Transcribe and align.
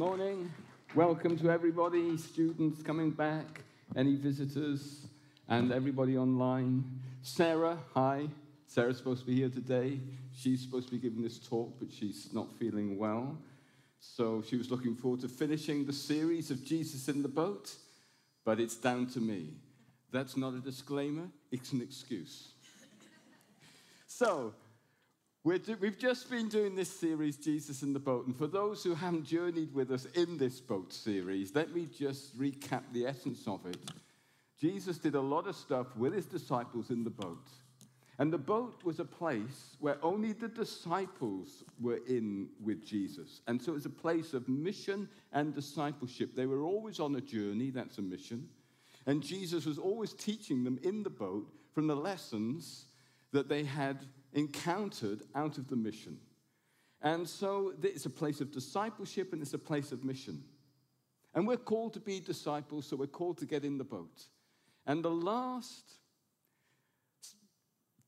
Morning. 0.00 0.50
Welcome 0.94 1.36
to 1.40 1.50
everybody, 1.50 2.16
students 2.16 2.82
coming 2.82 3.10
back, 3.10 3.60
any 3.94 4.14
visitors, 4.14 5.06
and 5.46 5.70
everybody 5.70 6.16
online. 6.16 7.02
Sarah, 7.20 7.76
hi. 7.92 8.28
Sarah's 8.66 8.96
supposed 8.96 9.20
to 9.20 9.26
be 9.26 9.34
here 9.34 9.50
today. 9.50 10.00
She's 10.32 10.62
supposed 10.62 10.86
to 10.86 10.92
be 10.92 10.98
giving 10.98 11.22
this 11.22 11.38
talk, 11.38 11.78
but 11.78 11.92
she's 11.92 12.30
not 12.32 12.50
feeling 12.58 12.98
well. 12.98 13.36
So 13.98 14.40
she 14.40 14.56
was 14.56 14.70
looking 14.70 14.96
forward 14.96 15.20
to 15.20 15.28
finishing 15.28 15.84
the 15.84 15.92
series 15.92 16.50
of 16.50 16.64
Jesus 16.64 17.08
in 17.10 17.20
the 17.20 17.28
boat, 17.28 17.70
but 18.46 18.58
it's 18.58 18.76
down 18.76 19.06
to 19.08 19.20
me. 19.20 19.48
That's 20.10 20.34
not 20.34 20.54
a 20.54 20.60
disclaimer, 20.60 21.28
it's 21.52 21.72
an 21.72 21.82
excuse. 21.82 22.54
so, 24.06 24.54
we 25.42 25.54
have 25.54 25.98
just 25.98 26.30
been 26.30 26.48
doing 26.48 26.74
this 26.74 26.90
series, 26.90 27.38
Jesus 27.38 27.82
in 27.82 27.94
the 27.94 27.98
Boat. 27.98 28.26
And 28.26 28.36
for 28.36 28.46
those 28.46 28.84
who 28.84 28.94
haven't 28.94 29.24
journeyed 29.24 29.72
with 29.72 29.90
us 29.90 30.04
in 30.14 30.36
this 30.36 30.60
boat 30.60 30.92
series, 30.92 31.54
let 31.54 31.74
me 31.74 31.86
just 31.86 32.38
recap 32.38 32.82
the 32.92 33.06
essence 33.06 33.46
of 33.46 33.64
it. 33.64 33.78
Jesus 34.60 34.98
did 34.98 35.14
a 35.14 35.20
lot 35.20 35.46
of 35.46 35.56
stuff 35.56 35.96
with 35.96 36.12
his 36.12 36.26
disciples 36.26 36.90
in 36.90 37.04
the 37.04 37.10
boat. 37.10 37.48
And 38.18 38.30
the 38.30 38.36
boat 38.36 38.84
was 38.84 39.00
a 39.00 39.04
place 39.04 39.76
where 39.80 39.96
only 40.02 40.34
the 40.34 40.48
disciples 40.48 41.64
were 41.80 42.00
in 42.06 42.50
with 42.62 42.84
Jesus. 42.84 43.40
And 43.46 43.62
so 43.62 43.72
it 43.72 43.76
was 43.76 43.86
a 43.86 43.90
place 43.90 44.34
of 44.34 44.46
mission 44.46 45.08
and 45.32 45.54
discipleship. 45.54 46.36
They 46.36 46.44
were 46.44 46.60
always 46.60 47.00
on 47.00 47.16
a 47.16 47.20
journey, 47.22 47.70
that's 47.70 47.96
a 47.96 48.02
mission. 48.02 48.46
And 49.06 49.22
Jesus 49.22 49.64
was 49.64 49.78
always 49.78 50.12
teaching 50.12 50.64
them 50.64 50.78
in 50.82 51.02
the 51.02 51.08
boat 51.08 51.50
from 51.72 51.86
the 51.86 51.96
lessons 51.96 52.84
that 53.32 53.48
they 53.48 53.64
had 53.64 54.04
encountered 54.32 55.22
out 55.34 55.58
of 55.58 55.68
the 55.68 55.76
mission. 55.76 56.18
And 57.02 57.28
so 57.28 57.72
it's 57.82 58.06
a 58.06 58.10
place 58.10 58.40
of 58.40 58.52
discipleship 58.52 59.32
and 59.32 59.40
it's 59.40 59.54
a 59.54 59.58
place 59.58 59.92
of 59.92 60.04
mission. 60.04 60.42
And 61.34 61.46
we're 61.46 61.56
called 61.56 61.94
to 61.94 62.00
be 62.00 62.20
disciples, 62.20 62.86
so 62.86 62.96
we're 62.96 63.06
called 63.06 63.38
to 63.38 63.46
get 63.46 63.64
in 63.64 63.78
the 63.78 63.84
boat. 63.84 64.24
And 64.86 65.04
the 65.04 65.10
last 65.10 65.94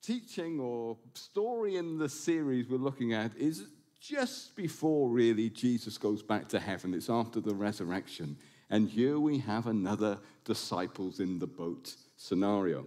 teaching 0.02 0.58
or 0.58 0.98
story 1.14 1.76
in 1.76 1.96
the 1.98 2.08
series 2.08 2.68
we're 2.68 2.76
looking 2.76 3.12
at 3.12 3.36
is 3.36 3.66
just 4.00 4.56
before 4.56 5.08
really 5.08 5.48
Jesus 5.48 5.96
goes 5.96 6.22
back 6.22 6.48
to 6.48 6.58
heaven. 6.58 6.92
It's 6.92 7.08
after 7.08 7.40
the 7.40 7.54
resurrection. 7.54 8.36
And 8.68 8.88
here 8.88 9.20
we 9.20 9.38
have 9.38 9.68
another 9.68 10.18
disciples 10.44 11.20
in 11.20 11.38
the 11.38 11.46
boat 11.46 11.94
scenario. 12.16 12.86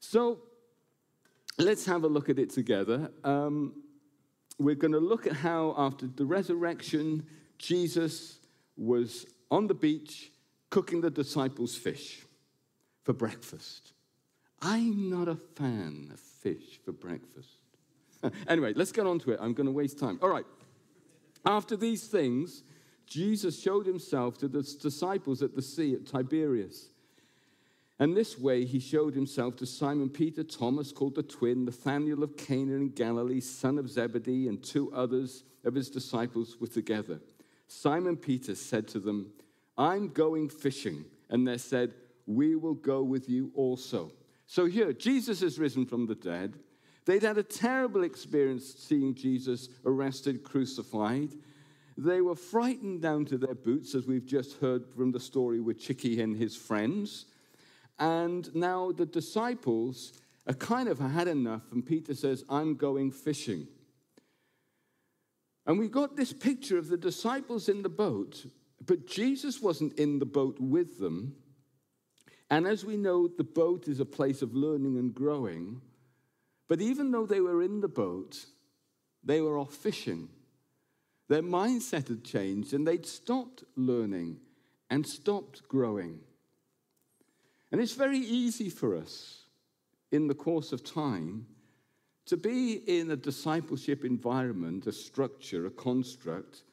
So 0.00 0.40
let's 1.58 1.84
have 1.86 2.04
a 2.04 2.08
look 2.08 2.28
at 2.28 2.38
it 2.38 2.50
together. 2.50 3.10
Um, 3.24 3.74
we're 4.58 4.74
going 4.74 4.92
to 4.92 5.00
look 5.00 5.26
at 5.26 5.34
how, 5.34 5.74
after 5.76 6.06
the 6.06 6.24
resurrection, 6.24 7.26
Jesus 7.58 8.38
was 8.76 9.26
on 9.50 9.66
the 9.66 9.74
beach 9.74 10.30
cooking 10.70 11.00
the 11.00 11.10
disciples 11.10 11.76
fish 11.76 12.22
for 13.02 13.12
breakfast. 13.12 13.92
I'm 14.60 15.10
not 15.10 15.28
a 15.28 15.36
fan 15.56 16.10
of 16.12 16.20
fish 16.20 16.80
for 16.84 16.92
breakfast. 16.92 17.58
anyway, 18.48 18.72
let's 18.74 18.92
get 18.92 19.06
on 19.06 19.18
to 19.20 19.32
it. 19.32 19.38
I'm 19.40 19.54
going 19.54 19.66
to 19.66 19.72
waste 19.72 19.98
time. 19.98 20.18
All 20.22 20.28
right. 20.28 20.46
After 21.44 21.76
these 21.76 22.06
things, 22.06 22.62
Jesus 23.06 23.60
showed 23.60 23.84
himself 23.84 24.38
to 24.38 24.48
the 24.48 24.62
disciples 24.62 25.42
at 25.42 25.54
the 25.54 25.62
sea 25.62 25.94
at 25.94 26.06
Tiberias. 26.06 26.91
And 28.02 28.16
this 28.16 28.36
way 28.36 28.64
he 28.64 28.80
showed 28.80 29.14
himself 29.14 29.54
to 29.58 29.64
Simon 29.64 30.08
Peter, 30.08 30.42
Thomas, 30.42 30.90
called 30.90 31.14
the 31.14 31.22
twin, 31.22 31.64
Nathanael 31.64 32.24
of 32.24 32.36
Cana 32.36 32.72
in 32.72 32.88
Galilee, 32.88 33.38
son 33.38 33.78
of 33.78 33.88
Zebedee, 33.88 34.48
and 34.48 34.60
two 34.60 34.92
others 34.92 35.44
of 35.62 35.76
his 35.76 35.88
disciples 35.88 36.56
were 36.60 36.66
together. 36.66 37.20
Simon 37.68 38.16
Peter 38.16 38.56
said 38.56 38.88
to 38.88 38.98
them, 38.98 39.30
I'm 39.78 40.08
going 40.08 40.48
fishing. 40.48 41.04
And 41.30 41.46
they 41.46 41.58
said, 41.58 41.94
We 42.26 42.56
will 42.56 42.74
go 42.74 43.04
with 43.04 43.28
you 43.28 43.52
also. 43.54 44.10
So 44.48 44.66
here, 44.66 44.92
Jesus 44.92 45.40
has 45.40 45.60
risen 45.60 45.86
from 45.86 46.06
the 46.06 46.16
dead. 46.16 46.58
They'd 47.04 47.22
had 47.22 47.38
a 47.38 47.44
terrible 47.44 48.02
experience 48.02 48.64
seeing 48.64 49.14
Jesus 49.14 49.68
arrested, 49.86 50.42
crucified. 50.42 51.34
They 51.96 52.20
were 52.20 52.34
frightened 52.34 53.00
down 53.00 53.26
to 53.26 53.38
their 53.38 53.54
boots, 53.54 53.94
as 53.94 54.08
we've 54.08 54.26
just 54.26 54.58
heard 54.58 54.88
from 54.88 55.12
the 55.12 55.20
story 55.20 55.60
with 55.60 55.78
Chicky 55.78 56.20
and 56.20 56.36
his 56.36 56.56
friends. 56.56 57.26
And 57.98 58.54
now 58.54 58.92
the 58.92 59.06
disciples 59.06 60.12
are 60.46 60.54
kind 60.54 60.88
of 60.88 60.98
had 60.98 61.28
enough, 61.28 61.62
and 61.70 61.84
Peter 61.86 62.14
says, 62.14 62.44
I'm 62.48 62.74
going 62.74 63.12
fishing. 63.12 63.68
And 65.66 65.78
we 65.78 65.88
got 65.88 66.16
this 66.16 66.32
picture 66.32 66.78
of 66.78 66.88
the 66.88 66.96
disciples 66.96 67.68
in 67.68 67.82
the 67.82 67.88
boat, 67.88 68.44
but 68.84 69.06
Jesus 69.06 69.62
wasn't 69.62 69.92
in 69.98 70.18
the 70.18 70.26
boat 70.26 70.58
with 70.58 70.98
them. 70.98 71.36
And 72.50 72.66
as 72.66 72.84
we 72.84 72.96
know, 72.96 73.28
the 73.28 73.44
boat 73.44 73.86
is 73.86 74.00
a 74.00 74.04
place 74.04 74.42
of 74.42 74.54
learning 74.54 74.98
and 74.98 75.14
growing. 75.14 75.80
But 76.68 76.80
even 76.80 77.10
though 77.10 77.26
they 77.26 77.40
were 77.40 77.62
in 77.62 77.80
the 77.80 77.88
boat, 77.88 78.44
they 79.22 79.40
were 79.40 79.58
off 79.58 79.72
fishing. 79.72 80.28
Their 81.28 81.42
mindset 81.42 82.08
had 82.08 82.24
changed 82.24 82.74
and 82.74 82.86
they'd 82.86 83.06
stopped 83.06 83.64
learning 83.76 84.38
and 84.90 85.06
stopped 85.06 85.66
growing. 85.68 86.20
And 87.72 87.80
it's 87.80 87.94
very 87.94 88.18
easy 88.18 88.68
for 88.68 88.94
us 88.94 89.46
in 90.12 90.28
the 90.28 90.34
course 90.34 90.72
of 90.72 90.84
time 90.84 91.46
to 92.26 92.36
be 92.36 92.74
in 92.86 93.10
a 93.10 93.16
discipleship 93.16 94.04
environment, 94.04 94.86
a 94.86 94.92
structure, 94.92 95.66
a 95.66 95.70
construct. 95.70 96.64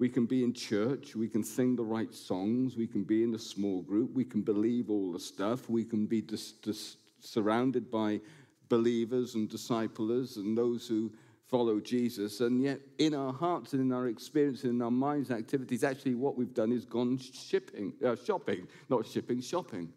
We 0.00 0.08
can 0.08 0.26
be 0.26 0.42
in 0.42 0.52
church, 0.52 1.14
we 1.14 1.28
can 1.28 1.44
sing 1.44 1.76
the 1.76 1.84
right 1.84 2.12
songs, 2.12 2.76
we 2.76 2.88
can 2.88 3.04
be 3.04 3.22
in 3.22 3.34
a 3.36 3.38
small 3.38 3.80
group, 3.82 4.12
we 4.12 4.24
can 4.24 4.42
believe 4.42 4.90
all 4.90 5.12
the 5.12 5.20
stuff, 5.20 5.70
we 5.70 5.84
can 5.84 6.04
be 6.04 6.20
dis- 6.20 6.52
dis- 6.52 6.96
surrounded 7.20 7.88
by 7.90 8.20
believers 8.68 9.36
and 9.36 9.48
disciplers 9.48 10.36
and 10.36 10.58
those 10.58 10.88
who 10.88 11.12
follow 11.46 11.78
Jesus. 11.78 12.40
And 12.40 12.60
yet, 12.60 12.80
in 12.98 13.14
our 13.14 13.32
hearts 13.32 13.72
and 13.72 13.80
in 13.80 13.92
our 13.92 14.08
experience 14.08 14.64
and 14.64 14.72
in 14.72 14.82
our 14.82 14.90
minds 14.90 15.30
and 15.30 15.38
activities, 15.38 15.84
actually, 15.84 16.16
what 16.16 16.36
we've 16.36 16.52
done 16.52 16.72
is 16.72 16.84
gone 16.84 17.18
shipping, 17.18 17.92
uh, 18.04 18.16
shopping, 18.16 18.66
not 18.90 19.06
shipping, 19.06 19.40
shopping 19.40 19.92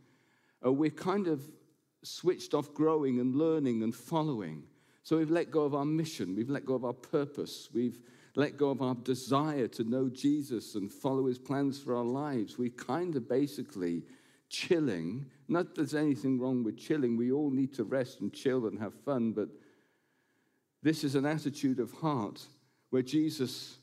uh, 0.65 0.71
we're 0.71 0.89
kind 0.89 1.27
of 1.27 1.47
switched 2.03 2.53
off 2.53 2.73
growing 2.73 3.19
and 3.19 3.35
learning 3.35 3.83
and 3.83 3.93
following. 3.93 4.63
So 5.03 5.17
we've 5.17 5.31
let 5.31 5.51
go 5.51 5.63
of 5.63 5.73
our 5.73 5.85
mission, 5.85 6.35
we've 6.35 6.49
let 6.49 6.65
go 6.65 6.75
of 6.75 6.83
our 6.83 6.93
purpose, 6.93 7.69
we've 7.73 7.99
let 8.35 8.57
go 8.57 8.69
of 8.69 8.81
our 8.81 8.95
desire 8.95 9.67
to 9.69 9.83
know 9.83 10.09
Jesus 10.09 10.75
and 10.75 10.91
follow 10.91 11.25
his 11.25 11.39
plans 11.39 11.79
for 11.79 11.95
our 11.95 12.03
lives. 12.03 12.57
We're 12.57 12.69
kind 12.69 13.15
of 13.15 13.27
basically 13.27 14.03
chilling. 14.49 15.25
Not 15.47 15.67
that 15.67 15.75
there's 15.75 15.95
anything 15.95 16.39
wrong 16.39 16.63
with 16.63 16.77
chilling, 16.77 17.17
we 17.17 17.31
all 17.31 17.49
need 17.49 17.73
to 17.75 17.83
rest 17.83 18.21
and 18.21 18.33
chill 18.33 18.67
and 18.67 18.77
have 18.79 18.93
fun, 18.93 19.31
but 19.31 19.49
this 20.83 21.03
is 21.03 21.15
an 21.15 21.25
attitude 21.25 21.79
of 21.79 21.91
heart 21.93 22.41
where 22.89 23.01
Jesus 23.01 23.77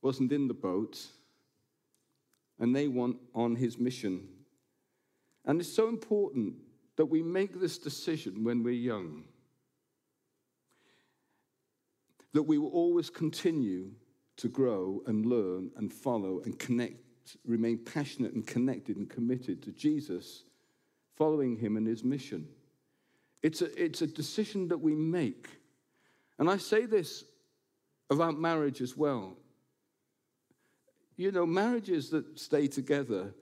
wasn't 0.00 0.32
in 0.32 0.48
the 0.48 0.54
boat 0.54 1.04
and 2.58 2.74
they 2.74 2.88
want 2.88 3.16
on 3.34 3.56
his 3.56 3.78
mission 3.78 4.26
and 5.46 5.60
it's 5.60 5.72
so 5.72 5.88
important 5.88 6.54
that 6.96 7.06
we 7.06 7.22
make 7.22 7.60
this 7.60 7.78
decision 7.78 8.42
when 8.42 8.62
we're 8.62 8.74
young. 8.74 9.24
That 12.32 12.42
we 12.42 12.58
will 12.58 12.70
always 12.70 13.10
continue 13.10 13.92
to 14.38 14.48
grow 14.48 15.02
and 15.06 15.24
learn 15.24 15.70
and 15.76 15.92
follow 15.92 16.40
and 16.44 16.58
connect, 16.58 17.36
remain 17.46 17.78
passionate 17.78 18.32
and 18.32 18.46
connected 18.46 18.96
and 18.96 19.08
committed 19.08 19.62
to 19.62 19.72
Jesus, 19.72 20.44
following 21.16 21.56
him 21.56 21.76
and 21.76 21.86
his 21.86 22.04
mission. 22.04 22.48
It's 23.42 23.62
a, 23.62 23.82
it's 23.82 24.02
a 24.02 24.06
decision 24.06 24.68
that 24.68 24.78
we 24.78 24.94
make. 24.94 25.48
And 26.38 26.50
I 26.50 26.56
say 26.56 26.84
this 26.86 27.24
about 28.10 28.38
marriage 28.38 28.80
as 28.80 28.96
well. 28.96 29.36
You 31.16 31.32
know, 31.32 31.46
marriages 31.46 32.10
that 32.10 32.38
stay 32.38 32.66
together 32.66 33.32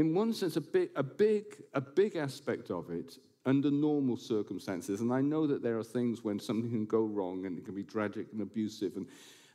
in 0.00 0.14
one 0.14 0.32
sense, 0.32 0.56
a 0.56 0.62
big, 0.62 0.88
a 0.96 1.02
big, 1.02 1.44
a 1.74 1.80
big 1.80 2.16
aspect 2.16 2.70
of 2.70 2.90
it 2.90 3.18
under 3.44 3.70
normal 3.70 4.16
circumstances. 4.16 5.02
And 5.02 5.12
I 5.12 5.20
know 5.20 5.46
that 5.46 5.62
there 5.62 5.78
are 5.78 5.84
things 5.84 6.24
when 6.24 6.40
something 6.40 6.70
can 6.70 6.86
go 6.86 7.02
wrong 7.02 7.44
and 7.44 7.58
it 7.58 7.66
can 7.66 7.74
be 7.74 7.84
tragic 7.84 8.28
and 8.32 8.40
abusive 8.40 8.96
and 8.96 9.06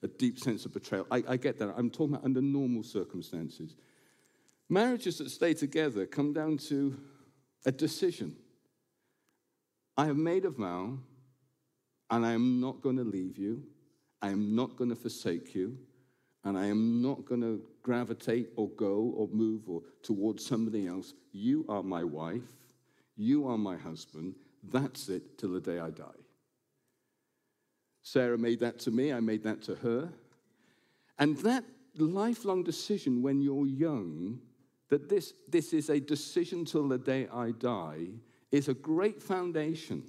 a 0.04 0.08
deep 0.08 0.40
sense 0.40 0.66
of 0.66 0.74
betrayal. 0.74 1.08
I, 1.10 1.24
I 1.28 1.38
get 1.38 1.58
that. 1.58 1.74
I'm 1.76 1.90
talking 1.90 2.14
about 2.14 2.26
under 2.26 2.42
normal 2.42 2.84
circumstances. 2.84 3.76
Marriages 4.70 5.18
that 5.18 5.32
stay 5.32 5.56
together 5.56 6.06
come 6.06 6.32
down 6.32 6.58
to 6.70 6.96
a 7.66 7.72
decision. 7.72 8.36
I 9.98 10.06
have 10.06 10.18
made 10.18 10.46
a 10.46 10.52
vow, 10.52 11.00
and 12.12 12.24
I 12.24 12.34
am 12.34 12.62
not 12.62 12.82
going 12.82 12.98
to 12.98 13.04
leave 13.04 13.40
you. 13.40 13.64
I 14.22 14.30
am 14.30 14.56
not 14.56 14.76
going 14.76 14.92
to 14.92 14.96
forsake 14.96 15.56
you 15.56 15.80
and 16.46 16.58
I 16.58 16.68
am 16.68 17.02
not 17.02 17.26
going 17.26 17.42
to 17.42 17.62
gravitate 17.86 18.50
or 18.56 18.68
go 18.70 19.14
or 19.16 19.28
move 19.32 19.70
or 19.70 19.84
towards 20.02 20.44
somebody 20.44 20.88
else. 20.88 21.14
You 21.32 21.66
are 21.70 21.84
my 21.84 22.04
wife. 22.04 22.50
You 23.16 23.48
are 23.48 23.60
my 23.60 23.78
husband. 23.78 24.34
That's 24.64 25.08
it 25.08 25.38
till 25.38 25.54
the 25.54 25.62
day 25.62 25.78
I 25.78 25.92
die. 25.92 26.22
Sarah 28.02 28.40
made 28.40 28.60
that 28.62 28.80
to 28.80 28.92
me. 28.92 29.14
I 29.14 29.20
made 29.20 29.44
that 29.44 29.62
to 29.64 29.76
her. 29.76 30.10
And 31.20 31.38
that 31.38 31.64
lifelong 31.96 32.64
decision 32.64 33.22
when 33.22 33.40
you're 33.40 33.68
young 33.68 34.40
that 34.90 35.08
this, 35.08 35.34
this 35.48 35.72
is 35.72 35.90
a 35.92 36.00
decision 36.00 36.66
till 36.66 36.88
the 36.88 36.98
day 36.98 37.28
I 37.32 37.52
die 37.52 38.08
is 38.52 38.68
a 38.68 38.74
great 38.74 39.22
foundation 39.22 40.04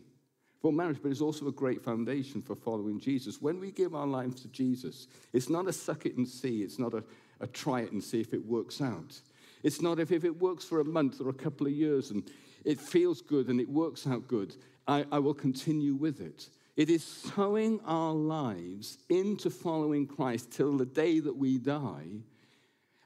for 0.67 0.73
marriage, 0.73 0.99
but 1.01 1.13
it's 1.13 1.21
also 1.21 1.47
a 1.47 1.53
great 1.53 1.81
foundation 1.81 2.43
for 2.43 2.57
following 2.57 2.99
Jesus. 2.99 3.41
When 3.41 3.61
we 3.61 3.71
give 3.71 3.95
our 3.95 4.05
lives 4.07 4.43
to 4.43 4.49
Jesus, 4.49 5.07
it's 5.33 5.49
not 5.49 5.69
a 5.69 5.73
suck 5.73 6.07
it 6.07 6.17
and 6.17 6.27
see, 6.27 6.63
it's 6.63 6.81
not 6.81 6.93
a, 6.93 7.05
a 7.39 7.47
try 7.47 7.83
it 7.83 7.93
and 7.93 8.03
see 8.03 8.21
if 8.21 8.35
it 8.35 8.45
works 8.45 8.81
out. 8.81 9.21
It's 9.63 9.81
not 9.81 10.01
if, 10.01 10.11
if 10.11 10.25
it 10.25 10.41
works 10.41 10.65
for 10.65 10.81
a 10.81 10.85
month 10.85 11.21
or 11.21 11.29
a 11.29 11.33
couple 11.33 11.69
of 11.69 11.73
years 11.73 12.11
and 12.11 12.29
it 12.65 12.81
feels 12.81 13.23
good 13.23 13.47
and 13.47 13.61
it 13.61 13.69
works 13.69 14.09
out 14.09 14.27
good, 14.27 14.57
I, 14.89 15.07
I 15.13 15.21
will 15.21 15.35
continue 15.35 15.95
with 15.95 16.21
it. 16.21 16.49
It 16.77 16.91
is 16.91 17.05
sowing 17.05 17.79
our 17.87 18.13
lives 18.13 18.99
into 19.09 19.51
following 19.51 20.05
Christ 20.05 20.51
till 20.51 20.77
the 20.77 20.85
day 20.85 21.21
that 21.21 21.37
we 21.37 21.59
die. 21.59 22.09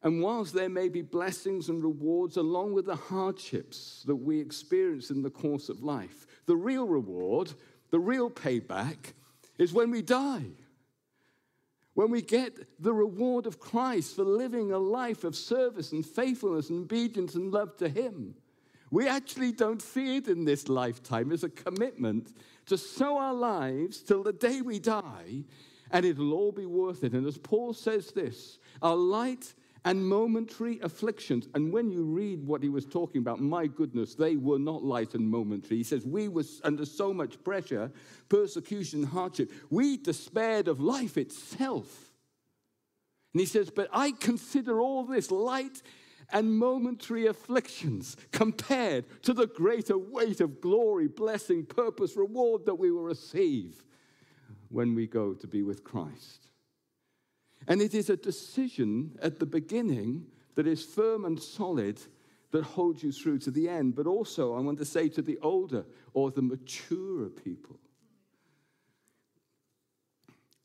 And 0.02 0.22
whilst 0.22 0.54
there 0.54 0.70
may 0.70 0.88
be 0.88 1.02
blessings 1.02 1.68
and 1.68 1.82
rewards 1.82 2.36
along 2.38 2.72
with 2.72 2.86
the 2.86 2.96
hardships 2.96 4.02
that 4.06 4.16
we 4.16 4.40
experience 4.40 5.10
in 5.10 5.22
the 5.22 5.30
course 5.30 5.68
of 5.68 5.82
life, 5.82 6.26
the 6.46 6.56
real 6.56 6.86
reward, 6.86 7.52
the 7.90 8.00
real 8.00 8.30
payback, 8.30 9.12
is 9.58 9.74
when 9.74 9.90
we 9.90 10.00
die. 10.00 10.46
When 11.92 12.10
we 12.10 12.22
get 12.22 12.82
the 12.82 12.94
reward 12.94 13.46
of 13.46 13.60
Christ 13.60 14.16
for 14.16 14.24
living 14.24 14.72
a 14.72 14.78
life 14.78 15.22
of 15.22 15.36
service 15.36 15.92
and 15.92 16.06
faithfulness 16.06 16.70
and 16.70 16.84
obedience 16.84 17.34
and 17.34 17.52
love 17.52 17.76
to 17.76 17.88
Him. 17.88 18.34
We 18.90 19.06
actually 19.06 19.52
don't 19.52 19.82
see 19.82 20.16
it 20.16 20.28
in 20.28 20.44
this 20.44 20.68
lifetime 20.68 21.30
as 21.30 21.44
a 21.44 21.50
commitment 21.50 22.32
to 22.66 22.78
sow 22.78 23.18
our 23.18 23.34
lives 23.34 24.00
till 24.00 24.22
the 24.22 24.32
day 24.32 24.62
we 24.62 24.78
die, 24.78 25.44
and 25.90 26.06
it'll 26.06 26.32
all 26.32 26.52
be 26.52 26.66
worth 26.66 27.04
it. 27.04 27.12
And 27.12 27.26
as 27.26 27.36
Paul 27.36 27.74
says 27.74 28.12
this, 28.12 28.58
our 28.80 28.96
light 28.96 29.52
and 29.84 30.06
momentary 30.06 30.78
afflictions. 30.80 31.48
And 31.54 31.72
when 31.72 31.90
you 31.90 32.04
read 32.04 32.46
what 32.46 32.62
he 32.62 32.68
was 32.68 32.84
talking 32.84 33.20
about, 33.20 33.40
my 33.40 33.66
goodness, 33.66 34.14
they 34.14 34.36
were 34.36 34.58
not 34.58 34.82
light 34.82 35.14
and 35.14 35.28
momentary. 35.28 35.78
He 35.78 35.84
says, 35.84 36.04
We 36.04 36.28
were 36.28 36.44
under 36.64 36.84
so 36.84 37.14
much 37.14 37.42
pressure, 37.42 37.90
persecution, 38.28 39.02
hardship. 39.02 39.50
We 39.70 39.96
despaired 39.96 40.68
of 40.68 40.80
life 40.80 41.16
itself. 41.16 42.12
And 43.32 43.40
he 43.40 43.46
says, 43.46 43.70
But 43.70 43.88
I 43.92 44.12
consider 44.12 44.80
all 44.80 45.04
this 45.04 45.30
light 45.30 45.82
and 46.32 46.58
momentary 46.58 47.26
afflictions 47.26 48.16
compared 48.32 49.04
to 49.22 49.32
the 49.32 49.46
greater 49.46 49.98
weight 49.98 50.40
of 50.40 50.60
glory, 50.60 51.08
blessing, 51.08 51.64
purpose, 51.64 52.16
reward 52.16 52.66
that 52.66 52.74
we 52.76 52.90
will 52.90 53.02
receive 53.02 53.82
when 54.68 54.94
we 54.94 55.06
go 55.06 55.34
to 55.34 55.46
be 55.46 55.62
with 55.62 55.82
Christ. 55.82 56.49
And 57.70 57.80
it 57.80 57.94
is 57.94 58.10
a 58.10 58.16
decision 58.16 59.16
at 59.22 59.38
the 59.38 59.46
beginning 59.46 60.26
that 60.56 60.66
is 60.66 60.84
firm 60.84 61.24
and 61.24 61.40
solid 61.40 62.00
that 62.50 62.64
holds 62.64 63.04
you 63.04 63.12
through 63.12 63.38
to 63.38 63.52
the 63.52 63.68
end. 63.68 63.94
But 63.94 64.08
also, 64.08 64.56
I 64.56 64.60
want 64.60 64.78
to 64.80 64.84
say 64.84 65.08
to 65.10 65.22
the 65.22 65.38
older 65.40 65.86
or 66.12 66.32
the 66.32 66.42
mature 66.42 67.28
people 67.28 67.78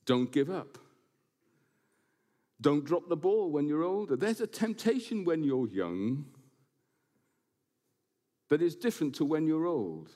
don't 0.05 0.31
give 0.31 0.49
up. 0.49 0.79
Don't 2.59 2.85
drop 2.85 3.07
the 3.07 3.15
ball 3.15 3.51
when 3.51 3.67
you're 3.67 3.83
older. 3.83 4.15
There's 4.15 4.41
a 4.41 4.47
temptation 4.47 5.25
when 5.25 5.43
you're 5.43 5.67
young 5.67 6.25
that 8.49 8.63
is 8.63 8.75
different 8.75 9.13
to 9.15 9.25
when 9.25 9.45
you're 9.45 9.67
old. 9.67 10.09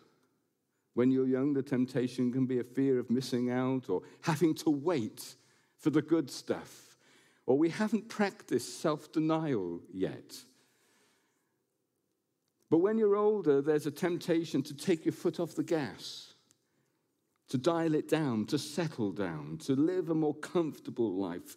When 0.95 1.11
you're 1.11 1.27
young, 1.27 1.53
the 1.53 1.61
temptation 1.63 2.31
can 2.31 2.47
be 2.47 2.59
a 2.59 2.63
fear 2.63 2.97
of 2.97 3.11
missing 3.11 3.51
out 3.51 3.89
or 3.89 4.01
having 4.21 4.55
to 4.55 4.71
wait 4.71 5.35
for 5.79 5.89
the 5.89 6.01
good 6.01 6.29
stuff, 6.29 6.97
or 7.45 7.57
we 7.57 7.69
haven't 7.69 8.09
practiced 8.09 8.81
self 8.81 9.11
denial 9.11 9.81
yet. 9.91 10.37
But 12.69 12.79
when 12.79 12.99
you're 12.99 13.15
older, 13.15 13.61
there's 13.61 13.87
a 13.87 13.91
temptation 13.91 14.61
to 14.63 14.75
take 14.75 15.05
your 15.05 15.13
foot 15.13 15.39
off 15.39 15.55
the 15.55 15.63
gas, 15.63 16.33
to 17.49 17.57
dial 17.57 17.95
it 17.95 18.07
down, 18.07 18.45
to 18.47 18.59
settle 18.59 19.11
down, 19.11 19.57
to 19.65 19.73
live 19.73 20.09
a 20.09 20.15
more 20.15 20.35
comfortable 20.35 21.15
life, 21.15 21.55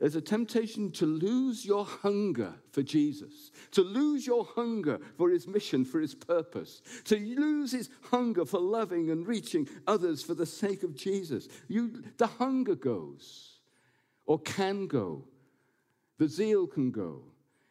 there's 0.00 0.16
a 0.16 0.22
temptation 0.22 0.90
to 0.92 1.06
lose 1.06 1.66
your 1.66 1.84
hunger 1.84 2.54
for 2.70 2.82
Jesus, 2.82 3.50
to 3.72 3.82
lose 3.82 4.26
your 4.26 4.44
hunger 4.44 4.98
for 5.18 5.30
his 5.30 5.46
mission, 5.46 5.84
for 5.84 6.00
his 6.00 6.14
purpose, 6.14 6.80
to 7.04 7.16
lose 7.16 7.72
his 7.72 7.90
hunger 8.10 8.44
for 8.46 8.58
loving 8.58 9.10
and 9.10 9.26
reaching 9.26 9.68
others 9.86 10.22
for 10.22 10.34
the 10.34 10.46
sake 10.46 10.82
of 10.82 10.96
Jesus. 10.96 11.48
You, 11.68 12.02
the 12.16 12.26
hunger 12.26 12.74
goes, 12.74 13.51
or 14.26 14.38
can 14.38 14.86
go, 14.86 15.24
the 16.18 16.28
zeal 16.28 16.66
can 16.66 16.90
go. 16.90 17.22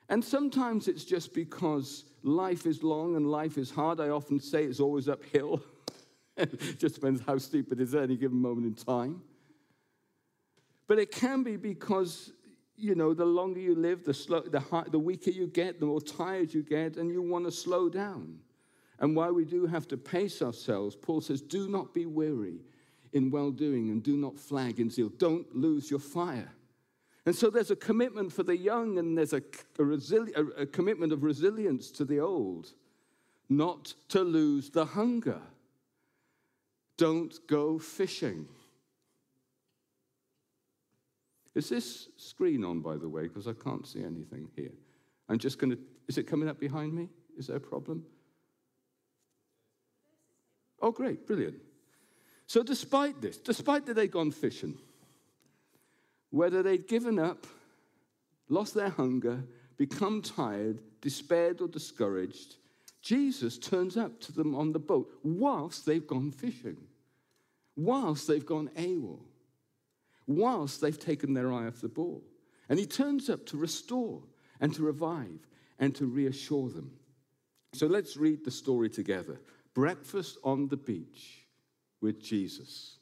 And 0.10 0.24
sometimes 0.24 0.88
it's 0.88 1.06
just 1.06 1.34
because 1.34 2.04
life 2.24 2.66
is 2.66 2.84
long 2.84 3.16
and 3.16 3.32
life 3.32 3.58
is 3.58 3.72
hard. 3.72 4.02
I 4.02 4.10
often 4.10 4.40
say 4.40 4.66
it's 4.66 4.80
always 4.82 5.08
uphill. 5.08 5.64
it 6.36 6.60
just 6.80 6.96
depends 6.96 7.22
how 7.26 7.38
steep 7.38 7.72
it 7.72 7.80
is 7.80 7.96
at 7.96 8.04
any 8.04 8.18
given 8.18 8.38
moment 8.38 8.68
in 8.68 8.74
time. 8.74 9.22
But 10.88 11.00
it 11.00 11.12
can 11.12 11.44
be 11.44 11.56
because, 11.56 12.34
you 12.76 12.96
know, 12.96 13.14
the 13.14 13.24
longer 13.24 13.62
you 13.62 13.74
live, 13.74 14.04
the, 14.04 14.14
slow, 14.14 14.42
the, 14.42 14.60
high, 14.60 14.84
the 14.92 15.00
weaker 15.00 15.32
you 15.32 15.48
get, 15.48 15.80
the 15.80 15.86
more 15.86 16.02
tired 16.02 16.54
you 16.54 16.64
get, 16.64 16.98
and 16.98 17.10
you 17.10 17.22
want 17.22 17.46
to 17.46 17.52
slow 17.52 17.88
down. 17.88 18.40
And 19.00 19.16
while 19.16 19.34
we 19.34 19.46
do 19.46 19.66
have 19.66 19.88
to 19.88 19.98
pace 19.98 20.42
ourselves, 20.42 20.96
Paul 20.96 21.22
says, 21.22 21.42
do 21.42 21.70
not 21.70 21.94
be 21.94 22.06
weary 22.06 22.60
in 23.14 23.32
well 23.32 23.52
doing 23.52 23.90
and 23.90 24.04
do 24.04 24.16
not 24.18 24.40
flag 24.40 24.80
in 24.80 24.90
zeal. 24.90 25.10
Don't 25.10 25.56
lose 25.56 25.90
your 25.90 26.00
fire. 26.00 26.52
And 27.26 27.36
so 27.36 27.50
there's 27.50 27.72
a 27.72 27.76
commitment 27.76 28.34
for 28.34 28.44
the 28.44 28.58
young 28.58 28.98
and 28.98 29.18
there's 29.18 29.34
a, 29.34 29.38
a, 29.78 29.84
resili- 29.84 30.36
a, 30.36 30.62
a 30.62 30.66
commitment 30.66 31.14
of 31.14 31.24
resilience 31.24 31.92
to 31.92 32.06
the 32.06 32.20
old, 32.20 32.74
not 33.50 33.94
to 34.10 34.22
lose 34.22 34.70
the 34.70 34.86
hunger. 34.86 35.42
Don't 36.98 37.36
go 37.48 37.78
fishing. 37.78 38.48
Is 41.54 41.70
this 41.70 42.08
screen 42.18 42.64
on, 42.64 42.80
by 42.80 42.96
the 42.96 43.10
way? 43.10 43.24
Because 43.24 43.48
I 43.48 43.54
can't 43.54 43.86
see 43.86 44.04
anything 44.04 44.50
here. 44.56 44.72
I'm 45.30 45.38
just 45.38 45.60
going 45.60 45.72
to, 45.72 45.80
is 46.08 46.18
it 46.18 46.24
coming 46.24 46.48
up 46.50 46.60
behind 46.60 46.94
me? 46.94 47.10
Is 47.38 47.48
there 47.48 47.58
a 47.58 47.62
problem? 47.62 48.06
Oh, 50.82 50.92
great, 50.92 51.28
brilliant. 51.28 51.56
So, 52.52 52.64
despite 52.64 53.22
this, 53.22 53.38
despite 53.38 53.86
that 53.86 53.94
they'd 53.94 54.12
gone 54.12 54.32
fishing, 54.32 54.78
whether 56.32 56.62
they'd 56.62 56.86
given 56.86 57.18
up, 57.18 57.48
lost 58.50 58.74
their 58.74 58.90
hunger, 58.90 59.46
become 59.78 60.22
tired, 60.22 60.82
despaired, 61.00 61.62
or 61.62 61.70
discouraged, 61.70 62.58
Jesus 63.02 63.58
turns 63.58 63.96
up 63.96 64.20
to 64.20 64.34
them 64.34 64.54
on 64.54 64.74
the 64.74 64.80
boat 64.80 65.10
whilst 65.24 65.86
they've 65.86 66.06
gone 66.06 66.30
fishing, 66.30 66.76
whilst 67.78 68.28
they've 68.28 68.46
gone 68.46 68.70
AWOL 68.76 69.22
whilst 70.28 70.82
they've 70.82 71.00
taken 71.00 71.34
their 71.34 71.54
eye 71.54 71.68
off 71.68 71.80
the 71.80 71.88
ball. 71.88 72.22
And 72.68 72.78
he 72.78 72.86
turns 72.86 73.30
up 73.30 73.46
to 73.46 73.58
restore 73.58 74.24
and 74.60 74.76
to 74.76 74.84
revive 74.84 75.48
and 75.80 75.96
to 75.96 76.06
reassure 76.06 76.68
them. 76.68 76.92
So 77.72 77.88
let's 77.88 78.18
read 78.18 78.44
the 78.44 78.52
story 78.52 78.90
together 78.90 79.40
Breakfast 79.74 80.38
on 80.44 80.68
the 80.68 80.76
Beach 80.76 81.41
with 82.02 82.22
Jesus. 82.22 82.98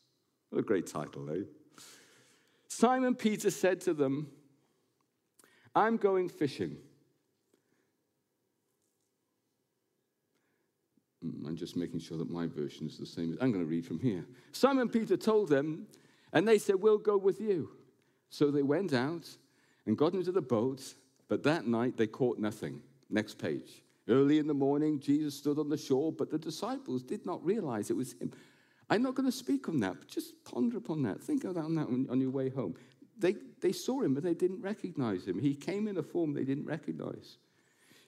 What 0.50 0.60
a 0.60 0.64
great 0.64 0.88
title, 0.88 1.30
eh? 1.32 1.44
Simon 2.68 3.16
Peter 3.16 3.50
said 3.50 3.82
to 3.82 3.94
them, 3.94 4.30
I'm 5.76 5.98
going 5.98 6.30
fishing. 6.30 6.78
Hmm, 11.22 11.46
I'm 11.46 11.56
just 11.56 11.76
making 11.76 12.00
sure 12.00 12.18
that 12.18 12.30
my 12.30 12.48
version 12.48 12.88
is 12.88 12.98
the 12.98 13.06
same. 13.06 13.38
I'm 13.42 13.52
going 13.52 13.64
to 13.64 13.70
read 13.70 13.86
from 13.86 14.00
here. 14.00 14.26
Simon 14.52 14.90
Peter 14.90 15.18
told 15.18 15.50
them, 15.50 15.88
and 16.34 16.48
they 16.48 16.58
said, 16.58 16.76
We'll 16.76 16.98
go 16.98 17.18
with 17.18 17.40
you. 17.42 17.70
So 18.30 18.52
they 18.52 18.62
went 18.62 18.94
out 18.94 19.28
and 19.86 19.98
got 19.98 20.14
into 20.14 20.32
the 20.32 20.42
boat, 20.42 20.94
but 21.28 21.44
that 21.44 21.68
night 21.68 21.98
they 21.98 22.08
caught 22.08 22.38
nothing. 22.40 22.82
Next 23.10 23.40
page. 23.40 23.84
Early 24.08 24.40
in 24.40 24.48
the 24.48 24.54
morning, 24.54 25.00
Jesus 25.00 25.36
stood 25.36 25.60
on 25.60 25.70
the 25.70 25.78
shore, 25.78 26.12
but 26.12 26.30
the 26.30 26.38
disciples 26.38 27.04
did 27.04 27.26
not 27.26 27.44
realize 27.46 27.90
it 27.90 27.98
was 27.98 28.14
him. 28.14 28.32
I'm 28.90 29.04
not 29.04 29.16
going 29.16 29.30
to 29.30 29.38
speak 29.38 29.70
on 29.70 29.80
that, 29.82 30.00
but 30.00 30.08
just 30.08 30.44
ponder 30.44 30.78
upon 30.78 31.04
that. 31.04 31.22
Think 31.22 31.44
about 31.44 31.74
that 31.76 32.08
on 32.10 32.20
your 32.20 32.32
way 32.32 32.50
home. 32.50 32.76
They, 33.18 33.36
they 33.62 33.72
saw 33.72 34.02
him, 34.02 34.14
but 34.14 34.24
they 34.24 34.34
didn't 34.34 34.62
recognize 34.62 35.28
him. 35.28 35.40
He 35.40 35.54
came 35.54 35.88
in 35.88 35.98
a 35.98 36.04
form 36.04 36.34
they 36.34 36.44
didn't 36.44 36.66
recognize. 36.66 37.38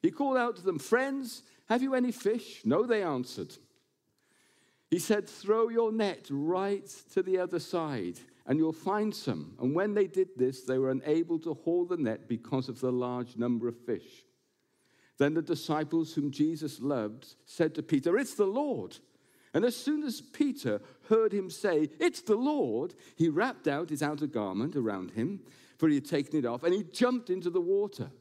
He 0.01 0.09
called 0.09 0.37
out 0.37 0.55
to 0.55 0.63
them, 0.63 0.79
Friends, 0.79 1.43
have 1.69 1.83
you 1.83 1.93
any 1.93 2.11
fish? 2.11 2.61
No, 2.65 2.85
they 2.85 3.03
answered. 3.03 3.55
He 4.89 4.99
said, 4.99 5.29
Throw 5.29 5.69
your 5.69 5.91
net 5.91 6.27
right 6.29 6.87
to 7.13 7.21
the 7.21 7.37
other 7.37 7.59
side, 7.59 8.19
and 8.47 8.57
you'll 8.57 8.73
find 8.73 9.13
some. 9.13 9.55
And 9.59 9.75
when 9.75 9.93
they 9.93 10.07
did 10.07 10.29
this, 10.35 10.63
they 10.63 10.79
were 10.79 10.91
unable 10.91 11.37
to 11.39 11.53
haul 11.53 11.85
the 11.85 11.97
net 11.97 12.27
because 12.27 12.69
of 12.69 12.79
the 12.79 12.91
large 12.91 13.37
number 13.37 13.67
of 13.67 13.77
fish. 13.77 14.25
Then 15.17 15.35
the 15.35 15.41
disciples 15.41 16.13
whom 16.13 16.31
Jesus 16.31 16.79
loved 16.79 17.35
said 17.45 17.75
to 17.75 17.83
Peter, 17.83 18.17
It's 18.17 18.33
the 18.33 18.45
Lord. 18.45 18.97
And 19.53 19.65
as 19.65 19.75
soon 19.75 20.03
as 20.03 20.21
Peter 20.21 20.81
heard 21.09 21.33
him 21.33 21.49
say, 21.49 21.89
It's 21.99 22.21
the 22.21 22.35
Lord, 22.35 22.93
he 23.15 23.27
wrapped 23.27 23.67
out 23.67 23.89
his 23.89 24.01
outer 24.01 24.27
garment 24.27 24.75
around 24.75 25.11
him, 25.11 25.41
for 25.77 25.89
he 25.89 25.95
had 25.95 26.05
taken 26.05 26.37
it 26.37 26.45
off, 26.45 26.63
and 26.63 26.73
he 26.73 26.83
jumped 26.83 27.29
into 27.29 27.49
the 27.49 27.61
water. 27.61 28.11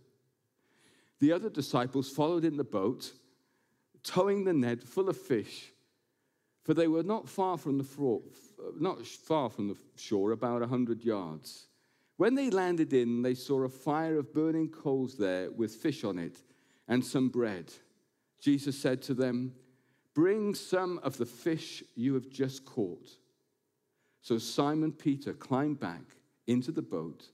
The 1.21 1.33
other 1.33 1.51
disciples 1.51 2.11
followed 2.11 2.45
in 2.45 2.57
the 2.57 2.65
boat, 2.65 3.13
towing 4.03 4.45
the 4.45 4.55
net 4.55 4.83
full 4.83 5.09
of 5.09 5.17
fish, 5.17 5.71
for 6.65 6.75
they 6.75 6.89
were 6.89 7.03
not 7.03 7.29
far 7.29 7.59
from 7.59 7.79
the 7.79 7.85
shore, 7.85 8.23
not 8.79 9.07
far 9.07 9.51
from 9.51 9.69
the 9.69 9.77
shore, 9.97 10.33
about 10.33 10.63
a 10.63 10.67
hundred 10.67 11.05
yards. 11.05 11.67
When 12.17 12.35
they 12.35 12.51
landed 12.51 12.93
in, 12.93 13.23
they 13.23 13.35
saw 13.35 13.63
a 13.63 13.69
fire 13.69 14.19
of 14.19 14.35
burning 14.35 14.69
coals 14.69 15.17
there 15.17 15.51
with 15.51 15.75
fish 15.75 16.05
on 16.05 16.19
it 16.19 16.37
and 16.89 17.05
some 17.05 17.29
bread. 17.29 17.73
Jesus 18.41 18.77
said 18.79 19.01
to 19.03 19.15
them, 19.15 19.55
Bring 20.15 20.55
some 20.55 20.99
of 21.03 21.17
the 21.17 21.27
fish 21.27 21.83
you 21.95 22.15
have 22.15 22.29
just 22.29 22.65
caught. 22.65 23.09
So 24.23 24.39
Simon 24.39 24.93
Peter 24.93 25.33
climbed 25.33 25.81
back 25.81 26.03
into 26.47 26.73
the 26.73 26.83
boat 26.83 27.29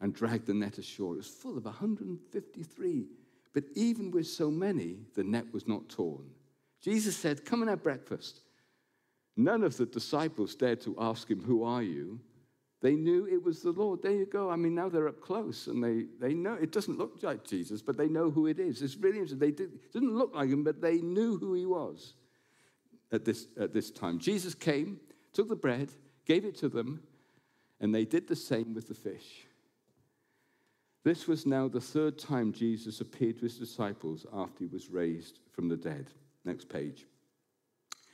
and 0.00 0.14
dragged 0.14 0.46
the 0.46 0.54
net 0.54 0.78
ashore. 0.78 1.14
It 1.14 1.18
was 1.18 1.28
full 1.28 1.56
of 1.56 1.64
153, 1.64 3.06
but 3.52 3.64
even 3.74 4.10
with 4.10 4.26
so 4.26 4.50
many, 4.50 4.98
the 5.14 5.24
net 5.24 5.52
was 5.52 5.68
not 5.68 5.88
torn. 5.88 6.30
Jesus 6.80 7.16
said, 7.16 7.44
Come 7.44 7.62
and 7.62 7.70
have 7.70 7.82
breakfast. 7.82 8.40
None 9.36 9.62
of 9.62 9.76
the 9.76 9.86
disciples 9.86 10.54
dared 10.54 10.80
to 10.82 10.96
ask 10.98 11.30
him, 11.30 11.42
Who 11.42 11.62
are 11.62 11.82
you? 11.82 12.20
They 12.80 12.94
knew 12.94 13.26
it 13.26 13.42
was 13.42 13.60
the 13.60 13.72
Lord. 13.72 14.02
There 14.02 14.12
you 14.12 14.24
go. 14.24 14.50
I 14.50 14.56
mean, 14.56 14.74
now 14.74 14.88
they're 14.88 15.08
up 15.08 15.20
close 15.20 15.66
and 15.66 15.84
they, 15.84 16.06
they 16.18 16.32
know 16.32 16.54
it 16.54 16.72
doesn't 16.72 16.98
look 16.98 17.22
like 17.22 17.44
Jesus, 17.44 17.82
but 17.82 17.98
they 17.98 18.08
know 18.08 18.30
who 18.30 18.46
it 18.46 18.58
is. 18.58 18.80
It's 18.80 18.96
really 18.96 19.18
interesting. 19.18 19.38
They 19.38 19.50
did, 19.50 19.74
it 19.74 19.92
didn't 19.92 20.16
look 20.16 20.34
like 20.34 20.48
him, 20.48 20.64
but 20.64 20.80
they 20.80 20.98
knew 20.98 21.36
who 21.36 21.52
he 21.52 21.66
was 21.66 22.14
at 23.12 23.24
this, 23.24 23.48
at 23.58 23.74
this 23.74 23.90
time. 23.90 24.18
Jesus 24.18 24.54
came, 24.54 24.98
took 25.32 25.48
the 25.48 25.56
bread, 25.56 25.90
gave 26.24 26.46
it 26.46 26.56
to 26.58 26.70
them, 26.70 27.02
and 27.80 27.94
they 27.94 28.06
did 28.06 28.26
the 28.26 28.36
same 28.36 28.74
with 28.74 28.88
the 28.88 28.94
fish. 28.94 29.46
This 31.02 31.26
was 31.26 31.46
now 31.46 31.68
the 31.68 31.80
third 31.80 32.18
time 32.18 32.52
Jesus 32.52 33.00
appeared 33.00 33.36
to 33.36 33.42
his 33.42 33.58
disciples 33.58 34.26
after 34.32 34.64
he 34.64 34.66
was 34.66 34.90
raised 34.90 35.40
from 35.52 35.68
the 35.68 35.76
dead. 35.76 36.08
Next 36.44 36.68
page. 36.68 37.06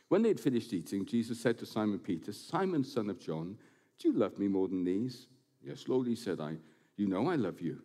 When 0.08 0.22
they 0.22 0.28
had 0.28 0.40
finished 0.40 0.72
eating, 0.72 1.04
Jesus 1.04 1.40
said 1.40 1.58
to 1.58 1.66
Simon 1.66 1.98
Peter, 1.98 2.32
Simon, 2.32 2.84
son 2.84 3.10
of 3.10 3.20
John, 3.20 3.56
do 3.98 4.08
you 4.08 4.14
love 4.14 4.38
me 4.38 4.48
more 4.48 4.68
than 4.68 4.84
these? 4.84 5.26
Yes, 5.62 5.88
Lord, 5.88 6.06
he 6.06 6.14
said, 6.14 6.40
I, 6.40 6.56
you 6.96 7.06
know 7.06 7.28
I 7.28 7.36
love 7.36 7.60
you. 7.60 7.82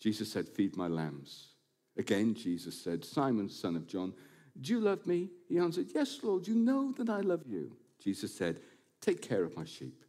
Jesus 0.00 0.30
said, 0.30 0.48
Feed 0.48 0.76
my 0.76 0.88
lambs. 0.88 1.54
Again, 1.96 2.34
Jesus 2.34 2.80
said, 2.80 3.04
Simon, 3.04 3.48
son 3.48 3.76
of 3.76 3.86
John, 3.86 4.14
do 4.60 4.72
you 4.72 4.80
love 4.80 5.06
me? 5.06 5.30
He 5.48 5.58
answered, 5.58 5.88
Yes, 5.94 6.18
Lord, 6.22 6.46
you 6.46 6.54
know 6.54 6.92
that 6.92 7.08
I 7.10 7.20
love 7.20 7.42
you. 7.46 7.76
Jesus 8.02 8.34
said, 8.34 8.60
Take 9.00 9.20
care 9.20 9.44
of 9.44 9.56
my 9.56 9.64
sheep. 9.64 10.04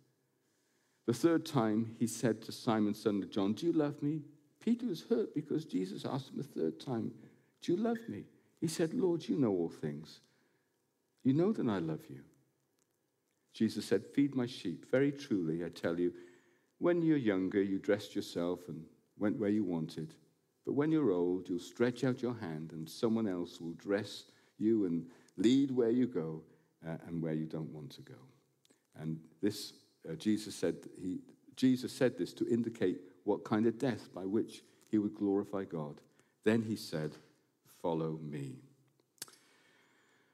The 1.05 1.13
third 1.13 1.45
time 1.45 1.95
he 1.97 2.07
said 2.07 2.41
to 2.43 2.51
Simon, 2.51 2.93
son 2.93 3.23
of 3.23 3.31
John, 3.31 3.53
Do 3.53 3.65
you 3.65 3.73
love 3.73 4.01
me? 4.01 4.21
Peter 4.63 4.85
was 4.85 5.05
hurt 5.09 5.33
because 5.33 5.65
Jesus 5.65 6.05
asked 6.05 6.29
him 6.29 6.39
a 6.39 6.43
third 6.43 6.79
time, 6.79 7.11
Do 7.61 7.73
you 7.73 7.77
love 7.77 7.97
me? 8.07 8.25
He 8.61 8.67
said, 8.67 8.93
Lord, 8.93 9.27
you 9.27 9.37
know 9.37 9.51
all 9.51 9.69
things. 9.69 10.19
You 11.23 11.33
know 11.33 11.51
that 11.51 11.67
I 11.67 11.79
love 11.79 12.01
you. 12.09 12.21
Jesus 13.53 13.85
said, 13.85 14.05
Feed 14.05 14.35
my 14.35 14.45
sheep. 14.45 14.89
Very 14.91 15.11
truly, 15.11 15.65
I 15.65 15.69
tell 15.69 15.99
you, 15.99 16.13
when 16.77 17.01
you're 17.01 17.17
younger, 17.17 17.61
you 17.61 17.77
dressed 17.77 18.15
yourself 18.15 18.67
and 18.67 18.83
went 19.17 19.37
where 19.37 19.49
you 19.49 19.63
wanted. 19.63 20.13
But 20.65 20.73
when 20.73 20.91
you're 20.91 21.11
old, 21.11 21.49
you'll 21.49 21.59
stretch 21.59 22.03
out 22.03 22.21
your 22.21 22.35
hand 22.35 22.71
and 22.71 22.89
someone 22.89 23.27
else 23.27 23.59
will 23.59 23.73
dress 23.73 24.25
you 24.57 24.85
and 24.85 25.05
lead 25.37 25.71
where 25.71 25.89
you 25.89 26.07
go 26.07 26.41
uh, 26.87 26.97
and 27.07 27.21
where 27.21 27.33
you 27.33 27.45
don't 27.45 27.71
want 27.73 27.89
to 27.91 28.01
go. 28.01 28.15
And 28.99 29.19
this 29.41 29.73
uh, 30.09 30.13
Jesus 30.13 30.55
said 30.55 30.75
he, 31.01 31.19
Jesus 31.55 31.91
said 31.91 32.17
this 32.17 32.33
to 32.33 32.47
indicate 32.47 32.99
what 33.23 33.43
kind 33.43 33.65
of 33.65 33.77
death 33.77 34.13
by 34.13 34.25
which 34.25 34.61
he 34.89 34.97
would 34.97 35.15
glorify 35.15 35.63
God. 35.63 36.01
Then 36.43 36.61
he 36.61 36.75
said, 36.75 37.11
"Follow 37.81 38.19
me." 38.21 38.55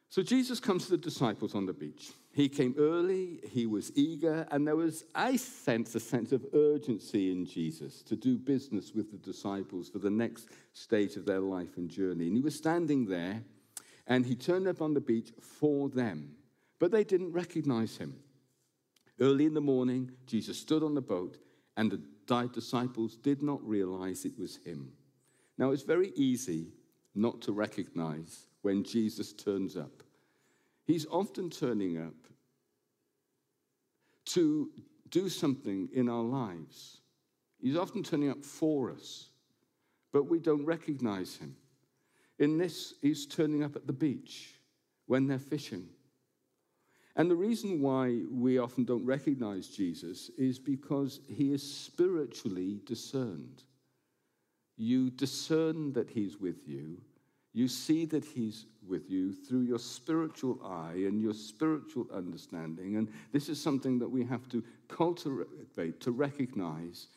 So 0.09 0.21
Jesus 0.21 0.59
comes 0.59 0.85
to 0.85 0.91
the 0.91 0.97
disciples 0.97 1.55
on 1.55 1.65
the 1.65 1.73
beach. 1.73 2.11
He 2.35 2.49
came 2.49 2.75
early, 2.77 3.39
he 3.49 3.65
was 3.65 3.93
eager, 3.95 4.45
and 4.51 4.67
there 4.67 4.75
was, 4.75 5.05
I 5.15 5.37
sense, 5.37 5.95
a 5.95 6.01
sense 6.01 6.33
of 6.33 6.45
urgency 6.53 7.31
in 7.31 7.45
Jesus 7.45 8.01
to 8.01 8.17
do 8.17 8.37
business 8.37 8.91
with 8.93 9.09
the 9.09 9.17
disciples 9.17 9.87
for 9.87 9.99
the 9.99 10.09
next 10.09 10.49
stage 10.73 11.15
of 11.15 11.25
their 11.25 11.39
life 11.39 11.77
and 11.77 11.89
journey. 11.89 12.27
And 12.27 12.35
he 12.35 12.41
was 12.41 12.53
standing 12.53 13.05
there, 13.05 13.41
and 14.05 14.25
he 14.25 14.35
turned 14.35 14.67
up 14.67 14.81
on 14.81 14.93
the 14.93 14.99
beach 14.99 15.31
for 15.39 15.87
them, 15.87 16.35
but 16.77 16.91
they 16.91 17.05
didn't 17.05 17.31
recognize 17.31 17.95
him. 17.95 18.19
Early 19.21 19.45
in 19.45 19.53
the 19.53 19.61
morning, 19.61 20.11
Jesus 20.27 20.59
stood 20.59 20.83
on 20.83 20.93
the 20.93 20.99
boat, 20.99 21.37
and 21.77 21.89
the 21.89 22.49
disciples 22.53 23.15
did 23.15 23.43
not 23.43 23.65
realize 23.65 24.25
it 24.25 24.37
was 24.37 24.57
him. 24.57 24.91
Now, 25.57 25.71
it's 25.71 25.83
very 25.83 26.11
easy 26.17 26.73
not 27.15 27.39
to 27.43 27.53
recognize 27.53 28.47
when 28.61 28.83
Jesus 28.83 29.31
turns 29.31 29.77
up. 29.77 30.03
He's 30.83 31.05
often 31.05 31.49
turning 31.49 31.97
up 31.97 32.24
to 34.25 34.69
do 35.09 35.29
something 35.29 35.89
in 35.93 36.09
our 36.09 36.23
lives. 36.23 36.97
He's 37.61 37.77
often 37.77 38.03
turning 38.03 38.29
up 38.29 38.43
for 38.43 38.91
us, 38.91 39.29
but 40.11 40.23
we 40.29 40.39
don't 40.39 40.65
recognize 40.65 41.37
him. 41.37 41.55
In 42.39 42.57
this, 42.57 42.95
he's 43.01 43.25
turning 43.25 43.63
up 43.63 43.75
at 43.75 43.87
the 43.87 43.93
beach 43.93 44.59
when 45.05 45.27
they're 45.27 45.39
fishing. 45.39 45.87
And 47.15 47.31
the 47.31 47.35
reason 47.35 47.81
why 47.81 48.23
we 48.29 48.57
often 48.57 48.83
don't 48.83 49.05
recognize 49.05 49.67
Jesus 49.69 50.29
is 50.37 50.59
because 50.59 51.21
he 51.29 51.53
is 51.53 51.63
spiritually 51.63 52.81
discerned. 52.85 53.63
You 54.75 55.09
discern 55.11 55.93
that 55.93 56.09
he's 56.09 56.37
with 56.37 56.67
you, 56.67 57.01
you 57.55 57.69
see 57.69 58.05
that 58.05 58.25
he's 58.25 58.65
with 58.85 59.09
you 59.09 59.31
through 59.31 59.61
your 59.61 59.79
spiritual 59.79 60.59
eye 60.63 60.93
and 60.93 61.21
your 61.21 61.33
spiritual 61.33 62.05
understanding. 62.13 62.97
And 62.97 63.09
this 63.31 63.47
is 63.47 63.59
something 63.59 63.97
that 63.99 64.09
we 64.09 64.25
have 64.25 64.47
to 64.49 64.61
cultivate 64.89 66.01
to 66.01 66.11
recognize 66.11 67.07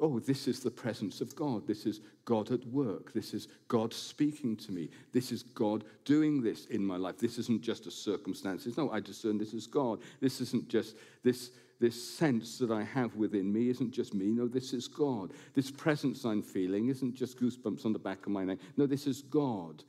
oh, 0.00 0.20
this 0.20 0.46
is 0.46 0.60
the 0.60 0.70
presence 0.70 1.20
of 1.20 1.34
God. 1.34 1.66
This 1.66 1.84
is 1.84 2.00
God 2.24 2.52
at 2.52 2.64
work. 2.66 3.12
This 3.12 3.34
is 3.34 3.48
God 3.66 3.92
speaking 3.92 4.56
to 4.58 4.70
me. 4.70 4.88
This 5.12 5.32
is 5.32 5.42
God 5.42 5.82
doing 6.04 6.40
this 6.40 6.66
in 6.66 6.84
my 6.84 6.96
life. 6.96 7.18
This 7.18 7.38
isn't 7.38 7.62
just 7.62 7.88
a 7.88 7.90
circumstance. 7.90 8.68
No, 8.76 8.90
I 8.90 9.00
discern 9.00 9.36
this 9.36 9.54
is 9.54 9.66
God. 9.66 9.98
This 10.20 10.40
isn't 10.40 10.68
just 10.68 10.96
this. 11.24 11.50
This 11.80 12.02
sense 12.02 12.58
that 12.58 12.70
I 12.70 12.82
have 12.82 13.14
within 13.14 13.52
me 13.52 13.68
isn't 13.70 13.92
just 13.92 14.14
me. 14.14 14.26
No, 14.26 14.48
this 14.48 14.72
is 14.72 14.88
God. 14.88 15.32
This 15.54 15.70
presence 15.70 16.24
I'm 16.24 16.42
feeling 16.42 16.88
isn't 16.88 17.14
just 17.14 17.40
goosebumps 17.40 17.84
on 17.84 17.92
the 17.92 17.98
back 17.98 18.26
of 18.26 18.32
my 18.32 18.44
neck. 18.44 18.58
No, 18.76 18.86
this 18.86 19.06
is 19.06 19.22
God. 19.22 19.84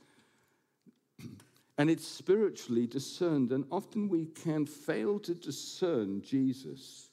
And 1.78 1.88
it's 1.88 2.06
spiritually 2.06 2.86
discerned. 2.86 3.52
And 3.52 3.64
often 3.72 4.10
we 4.10 4.26
can 4.26 4.66
fail 4.66 5.18
to 5.20 5.34
discern 5.34 6.20
Jesus 6.20 7.08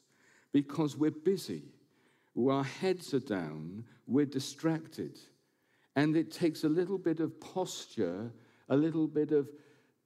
because 0.52 0.94
we're 0.94 1.10
busy 1.10 1.62
our 2.46 2.62
heads 2.62 3.12
are 3.14 3.20
down, 3.20 3.84
we're 4.06 4.24
distracted. 4.24 5.18
And 5.96 6.16
it 6.16 6.30
takes 6.30 6.62
a 6.62 6.68
little 6.68 6.98
bit 6.98 7.18
of 7.18 7.40
posture, 7.40 8.30
a 8.68 8.76
little 8.76 9.08
bit 9.08 9.32
of 9.32 9.48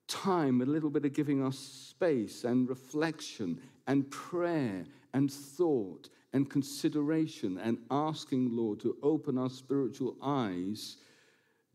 time, 0.09 0.63
a 0.63 0.65
little 0.65 0.89
bit 0.89 1.05
of 1.05 1.13
giving 1.13 1.45
us 1.45 1.59
space 1.59 2.45
and 2.45 2.69
reflection 2.69 3.61
and 3.87 4.11
prayer 4.11 4.85
and 5.15 5.31
thought 5.31 6.09
and 6.33 6.49
consideration 6.49 7.59
and 7.59 7.79
asking, 7.91 8.57
Lord, 8.57 8.81
to 8.81 8.97
open 9.03 9.39
our 9.39 9.51
spiritual 9.51 10.17
eyes 10.23 10.97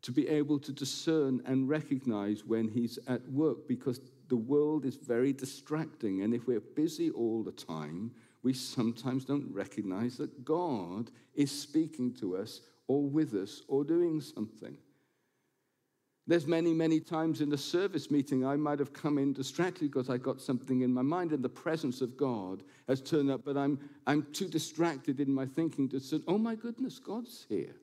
to 0.01 0.11
be 0.11 0.27
able 0.27 0.59
to 0.59 0.71
discern 0.71 1.41
and 1.45 1.67
recognize 1.67 2.45
when 2.45 2.67
He's 2.67 2.97
at 3.07 3.27
work 3.31 3.67
because 3.67 3.99
the 4.29 4.37
world 4.37 4.85
is 4.85 4.95
very 4.95 5.33
distracting. 5.33 6.21
And 6.21 6.33
if 6.33 6.47
we're 6.47 6.59
busy 6.59 7.09
all 7.11 7.43
the 7.43 7.51
time, 7.51 8.11
we 8.43 8.53
sometimes 8.53 9.25
don't 9.25 9.51
recognize 9.53 10.17
that 10.17 10.45
God 10.45 11.11
is 11.35 11.51
speaking 11.51 12.13
to 12.15 12.37
us 12.37 12.61
or 12.87 13.03
with 13.03 13.33
us 13.33 13.63
or 13.67 13.83
doing 13.83 14.21
something. 14.21 14.77
There's 16.27 16.45
many, 16.45 16.73
many 16.73 16.99
times 16.99 17.39
in 17.39 17.53
a 17.53 17.57
service 17.57 18.11
meeting 18.11 18.45
I 18.45 18.57
might 18.57 18.79
have 18.79 18.91
come 18.91 19.17
in 19.17 19.31
distracted 19.31 19.91
because 19.91 20.09
I 20.09 20.17
got 20.17 20.41
something 20.41 20.81
in 20.81 20.93
my 20.93 21.01
mind 21.01 21.31
and 21.31 21.41
the 21.41 21.49
presence 21.49 22.01
of 22.01 22.17
God 22.17 22.63
has 22.87 23.01
turned 23.01 23.31
up, 23.31 23.45
but 23.45 23.55
I'm, 23.55 23.79
I'm 24.05 24.27
too 24.33 24.49
distracted 24.49 25.21
in 25.21 25.33
my 25.33 25.45
thinking 25.45 25.87
to 25.89 25.99
say, 26.01 26.19
oh 26.27 26.37
my 26.37 26.55
goodness, 26.55 26.99
God's 26.99 27.45
here. 27.47 27.75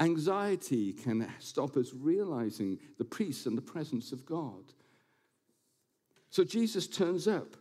Anxiety 0.00 0.94
can 0.94 1.30
stop 1.40 1.76
us 1.76 1.92
realizing 1.92 2.78
the 2.96 3.04
peace 3.04 3.44
and 3.46 3.58
the 3.58 3.62
presence 3.62 4.12
of 4.12 4.24
God. 4.24 4.72
So 6.30 6.44
Jesus 6.44 6.86
turns 6.86 7.28
up 7.28 7.56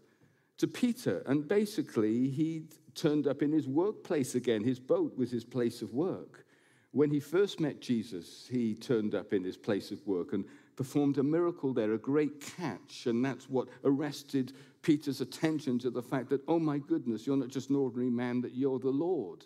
to 0.57 0.67
Peter. 0.67 1.23
And 1.25 1.47
basically, 1.47 2.29
he 2.29 2.63
turned 2.95 3.27
up 3.27 3.41
in 3.41 3.51
his 3.51 3.67
workplace 3.67 4.35
again. 4.35 4.63
His 4.63 4.79
boat 4.79 5.17
was 5.17 5.31
his 5.31 5.45
place 5.45 5.81
of 5.81 5.93
work. 5.93 6.45
When 6.91 7.11
he 7.11 7.19
first 7.19 7.59
met 7.59 7.81
Jesus, 7.81 8.47
he 8.49 8.73
turned 8.73 9.13
up 9.13 9.33
in 9.33 9.43
his 9.43 9.57
place 9.57 9.91
of 9.91 10.05
work 10.07 10.33
and 10.33 10.45
performed 10.75 11.17
a 11.17 11.23
miracle 11.23 11.73
there, 11.73 11.93
a 11.93 11.97
great 11.97 12.39
catch. 12.39 13.07
And 13.07 13.23
that's 13.23 13.49
what 13.49 13.67
arrested 13.83 14.53
Peter's 14.81 15.21
attention 15.21 15.79
to 15.79 15.89
the 15.89 16.01
fact 16.01 16.29
that, 16.29 16.41
oh 16.47 16.59
my 16.59 16.77
goodness, 16.77 17.27
you're 17.27 17.37
not 17.37 17.49
just 17.49 17.69
an 17.69 17.75
ordinary 17.75 18.09
man, 18.09 18.41
that 18.41 18.55
you're 18.55 18.79
the 18.79 18.89
Lord. 18.89 19.45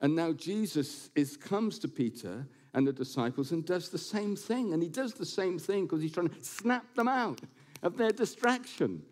And 0.00 0.16
now 0.16 0.32
Jesus 0.32 1.10
is, 1.14 1.36
comes 1.36 1.78
to 1.78 1.88
Peter 1.88 2.46
and 2.74 2.86
the 2.86 2.92
disciples 2.92 3.52
and 3.52 3.64
does 3.64 3.88
the 3.88 3.98
same 3.98 4.34
thing. 4.34 4.72
And 4.72 4.82
he 4.82 4.88
does 4.88 5.14
the 5.14 5.26
same 5.26 5.58
thing 5.58 5.86
because 5.86 6.02
he's 6.02 6.12
trying 6.12 6.28
to 6.28 6.44
snap 6.44 6.94
them 6.94 7.08
out 7.08 7.40
of 7.82 7.96
their 7.96 8.10
distraction. 8.10 9.02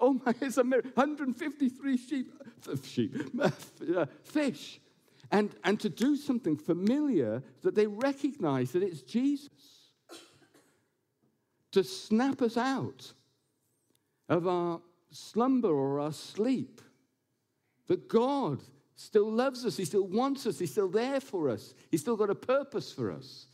Oh 0.00 0.20
my, 0.24 0.34
it's 0.40 0.56
a 0.56 0.64
miracle. 0.64 0.90
153 0.94 1.96
sheep, 1.96 2.32
sheep 2.82 3.14
uh, 3.40 4.06
fish. 4.22 4.80
And, 5.30 5.54
and 5.62 5.78
to 5.80 5.88
do 5.88 6.16
something 6.16 6.56
familiar 6.56 7.42
that 7.62 7.74
they 7.74 7.86
recognize 7.86 8.72
that 8.72 8.82
it's 8.82 9.02
Jesus. 9.02 9.50
To 11.72 11.84
snap 11.84 12.40
us 12.40 12.56
out 12.56 13.12
of 14.28 14.46
our 14.46 14.80
slumber 15.10 15.68
or 15.68 16.00
our 16.00 16.12
sleep. 16.12 16.80
That 17.88 18.08
God 18.08 18.62
still 18.94 19.30
loves 19.30 19.64
us, 19.64 19.76
He 19.76 19.84
still 19.84 20.06
wants 20.06 20.46
us, 20.46 20.58
He's 20.58 20.72
still 20.72 20.88
there 20.88 21.20
for 21.20 21.50
us, 21.50 21.74
He's 21.90 22.00
still 22.00 22.16
got 22.16 22.30
a 22.30 22.34
purpose 22.34 22.92
for 22.92 23.12
us. 23.12 23.46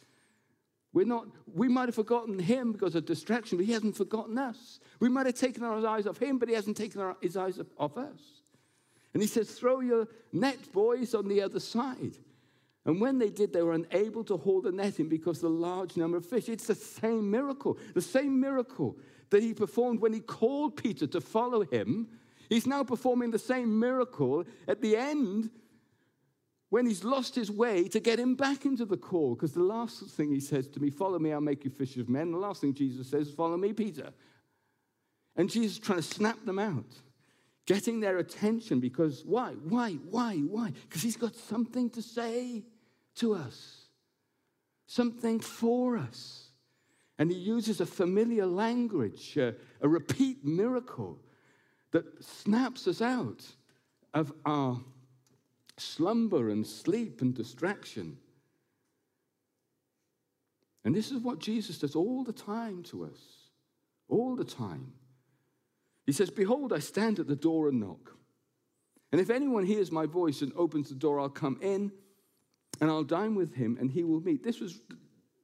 We're 0.95 1.05
not, 1.05 1.27
we 1.53 1.69
might 1.69 1.89
have 1.89 1.97
forgotten 1.97 2.39
him 2.39 2.71
because 2.71 2.95
of 2.95 3.05
distraction, 3.05 3.59
but 3.59 3.67
he 3.67 3.73
hasn't 3.73 3.97
forgotten 3.97 4.39
us. 4.39 4.79
We 5.01 5.09
might 5.09 5.27
have 5.27 5.35
taken 5.35 5.65
our 5.65 5.85
eyes 5.85 6.07
off 6.07 6.19
him, 6.19 6.39
but 6.39 6.49
he 6.49 6.55
hasn't 6.55 6.77
taken 6.77 7.01
our, 7.01 7.17
his 7.21 7.37
eyes 7.37 7.59
off 7.77 7.99
us. 7.99 8.44
And 9.15 9.23
he 9.23 9.29
says, 9.29 9.53
Throw 9.53 9.81
your 9.81 10.09
net, 10.33 10.73
boys, 10.73 11.15
on 11.15 11.29
the 11.29 11.41
other 11.41 11.61
side. 11.61 12.19
And 12.85 13.01
when 13.01 13.19
they 13.19 13.31
did, 13.31 13.53
they 13.53 13.63
were 13.63 13.73
unable 13.73 14.25
to 14.25 14.37
haul 14.37 14.61
the 14.61 14.73
net 14.73 15.01
in 15.01 15.09
because 15.09 15.39
of 15.39 15.45
the 15.45 15.49
large 15.59 15.97
number 15.97 16.19
of 16.19 16.27
fish. 16.27 16.51
It's 16.51 16.67
the 16.67 16.75
same 16.75 17.31
miracle, 17.31 17.79
the 17.95 18.03
same 18.03 18.39
miracle 18.39 18.99
that 19.31 19.43
he 19.43 19.55
performed 19.55 20.01
when 20.01 20.13
he 20.13 20.21
called 20.21 20.77
Peter 20.77 21.07
to 21.07 21.21
follow 21.21 21.65
him. 21.65 22.09
He's 22.51 22.67
now 22.67 22.85
performing 22.85 23.31
the 23.31 23.39
same 23.39 23.79
miracle 23.79 24.45
at 24.69 24.83
the 24.83 24.97
end 24.97 25.51
when 26.69 26.85
he's 26.87 27.05
lost 27.05 27.35
his 27.35 27.51
way 27.51 27.89
to 27.89 28.01
get 28.01 28.19
him 28.19 28.35
back 28.35 28.67
into 28.67 28.85
the 28.85 28.97
call. 28.99 29.35
Because 29.35 29.53
the 29.53 29.63
last 29.63 30.03
thing 30.11 30.31
he 30.31 30.41
says 30.41 30.69
to 30.69 30.81
me, 30.81 30.91
Follow 30.91 31.19
me, 31.19 31.33
I'll 31.33 31.41
make 31.41 31.65
you 31.65 31.71
fishers 31.71 32.03
of 32.03 32.09
men. 32.11 32.33
The 32.33 32.39
last 32.39 32.61
thing 32.61 32.75
Jesus 32.75 33.09
says, 33.09 33.31
Follow 33.31 33.57
me, 33.57 33.73
Peter. 33.73 34.13
And 35.37 35.49
Jesus 35.49 35.73
is 35.73 35.79
trying 35.79 35.99
to 35.99 36.03
snap 36.03 36.45
them 36.45 36.59
out, 36.59 37.01
getting 37.67 38.01
their 38.01 38.19
attention 38.19 38.81
because 38.81 39.25
why? 39.25 39.53
Why? 39.69 39.93
Why? 40.11 40.37
Why? 40.37 40.73
Because 40.89 41.03
he's 41.03 41.17
got 41.17 41.35
something 41.35 41.91
to 41.91 42.03
say 42.03 42.65
to 43.17 43.35
us, 43.35 43.87
something 44.87 45.41
for 45.41 45.97
us. 45.97 46.51
And 47.19 47.31
he 47.31 47.39
uses 47.39 47.81
a 47.81 47.87
familiar 47.87 48.45
language, 48.45 49.37
a, 49.37 49.55
a 49.81 49.89
repeat 49.89 50.45
miracle 50.45 51.19
that 51.93 52.05
snaps 52.23 52.89
us 52.89 53.01
out 53.01 53.47
of 54.13 54.33
our 54.45 54.81
slumber 55.77 56.51
and 56.51 56.67
sleep 56.67 57.23
and 57.23 57.35
distraction. 57.35 58.19
And 60.85 60.95
this 60.95 61.11
is 61.13 61.21
what 61.21 61.39
Jesus 61.39 61.79
does 61.79 61.95
all 61.95 62.25
the 62.25 62.33
time 62.33 62.83
to 62.85 63.05
us. 63.05 63.21
All 64.09 64.37
the 64.37 64.45
time. 64.45 64.93
He 66.07 66.13
says, 66.13 66.31
Behold, 66.31 66.73
I 66.73 66.79
stand 66.79 67.19
at 67.19 67.27
the 67.27 67.37
door 67.37 67.69
and 67.69 67.81
knock. 67.81 68.17
And 69.13 69.21
if 69.21 69.31
anyone 69.31 69.65
hears 69.65 69.93
my 69.93 70.07
voice 70.07 70.43
and 70.43 70.53
opens 70.57 70.89
the 70.89 70.95
door, 70.95 71.21
I'll 71.21 71.29
come 71.29 71.59
in 71.63 71.93
and 72.81 72.91
I'll 72.91 73.05
dine 73.05 73.35
with 73.35 73.55
him 73.55 73.77
and 73.81 73.91
he 73.91 74.03
will 74.03 74.21
meet. 74.21 74.43
This 74.43 74.61
was 74.61 74.81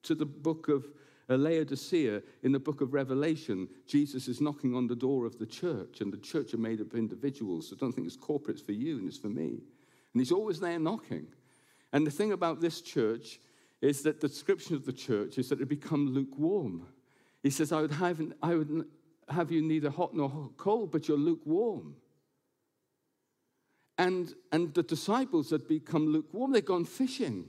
to 0.02 0.14
the 0.14 0.26
book 0.26 0.68
of 0.68 0.84
uh, 1.28 1.36
Laodicea 1.36 2.22
in 2.42 2.52
the 2.52 2.58
book 2.58 2.80
of 2.80 2.92
Revelation. 2.92 3.68
Jesus 3.86 4.26
is 4.26 4.40
knocking 4.40 4.74
on 4.74 4.86
the 4.88 4.96
door 4.96 5.24
of 5.26 5.38
the 5.38 5.46
church, 5.46 6.00
and 6.00 6.12
the 6.12 6.18
church 6.18 6.52
are 6.54 6.58
made 6.58 6.80
up 6.80 6.92
of 6.92 6.98
individuals. 6.98 7.68
So 7.68 7.76
don't 7.76 7.92
think 7.92 8.06
it's 8.06 8.16
corporate, 8.16 8.56
it's 8.56 8.66
for 8.66 8.72
you 8.72 8.98
and 8.98 9.06
it's 9.06 9.18
for 9.18 9.28
me. 9.28 9.60
And 10.12 10.20
he's 10.20 10.32
always 10.32 10.58
there 10.58 10.78
knocking. 10.78 11.28
And 11.92 12.06
the 12.06 12.10
thing 12.10 12.32
about 12.32 12.60
this 12.60 12.80
church 12.80 13.38
is 13.80 14.02
that 14.02 14.20
the 14.20 14.28
description 14.28 14.74
of 14.74 14.84
the 14.84 14.92
church 14.92 15.38
is 15.38 15.48
that 15.48 15.60
it 15.60 15.68
become 15.68 16.12
lukewarm. 16.12 16.86
He 17.42 17.50
says, 17.50 17.72
I 17.72 17.80
would 17.80 17.92
have, 17.92 18.20
I 18.42 18.54
would 18.56 18.84
have 19.30 19.50
you 19.50 19.62
neither 19.62 19.90
hot 19.90 20.14
nor 20.14 20.50
cold, 20.56 20.90
but 20.90 21.08
you're 21.08 21.18
lukewarm. 21.18 21.96
And, 23.98 24.34
and 24.50 24.72
the 24.74 24.82
disciples 24.82 25.50
had 25.50 25.68
become 25.68 26.06
lukewarm. 26.06 26.52
They'd 26.52 26.64
gone 26.64 26.84
fishing. 26.84 27.46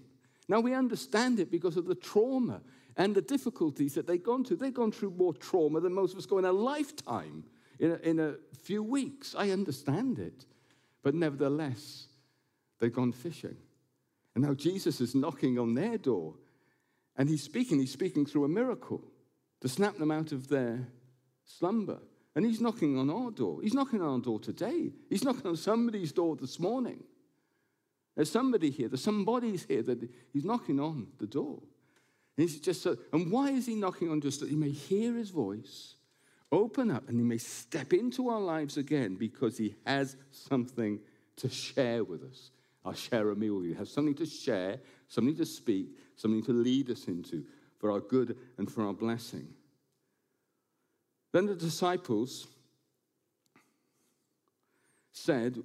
Now 0.47 0.59
we 0.59 0.73
understand 0.73 1.39
it 1.39 1.49
because 1.49 1.77
of 1.77 1.85
the 1.85 1.95
trauma 1.95 2.61
and 2.97 3.15
the 3.15 3.21
difficulties 3.21 3.93
that 3.93 4.05
they'd 4.05 4.23
gone 4.23 4.43
through. 4.43 4.57
They'd 4.57 4.73
gone 4.73 4.91
through 4.91 5.11
more 5.11 5.33
trauma 5.33 5.79
than 5.79 5.93
most 5.93 6.11
of 6.13 6.19
us 6.19 6.25
go 6.25 6.39
in 6.39 6.45
a 6.45 6.51
lifetime, 6.51 7.45
in 7.79 7.91
a, 7.91 7.95
in 8.07 8.19
a 8.19 8.35
few 8.61 8.83
weeks. 8.83 9.33
I 9.37 9.51
understand 9.51 10.19
it. 10.19 10.45
But 11.03 11.15
nevertheless, 11.15 12.07
They've 12.81 12.91
gone 12.91 13.13
fishing. 13.13 13.55
And 14.33 14.43
now 14.43 14.55
Jesus 14.55 14.99
is 14.99 15.15
knocking 15.15 15.59
on 15.59 15.75
their 15.75 15.97
door. 15.97 16.33
And 17.15 17.29
he's 17.29 17.43
speaking. 17.43 17.79
He's 17.79 17.91
speaking 17.91 18.25
through 18.25 18.43
a 18.43 18.49
miracle 18.49 19.03
to 19.61 19.69
snap 19.69 19.97
them 19.97 20.11
out 20.11 20.31
of 20.31 20.49
their 20.49 20.87
slumber. 21.57 21.99
And 22.35 22.45
he's 22.45 22.61
knocking 22.61 22.97
on 22.97 23.09
our 23.09 23.31
door. 23.31 23.59
He's 23.61 23.73
knocking 23.73 24.01
on 24.01 24.07
our 24.07 24.19
door 24.19 24.39
today. 24.39 24.91
He's 25.09 25.23
knocking 25.23 25.47
on 25.47 25.57
somebody's 25.57 26.11
door 26.11 26.35
this 26.35 26.59
morning. 26.59 27.03
There's 28.15 28.31
somebody 28.31 28.69
here. 28.69 28.87
There's 28.87 29.03
somebody's 29.03 29.65
here 29.65 29.83
that 29.83 30.09
he's 30.31 30.45
knocking 30.45 30.79
on 30.79 31.07
the 31.17 31.27
door. 31.27 31.61
And 32.37 32.49
he's 32.49 32.59
just 32.59 32.81
so, 32.81 32.97
and 33.11 33.31
why 33.31 33.51
is 33.51 33.65
he 33.65 33.75
knocking 33.75 34.09
on 34.09 34.21
just 34.21 34.39
that 34.39 34.49
he 34.49 34.55
may 34.55 34.69
hear 34.69 35.15
his 35.15 35.29
voice, 35.29 35.95
open 36.51 36.89
up, 36.89 37.09
and 37.09 37.17
he 37.17 37.23
may 37.23 37.37
step 37.37 37.93
into 37.93 38.29
our 38.29 38.39
lives 38.39 38.77
again 38.77 39.15
because 39.15 39.57
he 39.57 39.75
has 39.85 40.15
something 40.31 40.99
to 41.37 41.49
share 41.49 42.03
with 42.03 42.23
us. 42.23 42.51
I'll 42.83 42.93
share 42.93 43.29
a 43.29 43.35
meal 43.35 43.57
with 43.57 43.65
you. 43.65 43.75
Have 43.75 43.89
something 43.89 44.15
to 44.15 44.25
share, 44.25 44.79
something 45.07 45.35
to 45.35 45.45
speak, 45.45 45.89
something 46.15 46.43
to 46.43 46.53
lead 46.53 46.89
us 46.89 47.05
into 47.05 47.45
for 47.77 47.91
our 47.91 47.99
good 47.99 48.37
and 48.57 48.71
for 48.71 48.85
our 48.85 48.93
blessing. 48.93 49.47
Then 51.31 51.45
the 51.45 51.55
disciples 51.55 52.47
said, 55.11 55.63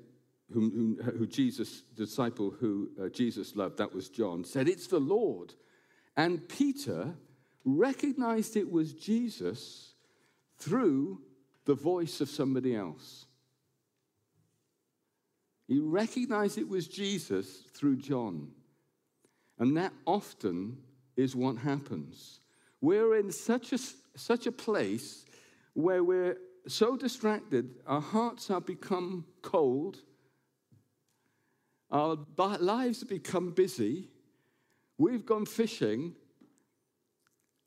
who, 0.53 0.61
who, 0.71 1.11
who 1.19 1.27
Jesus, 1.27 1.83
disciple 1.97 2.55
who 2.61 2.91
uh, 3.03 3.09
Jesus 3.09 3.57
loved, 3.57 3.79
that 3.79 3.95
was 3.95 4.09
John, 4.09 4.45
said, 4.45 4.69
It's 4.69 4.87
the 4.87 5.01
Lord. 5.01 5.55
And 6.17 6.49
Peter 6.49 7.15
recognized 7.65 8.57
it 8.57 8.71
was 8.71 8.95
Jesus 8.95 9.95
through 10.59 11.21
the 11.65 11.75
voice 11.75 12.21
of 12.21 12.31
somebody 12.31 12.75
else. 12.75 13.27
He 15.67 15.81
recognized 15.81 16.59
it 16.59 16.69
was 16.69 16.87
Jesus 16.87 17.65
through 17.75 17.97
John. 17.97 18.53
And 19.59 19.77
that 19.77 19.93
often 20.07 20.79
is 21.17 21.35
what 21.35 21.57
happens. 21.57 22.41
We're 22.81 23.17
in 23.17 23.33
such 23.33 23.73
a, 23.73 23.79
such 24.17 24.47
a 24.47 24.53
place 24.53 25.26
where 25.77 26.03
we're 26.03 26.39
so 26.67 26.97
distracted, 26.97 27.77
our 27.87 28.01
hearts 28.01 28.49
have 28.49 28.67
become 28.67 29.25
cold, 29.43 29.99
our 31.91 32.19
lives 32.37 33.01
have 33.01 33.09
become 33.09 33.51
busy, 33.51 34.09
we've 34.99 35.25
gone 35.25 35.47
fishing, 35.47 36.15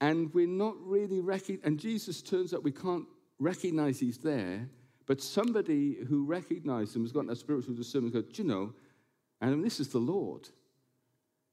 and 0.02 0.34
we're 0.34 0.48
not 0.48 0.76
really 0.80 1.22
recognizing, 1.22 1.65
and 1.65 1.80
Jesus 1.80 2.22
turns 2.22 2.54
up, 2.54 2.63
we 2.63 2.72
can't 2.72 3.06
recognize 3.39 4.00
he's 4.00 4.17
there 4.17 4.67
but 5.10 5.19
somebody 5.19 5.98
who 6.08 6.24
recognized 6.24 6.95
him 6.95 7.02
has 7.02 7.12
got 7.12 7.26
that 7.26 7.38
spiritual 7.38 7.74
discernment 7.74 8.13
go, 8.13 8.22
Do 8.22 8.43
you 8.43 8.48
know, 8.48 8.74
and 9.41 9.65
this 9.65 9.80
is 9.80 9.88
the 9.88 9.98
Lord. 9.98 10.48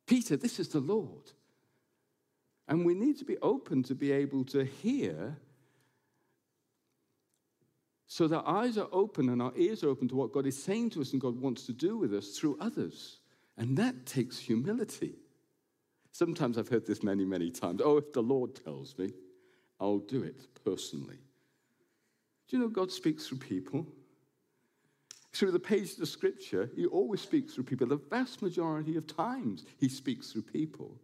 Peter, 0.07 0.37
this 0.37 0.61
is 0.61 0.69
the 0.69 0.81
Lord. 0.81 1.33
And 2.69 2.85
we 2.85 2.93
need 2.93 3.17
to 3.17 3.25
be 3.25 3.39
open 3.39 3.83
to 3.85 3.95
be 3.95 4.13
able 4.13 4.45
to 4.45 4.63
hear 4.63 5.39
so 8.07 8.29
that 8.29 8.43
our 8.43 8.63
eyes 8.63 8.79
are 8.79 8.89
open 8.93 9.29
and 9.31 9.43
our 9.43 9.53
ears 9.57 9.83
are 9.83 9.89
open 9.89 10.09
to 10.09 10.17
what 10.17 10.33
God 10.33 10.47
is 10.47 10.63
saying 10.63 10.91
to 10.91 11.01
us 11.01 11.13
and 11.13 11.21
God 11.21 11.41
wants 11.41 11.67
to 11.67 11.73
do 11.73 11.97
with 11.97 12.15
us 12.15 12.39
through 12.39 12.57
others. 12.61 13.19
And 13.57 13.77
that 13.79 14.07
takes 14.07 14.39
humility. 14.39 15.15
Sometimes 16.13 16.57
I've 16.57 16.69
heard 16.69 16.87
this 16.87 17.03
many, 17.03 17.25
many 17.25 17.51
times. 17.51 17.81
Oh, 17.85 17.97
if 17.97 18.13
the 18.13 18.23
Lord 18.23 18.55
tells 18.65 18.97
me, 18.97 19.13
I'll 19.81 19.99
do 19.99 20.23
it 20.23 20.41
personally. 20.65 21.19
Do 22.49 22.57
you 22.57 22.63
know 22.63 22.69
God 22.69 22.93
speaks 22.93 23.27
through 23.27 23.39
people? 23.39 23.87
Through 25.33 25.51
the 25.51 25.59
pages 25.59 25.99
of 25.99 26.09
Scripture, 26.09 26.71
He 26.75 26.87
always 26.87 27.21
speaks 27.21 27.55
through 27.55 27.65
people. 27.65 27.87
The 27.87 27.97
vast 27.97 28.41
majority 28.41 28.97
of 28.97 29.07
times, 29.07 29.67
He 29.79 29.89
speaks 29.89 30.33
through 30.33 30.43
people. 30.43 30.97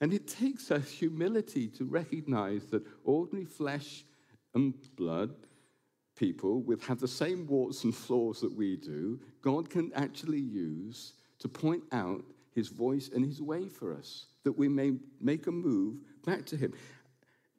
And 0.00 0.14
it 0.14 0.28
takes 0.28 0.70
us 0.70 0.90
humility 0.90 1.68
to 1.68 1.84
recognize 1.84 2.66
that 2.66 2.86
ordinary 3.04 3.46
flesh 3.46 4.04
and 4.54 4.74
blood 4.96 5.34
people 6.16 6.62
with 6.62 6.82
have 6.84 6.98
the 6.98 7.08
same 7.08 7.46
warts 7.46 7.84
and 7.84 7.94
flaws 7.94 8.40
that 8.40 8.52
we 8.52 8.76
do, 8.76 9.20
God 9.42 9.70
can 9.70 9.92
actually 9.94 10.40
use 10.40 11.12
to 11.38 11.48
point 11.48 11.84
out 11.92 12.24
his 12.52 12.68
voice 12.68 13.10
and 13.14 13.24
his 13.24 13.42
way 13.42 13.68
for 13.68 13.94
us, 13.94 14.26
that 14.42 14.52
we 14.52 14.68
may 14.68 14.92
make 15.20 15.46
a 15.46 15.52
move 15.52 15.98
back 16.24 16.46
to 16.46 16.56
him. 16.56 16.72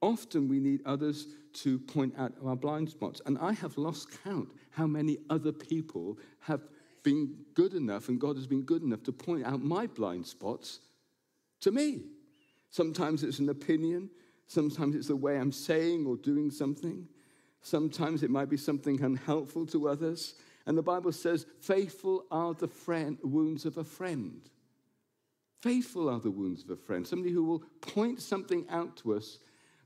Often 0.01 0.47
we 0.47 0.59
need 0.59 0.81
others 0.85 1.27
to 1.53 1.79
point 1.79 2.13
out 2.17 2.33
our 2.45 2.55
blind 2.55 2.89
spots. 2.89 3.21
And 3.25 3.37
I 3.39 3.53
have 3.53 3.77
lost 3.77 4.09
count 4.23 4.49
how 4.71 4.87
many 4.87 5.17
other 5.29 5.51
people 5.51 6.19
have 6.41 6.61
been 7.03 7.35
good 7.53 7.73
enough, 7.73 8.09
and 8.09 8.19
God 8.19 8.35
has 8.35 8.47
been 8.47 8.63
good 8.63 8.83
enough 8.83 9.03
to 9.03 9.11
point 9.11 9.45
out 9.45 9.63
my 9.63 9.87
blind 9.87 10.25
spots 10.25 10.79
to 11.61 11.71
me. 11.71 12.01
Sometimes 12.69 13.23
it's 13.23 13.39
an 13.39 13.49
opinion, 13.49 14.09
sometimes 14.47 14.95
it's 14.95 15.07
the 15.07 15.15
way 15.15 15.37
I'm 15.37 15.51
saying 15.51 16.05
or 16.05 16.17
doing 16.17 16.51
something, 16.51 17.07
sometimes 17.61 18.23
it 18.23 18.29
might 18.29 18.49
be 18.49 18.57
something 18.57 19.01
unhelpful 19.01 19.65
to 19.67 19.89
others. 19.89 20.35
And 20.65 20.77
the 20.77 20.83
Bible 20.83 21.11
says, 21.11 21.45
faithful 21.61 22.25
are 22.29 22.53
the 22.53 22.67
friend, 22.67 23.17
wounds 23.23 23.65
of 23.65 23.77
a 23.77 23.83
friend. 23.83 24.41
Faithful 25.61 26.09
are 26.09 26.19
the 26.19 26.31
wounds 26.31 26.63
of 26.63 26.69
a 26.69 26.75
friend, 26.75 27.07
somebody 27.07 27.31
who 27.31 27.43
will 27.43 27.63
point 27.81 28.21
something 28.21 28.65
out 28.69 28.97
to 28.97 29.15
us, 29.15 29.39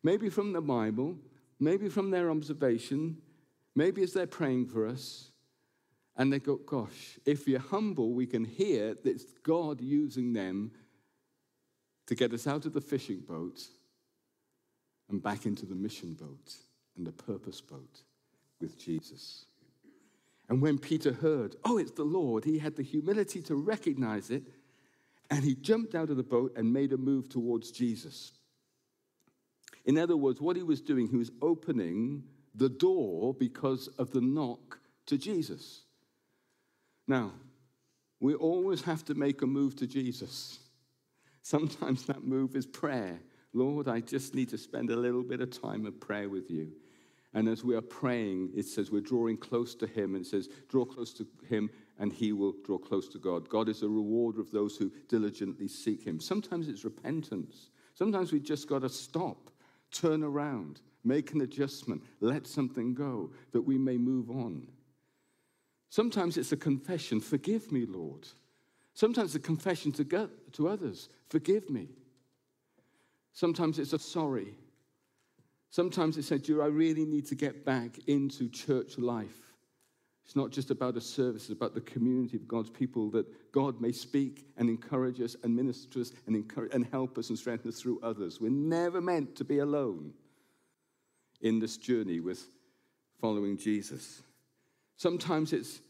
maybe 0.03 0.29
from 0.29 0.51
the 0.51 0.61
Bible, 0.61 1.17
maybe 1.59 1.87
from 1.87 2.11
their 2.11 2.29
observation, 2.29 3.17
maybe 3.75 4.03
as 4.03 4.11
they're 4.11 4.27
praying 4.27 4.65
for 4.65 4.85
us. 4.85 5.29
And 6.17 6.31
they 6.31 6.39
go, 6.39 6.57
Gosh, 6.57 7.19
if 7.25 7.47
you're 7.47 7.59
humble, 7.59 8.13
we 8.13 8.27
can 8.27 8.43
hear 8.43 8.95
that 8.95 9.05
it's 9.05 9.23
God 9.43 9.79
using 9.79 10.33
them 10.33 10.71
to 12.07 12.15
get 12.15 12.33
us 12.33 12.47
out 12.47 12.65
of 12.65 12.73
the 12.73 12.81
fishing 12.81 13.21
boat 13.21 13.61
and 15.09 15.23
back 15.23 15.45
into 15.45 15.65
the 15.65 15.75
mission 15.75 16.13
boat 16.13 16.53
and 17.01 17.07
the 17.07 17.23
purpose 17.23 17.61
boat 17.61 18.03
with 18.59 18.77
Jesus. 18.77 19.45
And 20.49 20.61
when 20.61 20.77
Peter 20.77 21.13
heard, 21.13 21.55
oh, 21.65 21.79
it's 21.79 21.91
the 21.91 22.03
Lord, 22.03 22.45
he 22.45 22.59
had 22.59 22.75
the 22.75 22.83
humility 22.83 23.41
to 23.43 23.55
recognize 23.55 24.29
it, 24.29 24.43
and 25.31 25.43
he 25.43 25.55
jumped 25.55 25.95
out 25.95 26.11
of 26.11 26.17
the 26.17 26.23
boat 26.23 26.53
and 26.55 26.71
made 26.71 26.93
a 26.93 26.97
move 26.97 27.27
towards 27.27 27.71
Jesus. 27.71 28.33
In 29.85 29.97
other 29.97 30.15
words, 30.15 30.39
what 30.39 30.55
he 30.55 30.61
was 30.61 30.79
doing, 30.79 31.07
he 31.07 31.17
was 31.17 31.31
opening 31.41 32.23
the 32.53 32.69
door 32.69 33.33
because 33.33 33.87
of 33.97 34.11
the 34.11 34.21
knock 34.21 34.79
to 35.07 35.17
Jesus. 35.17 35.81
Now, 37.07 37.31
we 38.19 38.35
always 38.35 38.83
have 38.83 39.03
to 39.05 39.15
make 39.15 39.41
a 39.41 39.47
move 39.47 39.75
to 39.77 39.87
Jesus. 39.87 40.59
Sometimes 41.41 42.05
that 42.05 42.23
move 42.23 42.55
is 42.55 42.67
prayer. 42.67 43.19
Lord, 43.53 43.87
I 43.87 44.01
just 44.01 44.35
need 44.35 44.49
to 44.49 44.57
spend 44.59 44.91
a 44.91 44.95
little 44.95 45.23
bit 45.23 45.41
of 45.41 45.49
time 45.49 45.87
of 45.87 45.99
prayer 45.99 46.29
with 46.29 46.51
you. 46.51 46.73
And 47.33 47.47
as 47.47 47.63
we 47.63 47.75
are 47.75 47.81
praying, 47.81 48.51
it 48.55 48.65
says 48.65 48.91
we're 48.91 49.01
drawing 49.01 49.37
close 49.37 49.73
to 49.75 49.87
Him, 49.87 50.15
and 50.15 50.25
it 50.25 50.27
says, 50.27 50.49
draw 50.67 50.83
close 50.83 51.13
to 51.13 51.25
Him, 51.47 51.69
and 51.97 52.11
He 52.11 52.33
will 52.33 52.55
draw 52.65 52.77
close 52.77 53.07
to 53.09 53.19
God. 53.19 53.47
God 53.47 53.69
is 53.69 53.83
a 53.83 53.87
rewarder 53.87 54.41
of 54.41 54.51
those 54.51 54.75
who 54.75 54.91
diligently 55.07 55.67
seek 55.67 56.03
Him. 56.03 56.19
Sometimes 56.19 56.67
it's 56.67 56.83
repentance. 56.83 57.69
Sometimes 57.93 58.33
we 58.33 58.39
just 58.39 58.67
got 58.67 58.81
to 58.81 58.89
stop, 58.89 59.49
turn 59.91 60.23
around, 60.23 60.81
make 61.03 61.31
an 61.31 61.41
adjustment, 61.41 62.03
let 62.19 62.45
something 62.45 62.93
go, 62.93 63.31
that 63.53 63.61
we 63.61 63.77
may 63.77 63.97
move 63.97 64.29
on. 64.29 64.67
Sometimes 65.89 66.37
it's 66.37 66.51
a 66.51 66.57
confession, 66.57 67.19
forgive 67.21 67.71
me, 67.71 67.85
Lord. 67.85 68.27
Sometimes 68.93 69.35
a 69.35 69.39
confession 69.39 69.91
to, 69.93 70.03
go, 70.03 70.29
to 70.53 70.67
others, 70.67 71.09
forgive 71.29 71.69
me. 71.69 71.87
Sometimes 73.33 73.79
it's 73.79 73.93
a 73.93 73.99
sorry. 73.99 74.55
Sometimes 75.71 76.17
it 76.17 76.23
said, 76.23 76.43
Do 76.43 76.61
I 76.61 76.67
really 76.67 77.05
need 77.05 77.25
to 77.27 77.35
get 77.35 77.65
back 77.65 77.97
into 78.07 78.49
church 78.49 78.97
life? 78.97 79.53
It's 80.25 80.35
not 80.35 80.51
just 80.51 80.69
about 80.69 80.97
a 80.97 81.01
service, 81.01 81.43
it's 81.43 81.57
about 81.57 81.73
the 81.73 81.81
community 81.81 82.37
of 82.37 82.47
God's 82.47 82.69
people 82.69 83.09
that 83.11 83.51
God 83.51 83.81
may 83.81 83.91
speak 83.91 84.45
and 84.57 84.69
encourage 84.69 85.19
us 85.19 85.35
and 85.43 85.55
minister 85.55 85.99
us 85.99 86.11
and, 86.27 86.35
encourage, 86.35 86.73
and 86.73 86.85
help 86.85 87.17
us 87.17 87.29
and 87.29 87.39
strengthen 87.39 87.69
us 87.69 87.81
through 87.81 87.99
others. 88.03 88.39
We're 88.39 88.49
never 88.49 89.01
meant 89.01 89.35
to 89.37 89.43
be 89.43 89.59
alone 89.59 90.13
in 91.41 91.59
this 91.59 91.77
journey 91.77 92.19
with 92.19 92.45
following 93.19 93.57
Jesus. 93.57 94.21
Sometimes 94.97 95.53
it's 95.53 95.81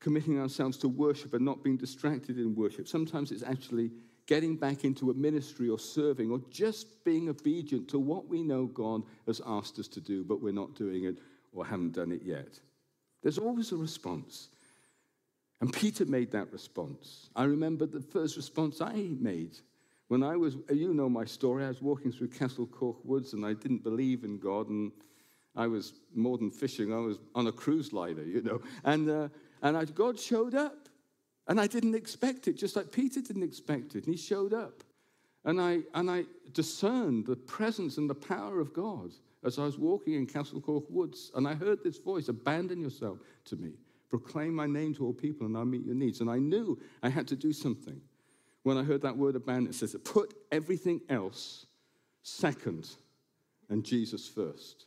committing 0.00 0.38
ourselves 0.40 0.76
to 0.78 0.88
worship 0.88 1.32
and 1.32 1.44
not 1.44 1.62
being 1.62 1.76
distracted 1.76 2.38
in 2.38 2.54
worship. 2.54 2.86
Sometimes 2.86 3.32
it's 3.32 3.42
actually 3.42 3.90
getting 4.28 4.56
back 4.56 4.84
into 4.84 5.10
a 5.10 5.14
ministry 5.14 5.68
or 5.68 5.78
serving 5.78 6.30
or 6.30 6.38
just 6.50 7.02
being 7.02 7.28
obedient 7.30 7.88
to 7.88 7.98
what 7.98 8.28
we 8.28 8.42
know 8.42 8.66
God 8.66 9.02
has 9.26 9.40
asked 9.44 9.78
us 9.78 9.88
to 9.88 10.00
do, 10.00 10.22
but 10.22 10.40
we're 10.40 10.52
not 10.52 10.76
doing 10.76 11.04
it 11.04 11.18
or 11.52 11.66
haven't 11.66 11.94
done 11.94 12.12
it 12.12 12.22
yet. 12.22 12.60
There's 13.22 13.38
always 13.38 13.72
a 13.72 13.76
response. 13.76 14.50
And 15.60 15.72
Peter 15.72 16.04
made 16.04 16.30
that 16.32 16.52
response. 16.52 17.30
I 17.34 17.44
remember 17.44 17.86
the 17.86 18.02
first 18.02 18.36
response 18.36 18.80
I 18.80 18.92
made 19.18 19.56
when 20.08 20.22
I 20.22 20.36
was, 20.36 20.56
you 20.70 20.94
know 20.94 21.08
my 21.08 21.24
story, 21.24 21.64
I 21.64 21.68
was 21.68 21.82
walking 21.82 22.12
through 22.12 22.28
Castle 22.28 22.66
Cork 22.66 22.96
Woods 23.04 23.32
and 23.32 23.44
I 23.44 23.54
didn't 23.54 23.82
believe 23.82 24.24
in 24.24 24.38
God 24.38 24.68
and 24.68 24.92
I 25.56 25.66
was 25.66 25.94
more 26.14 26.38
than 26.38 26.50
fishing, 26.50 26.92
I 26.92 26.98
was 26.98 27.18
on 27.34 27.46
a 27.46 27.52
cruise 27.52 27.92
liner, 27.92 28.22
you 28.22 28.42
know. 28.42 28.60
And, 28.84 29.08
uh, 29.08 29.28
and 29.62 29.76
I, 29.76 29.84
God 29.86 30.18
showed 30.18 30.54
up. 30.54 30.87
And 31.48 31.58
I 31.58 31.66
didn't 31.66 31.94
expect 31.94 32.46
it, 32.46 32.58
just 32.58 32.76
like 32.76 32.92
Peter 32.92 33.20
didn't 33.20 33.42
expect 33.42 33.94
it. 33.94 34.04
And 34.04 34.14
he 34.14 34.20
showed 34.20 34.52
up. 34.52 34.84
And 35.44 35.60
I, 35.60 35.80
and 35.94 36.10
I 36.10 36.24
discerned 36.52 37.26
the 37.26 37.36
presence 37.36 37.96
and 37.96 38.08
the 38.08 38.14
power 38.14 38.60
of 38.60 38.74
God 38.74 39.12
as 39.44 39.58
I 39.58 39.64
was 39.64 39.78
walking 39.78 40.14
in 40.14 40.26
Castle 40.26 40.60
Cork 40.60 40.84
Woods. 40.90 41.30
And 41.34 41.48
I 41.48 41.54
heard 41.54 41.82
this 41.82 41.98
voice 41.98 42.28
Abandon 42.28 42.80
yourself 42.80 43.18
to 43.46 43.56
me, 43.56 43.72
proclaim 44.10 44.54
my 44.54 44.66
name 44.66 44.94
to 44.96 45.06
all 45.06 45.14
people, 45.14 45.46
and 45.46 45.56
I'll 45.56 45.64
meet 45.64 45.86
your 45.86 45.94
needs. 45.94 46.20
And 46.20 46.30
I 46.30 46.38
knew 46.38 46.78
I 47.02 47.08
had 47.08 47.26
to 47.28 47.36
do 47.36 47.52
something. 47.52 48.00
When 48.64 48.76
I 48.76 48.82
heard 48.82 49.00
that 49.02 49.16
word 49.16 49.36
abandon, 49.36 49.70
it 49.70 49.74
says, 49.74 49.96
Put 50.04 50.34
everything 50.52 51.00
else 51.08 51.64
second 52.22 52.88
and 53.70 53.84
Jesus 53.84 54.28
first. 54.28 54.86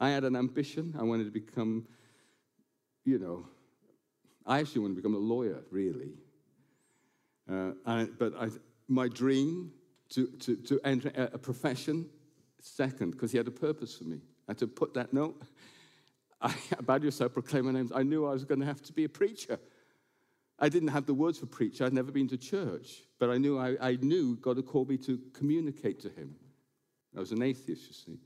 I 0.00 0.10
had 0.10 0.24
an 0.24 0.36
ambition. 0.36 0.94
I 0.98 1.02
wanted 1.02 1.24
to 1.24 1.30
become, 1.30 1.86
you 3.04 3.18
know, 3.18 3.46
I 4.48 4.60
actually 4.60 4.80
want 4.80 4.96
to 4.96 4.96
become 4.96 5.14
a 5.14 5.18
lawyer, 5.18 5.62
really. 5.70 6.14
Uh, 7.50 8.06
but 8.18 8.34
I, 8.34 8.48
my 8.88 9.06
dream 9.06 9.72
to, 10.10 10.26
to, 10.26 10.56
to 10.56 10.80
enter 10.84 11.12
a, 11.14 11.38
profession, 11.38 12.08
second, 12.58 13.10
because 13.10 13.30
he 13.30 13.36
had 13.36 13.46
a 13.46 13.52
purpose 13.52 13.96
for 13.96 14.04
me. 14.04 14.16
I 14.48 14.52
had 14.52 14.58
to 14.58 14.66
put 14.66 14.94
that 14.94 15.12
note. 15.12 15.40
I, 16.40 16.54
about 16.78 17.02
yourself, 17.02 17.34
proclaim 17.34 17.66
my 17.66 17.72
names. 17.72 17.92
I 17.94 18.02
knew 18.02 18.26
I 18.26 18.30
was 18.30 18.46
going 18.46 18.60
to 18.60 18.66
have 18.66 18.82
to 18.84 18.92
be 18.92 19.04
a 19.04 19.08
preacher. 19.08 19.58
I 20.58 20.70
didn't 20.70 20.88
have 20.88 21.04
the 21.04 21.14
words 21.14 21.38
for 21.38 21.46
preacher. 21.46 21.84
I'd 21.84 21.92
never 21.92 22.10
been 22.10 22.28
to 22.28 22.38
church, 22.38 23.02
but 23.18 23.28
I 23.28 23.36
knew 23.36 23.58
I, 23.58 23.76
I 23.80 23.98
knew 24.00 24.36
God 24.36 24.56
had 24.56 24.66
called 24.66 24.88
me 24.88 24.96
to 24.98 25.20
communicate 25.34 26.00
to 26.00 26.08
Him. 26.08 26.34
I 27.14 27.20
was 27.20 27.32
an 27.32 27.42
atheist, 27.42 27.86
you 27.86 27.92
see. 27.92 28.18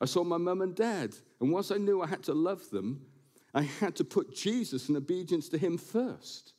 I 0.00 0.04
saw 0.04 0.22
my 0.22 0.36
mum 0.36 0.62
and 0.62 0.74
dad, 0.74 1.14
and 1.40 1.50
once 1.50 1.70
I 1.72 1.76
knew 1.78 2.00
I 2.00 2.06
had 2.06 2.22
to 2.24 2.34
love 2.34 2.70
them, 2.70 3.06
I 3.54 3.62
had 3.62 3.96
to 3.96 4.04
put 4.04 4.34
Jesus 4.34 4.88
and 4.88 4.96
obedience 4.96 5.48
to 5.50 5.58
him 5.58 5.76
first. 5.76 6.54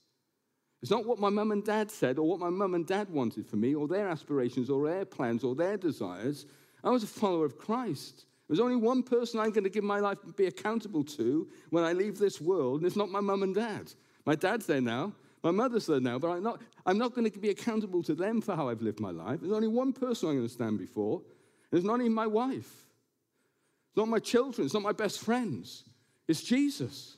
It's 0.81 0.91
not 0.91 1.05
what 1.05 1.19
my 1.19 1.29
mum 1.29 1.51
and 1.51 1.63
dad 1.63 1.89
said 1.89 2.19
or 2.19 2.27
what 2.27 2.39
my 2.39 2.49
mum 2.49 2.75
and 2.75 2.85
dad 2.85 3.09
wanted 3.09 3.47
for 3.47 3.55
me 3.55 3.73
or 3.73 3.87
their 3.87 4.09
aspirations 4.09 4.69
or 4.69 4.85
their 4.85 5.05
plans 5.05 5.43
or 5.43 5.55
their 5.55 5.77
desires. 5.77 6.45
I 6.83 6.89
was 6.89 7.03
a 7.03 7.07
follower 7.07 7.45
of 7.45 7.57
Christ. 7.57 8.25
There's 8.47 8.59
only 8.59 8.75
one 8.75 9.01
person 9.01 9.39
I'm 9.39 9.51
going 9.51 9.63
to 9.63 9.69
give 9.69 9.85
my 9.85 9.99
life 9.99 10.17
and 10.23 10.35
be 10.35 10.47
accountable 10.47 11.03
to 11.05 11.47
when 11.69 11.83
I 11.83 11.93
leave 11.93 12.19
this 12.19 12.41
world, 12.41 12.81
and 12.81 12.85
it's 12.85 12.97
not 12.97 13.09
my 13.09 13.21
mum 13.21 13.43
and 13.43 13.55
dad. 13.55 13.93
My 14.25 14.35
dad's 14.35 14.65
there 14.65 14.81
now, 14.81 15.13
my 15.41 15.51
mother's 15.51 15.85
there 15.85 16.01
now, 16.01 16.19
but 16.19 16.29
I'm 16.29 16.43
not, 16.43 16.61
I'm 16.85 16.97
not 16.97 17.15
going 17.15 17.31
to 17.31 17.39
be 17.39 17.49
accountable 17.49 18.03
to 18.03 18.13
them 18.13 18.41
for 18.41 18.55
how 18.55 18.69
I've 18.69 18.81
lived 18.81 18.99
my 18.99 19.11
life. 19.11 19.39
There's 19.41 19.53
only 19.53 19.69
one 19.69 19.93
person 19.93 20.29
I'm 20.29 20.35
going 20.35 20.47
to 20.47 20.53
stand 20.53 20.77
before, 20.77 21.21
and 21.71 21.77
it's 21.77 21.87
not 21.87 22.01
even 22.01 22.13
my 22.13 22.27
wife. 22.27 22.87
It's 23.89 23.97
not 23.97 24.09
my 24.09 24.19
children, 24.19 24.65
it's 24.65 24.73
not 24.73 24.83
my 24.83 24.91
best 24.91 25.21
friends. 25.21 25.85
It's 26.27 26.43
Jesus. 26.43 27.17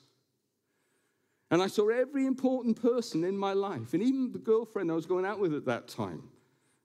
And 1.51 1.61
I 1.61 1.67
saw 1.67 1.89
every 1.89 2.25
important 2.25 2.81
person 2.81 3.23
in 3.23 3.37
my 3.37 3.53
life, 3.53 3.93
and 3.93 4.01
even 4.01 4.31
the 4.31 4.39
girlfriend 4.39 4.91
I 4.91 4.95
was 4.95 5.05
going 5.05 5.25
out 5.25 5.39
with 5.39 5.53
at 5.53 5.65
that 5.65 5.87
time. 5.87 6.23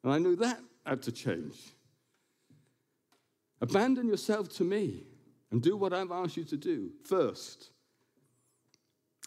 And 0.05 0.13
I 0.13 0.19
knew 0.19 0.37
that 0.37 0.61
had 0.85 1.03
to 1.03 1.13
change. 1.13 1.57
Abandon 3.61 4.09
yourself 4.09 4.49
to 4.57 4.65
me 4.65 5.05
and 5.51 5.63
do 5.63 5.77
what 5.77 5.93
I've 5.93 6.11
asked 6.11 6.37
you 6.37 6.45
to 6.45 6.57
do 6.57 6.91
first. 7.05 7.71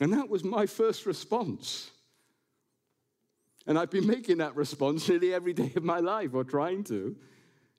And 0.02 0.14
that 0.14 0.30
was 0.30 0.44
my 0.44 0.66
first 0.66 1.06
response. 1.06 1.92
And 3.68 3.78
I've 3.78 3.92
been 3.92 4.08
making 4.08 4.38
that 4.38 4.56
response 4.56 5.08
nearly 5.08 5.34
every 5.34 5.54
day 5.54 5.72
of 5.76 5.84
my 5.84 6.00
life, 6.00 6.34
or 6.34 6.44
trying 6.44 6.84
to. 6.86 7.16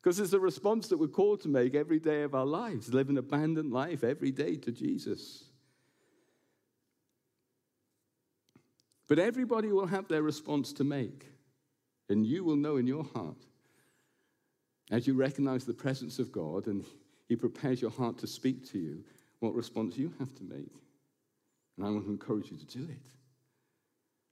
Because 0.05 0.21
it's 0.21 0.35
a 0.35 0.39
response 0.39 0.89
that 0.89 0.99
we're 0.99 1.07
called 1.07 1.41
to 1.41 1.49
make 1.49 1.75
every 1.75 1.99
day 1.99 2.25
of 2.25 2.35
our 2.35 2.45
lives, 2.45 2.93
live 2.93 3.09
an 3.09 3.17
abandoned 3.17 3.73
life 3.73 4.05
every 4.05 4.31
day 4.31 4.55
to 4.57 4.71
Jesus. 4.71 5.45
But 9.09 9.19
everybody 9.19 9.69
will 9.69 9.87
have 9.87 10.07
their 10.07 10.21
response 10.21 10.75
to 10.75 10.85
make, 10.85 11.25
and 12.11 12.27
you 12.27 12.45
will 12.45 12.57
know 12.57 12.77
in 12.77 12.87
your 12.87 13.05
heart 13.15 13.47
as 14.91 15.07
you 15.07 15.15
recognize 15.15 15.65
the 15.65 15.73
presence 15.73 16.19
of 16.19 16.31
God 16.31 16.67
and 16.67 16.85
He 17.27 17.35
prepares 17.35 17.81
your 17.81 17.91
heart 17.91 18.19
to 18.19 18.27
speak 18.27 18.71
to 18.73 18.79
you, 18.79 19.03
what 19.41 19.55
response 19.55 19.97
you 19.97 20.13
have 20.19 20.35
to 20.35 20.43
make. 20.43 20.75
And 21.79 21.87
I 21.87 21.89
want 21.89 22.05
to 22.05 22.11
encourage 22.11 22.51
you 22.51 22.59
to 22.59 22.67
do 22.67 22.85
it 22.85 23.07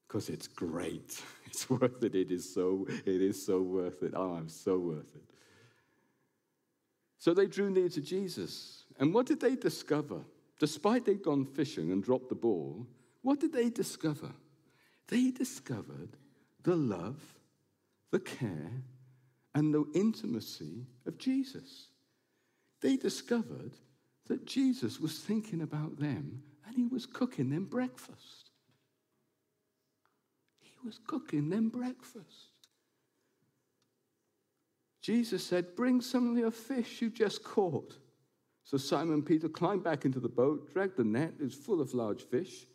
because 0.06 0.28
it's 0.28 0.48
great. 0.48 1.22
It's 1.46 1.68
worth 1.68 2.02
it. 2.02 2.14
It 2.14 2.30
is 2.30 2.50
so. 2.50 2.87
It 2.88 3.20
is 3.20 3.44
so 3.44 3.61
worth 3.61 4.02
it. 4.02 4.14
Oh, 4.16 4.32
I'm 4.32 4.48
so 4.48 4.78
worth 4.78 5.14
it. 5.14 5.31
So 7.22 7.32
they 7.32 7.46
drew 7.46 7.70
near 7.70 7.88
to 7.90 8.00
Jesus. 8.00 8.82
And 8.98 9.14
what 9.14 9.26
did 9.26 9.38
they 9.38 9.54
discover? 9.54 10.24
Despite 10.58 11.04
they'd 11.04 11.22
gone 11.22 11.44
fishing 11.44 11.92
and 11.92 12.02
dropped 12.02 12.30
the 12.30 12.35
ball, 12.35 12.85
what 13.20 13.38
did 13.38 13.52
they 13.52 13.70
discover? 13.70 14.32
They 15.06 15.30
discovered 15.30 16.16
the 16.64 16.74
love, 16.74 17.22
the 18.11 18.18
care, 18.18 18.72
and 19.54 19.72
the 19.72 19.85
intimacy 19.94 20.88
of 21.06 21.16
Jesus. 21.16 21.90
They 22.80 22.96
discovered 22.96 23.74
that 24.26 24.44
Jesus 24.44 24.98
was 24.98 25.20
thinking 25.20 25.62
about 25.62 26.00
them 26.00 26.42
and 26.66 26.74
he 26.74 26.88
was 26.88 27.06
cooking 27.06 27.50
them 27.50 27.66
breakfast. 27.66 28.50
He 30.58 30.74
was 30.85 30.98
cooking 31.06 31.50
them 31.50 31.68
breakfast. 31.68 32.51
Jesus 35.02 35.44
said, 35.44 35.74
Bring 35.76 36.00
some 36.00 36.30
of 36.30 36.38
your 36.38 36.52
fish 36.52 37.02
you 37.02 37.10
just 37.10 37.42
caught. 37.42 37.98
So 38.64 38.76
Simon 38.76 39.22
Peter 39.22 39.48
climbed 39.48 39.82
back 39.82 40.04
into 40.04 40.20
the 40.20 40.28
boat, 40.28 40.72
dragged 40.72 40.96
the 40.96 41.04
net, 41.04 41.34
it 41.38 41.42
was 41.42 41.54
full 41.54 41.80
of 41.80 41.92
large 41.92 42.22
fish, 42.22 42.66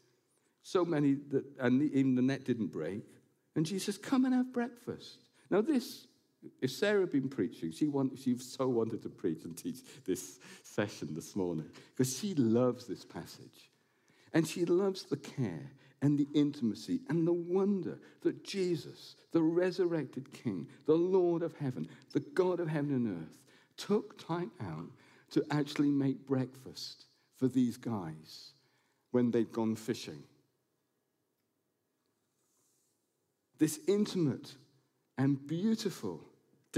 so 0.61 0.83
many 0.83 1.15
that, 1.29 1.45
and 1.59 1.81
even 1.93 2.15
the 2.15 2.21
net 2.21 2.43
didn't 2.43 2.67
break. 2.67 3.03
And 3.55 3.65
Jesus, 3.65 3.97
Come 3.97 4.25
and 4.25 4.33
have 4.33 4.51
breakfast. 4.51 5.23
Now, 5.49 5.61
this, 5.61 6.07
if 6.61 6.71
Sarah 6.71 7.01
had 7.01 7.11
been 7.11 7.29
preaching, 7.29 7.71
she, 7.71 7.87
want, 7.87 8.19
she 8.19 8.37
so 8.37 8.67
wanted 8.67 9.01
to 9.03 9.09
preach 9.09 9.45
and 9.45 9.57
teach 9.57 9.77
this 10.05 10.39
session 10.63 11.13
this 11.13 11.35
morning 11.35 11.65
because 11.95 12.19
she 12.19 12.35
loves 12.35 12.85
this 12.85 13.05
passage. 13.05 13.71
And 14.33 14.45
she 14.45 14.65
loves 14.65 15.03
the 15.03 15.15
care 15.15 15.71
and 16.01 16.17
the 16.17 16.27
intimacy 16.33 17.01
and 17.09 17.27
the 17.27 17.33
wonder 17.33 17.97
that 18.21 18.43
Jesus, 18.43 19.15
the 19.31 19.41
resurrected 19.41 20.31
King, 20.31 20.67
the 20.85 20.95
Lord 20.95 21.41
of 21.41 21.55
heaven, 21.57 21.87
the 22.13 22.19
God 22.19 22.59
of 22.59 22.67
heaven 22.67 22.91
and 22.91 23.23
earth, 23.23 23.37
took 23.77 24.17
time 24.25 24.51
out 24.61 24.89
to 25.31 25.43
actually 25.51 25.89
make 25.89 26.25
breakfast 26.25 27.05
for 27.35 27.47
these 27.47 27.77
guys 27.77 28.51
when 29.11 29.31
they'd 29.31 29.51
gone 29.51 29.75
fishing. 29.75 30.23
This 33.59 33.79
intimate 33.87 34.55
and 35.17 35.45
beautiful 35.47 36.21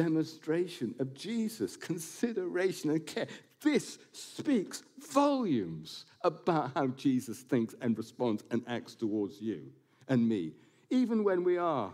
demonstration 0.03 0.95
of 0.99 1.13
Jesus' 1.13 1.75
consideration 1.75 2.89
and 2.89 3.05
care. 3.05 3.27
This 3.61 3.99
speaks 4.13 4.81
volumes 5.11 6.05
about 6.21 6.71
how 6.73 6.87
Jesus 6.87 7.39
thinks 7.39 7.75
and 7.81 7.97
responds 7.97 8.41
and 8.49 8.63
acts 8.65 8.95
towards 8.95 9.41
you 9.41 9.73
and 10.07 10.27
me, 10.27 10.53
even 10.89 11.25
when 11.25 11.43
we 11.43 11.57
are, 11.57 11.91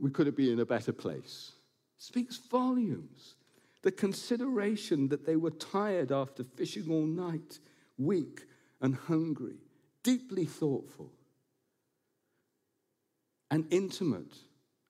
we 0.00 0.10
could 0.10 0.24
have 0.24 0.36
been 0.36 0.54
in 0.54 0.60
a 0.60 0.64
better 0.64 0.94
place. 0.94 1.52
Speaks 1.98 2.38
volumes. 2.38 3.34
The 3.82 3.92
consideration 3.92 5.08
that 5.08 5.26
they 5.26 5.36
were 5.36 5.50
tired 5.50 6.10
after 6.10 6.42
fishing 6.42 6.90
all 6.90 7.06
night, 7.06 7.58
weak 7.98 8.46
and 8.80 8.94
hungry, 8.94 9.58
deeply 10.02 10.46
thoughtful, 10.46 11.12
and 13.50 13.66
intimate 13.70 14.36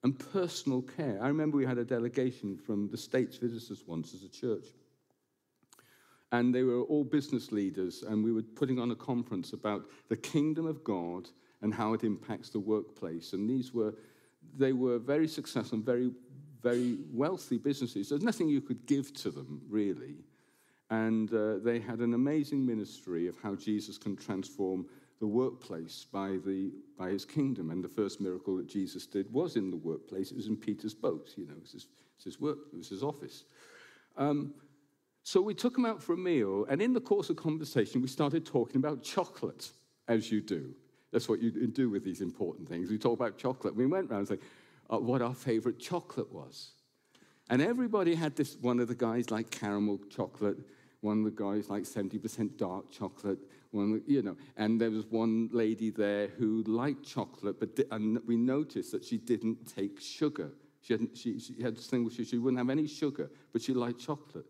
and 0.03 0.19
personal 0.33 0.83
care. 0.83 1.19
I 1.21 1.29
remember 1.29 1.57
we 1.57 1.67
had 1.67 1.79
a 1.79 1.85
delegation 1.85 2.57
from 2.57 2.89
the 2.89 2.97
States 2.97 3.37
visitors 3.37 3.85
once 3.87 4.15
as 4.15 4.23
a 4.23 4.29
church. 4.29 4.67
And 6.33 6.55
they 6.55 6.63
were 6.63 6.83
all 6.83 7.05
business 7.05 7.51
leaders, 7.51 8.05
and 8.07 8.23
we 8.23 8.33
were 8.33 8.43
putting 8.43 8.79
on 8.79 8.93
a 8.93 8.97
conference 8.97 9.53
about 9.53 9.83
the 10.09 10.17
kingdom 10.17 10.65
of 10.65 10.85
God 10.85 11.29
and 11.61 11.75
how 11.75 11.93
it 11.93 12.05
impacts 12.05 12.51
the 12.51 12.61
workplace. 12.61 13.33
And 13.33 13.51
these 13.51 13.75
were, 13.75 13.95
they 14.57 14.73
were 14.73 14.99
very 14.99 15.27
successful 15.27 15.77
and 15.77 15.85
very, 15.85 16.13
very 16.63 16.99
wealthy 17.13 17.59
businesses. 17.59 18.09
There's 18.09 18.23
nothing 18.23 18.49
you 18.49 18.61
could 18.61 18.87
give 18.87 19.13
to 19.15 19.31
them, 19.31 19.61
really. 19.69 20.25
And 20.89 21.33
uh, 21.35 21.59
they 21.59 21.79
had 21.79 21.99
an 21.99 22.15
amazing 22.15 22.65
ministry 22.65 23.27
of 23.27 23.37
how 23.43 23.55
Jesus 23.57 23.99
can 23.99 24.17
transform 24.17 24.87
the 25.21 25.27
workplace 25.27 26.07
by, 26.11 26.39
the, 26.45 26.73
by 26.99 27.11
his 27.11 27.25
kingdom. 27.25 27.71
And 27.71 27.85
the 27.85 27.89
first 27.89 28.21
miracle 28.21 28.57
that 28.57 28.67
Jesus 28.67 29.07
did 29.07 29.31
was 29.33 29.57
in 29.57 29.71
the 29.71 29.77
workplace. 29.77 30.31
It 30.31 30.37
was 30.37 30.47
in 30.47 30.57
Peter's 30.57 30.95
boat, 30.95 31.35
you 31.37 31.47
know, 31.47 31.53
it 31.53 31.63
was 31.63 31.73
his, 31.73 31.85
it 31.85 32.17
was 32.17 32.25
his 32.25 32.41
work, 32.41 32.59
it 32.73 32.77
was 32.77 32.89
his 32.89 33.03
office. 33.03 33.45
Um, 34.17 34.55
so 35.23 35.41
we 35.41 35.55
took 35.55 35.77
him 35.77 35.85
out 35.85 36.03
for 36.03 36.15
a 36.15 36.17
meal, 36.17 36.67
and 36.69 36.81
in 36.81 36.93
the 36.95 37.01
course 37.01 37.29
of 37.31 37.37
conversation, 37.37 38.01
we 38.01 38.09
started 38.09 38.47
talking 38.47 38.77
about 38.77 39.03
chocolate, 39.03 39.71
as 40.09 40.33
you 40.33 40.41
do. 40.41 40.75
That's 41.13 41.29
what 41.29 41.41
you 41.41 41.51
do 41.67 41.91
with 41.91 42.05
these 42.05 42.21
important 42.21 42.69
things. 42.69 42.91
We 42.91 42.99
talk 42.99 43.19
about 43.19 43.37
chocolate. 43.37 43.75
We 43.75 43.87
went 43.87 44.11
around 44.11 44.27
saying 44.27 44.41
uh, 44.89 44.99
what 44.99 45.23
our 45.23 45.35
favorite 45.35 45.79
chocolate 45.79 46.33
was. 46.33 46.73
And 47.51 47.61
everybody 47.61 48.15
had 48.15 48.37
this 48.37 48.57
one 48.61 48.79
of 48.79 48.89
the 48.89 48.95
guys 48.95 49.31
like 49.31 49.51
caramel 49.51 50.01
chocolate, 50.09 50.59
one 51.01 51.19
of 51.19 51.25
the 51.25 51.31
guys 51.31 51.71
like 51.71 51.85
70% 51.85 52.57
dark 52.57 52.91
chocolate, 52.91 53.39
one, 53.71 54.03
you 54.07 54.23
know, 54.23 54.37
and 54.57 54.81
there 54.81 54.91
was 54.91 55.07
one 55.07 55.49
lady 55.53 55.91
there 55.91 56.29
who 56.29 56.63
liked 56.67 57.05
chocolate, 57.05 57.59
but 57.59 57.87
and 57.91 58.21
we 58.27 58.37
noticed 58.37 58.93
that 58.93 59.05
she 59.05 59.17
didn't 59.17 59.75
take 59.75 60.01
sugar. 60.01 60.51
She, 60.83 60.95
hadn't, 60.95 61.17
she, 61.17 61.39
she 61.39 61.63
had 61.63 61.79
thing 61.79 62.09
she, 62.11 62.25
she 62.25 62.39
wouldn't 62.39 62.59
have 62.59 62.71
any 62.71 62.87
sugar, 62.87 63.31
but 63.53 63.63
she 63.63 63.73
liked 63.75 64.01
chocolate. 64.01 64.47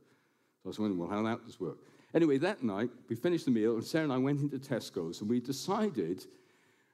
So 0.63 0.67
I 0.67 0.69
was 0.69 0.79
wondering, 0.79 0.99
well, 0.99 1.09
how 1.09 1.23
that 1.23 1.45
does 1.45 1.61
work. 1.61 1.79
Anyway, 2.15 2.39
that 2.39 2.63
night, 2.63 2.91
we 3.09 3.15
finished 3.15 3.45
the 3.45 3.51
meal, 3.51 3.75
and 3.75 3.85
Sarah 3.85 4.05
and 4.05 4.13
I 4.13 4.19
went 4.19 4.41
into 4.41 4.59
Tesco's, 4.59 5.21
and 5.21 5.31
we 5.31 5.41
decided, 5.41 6.25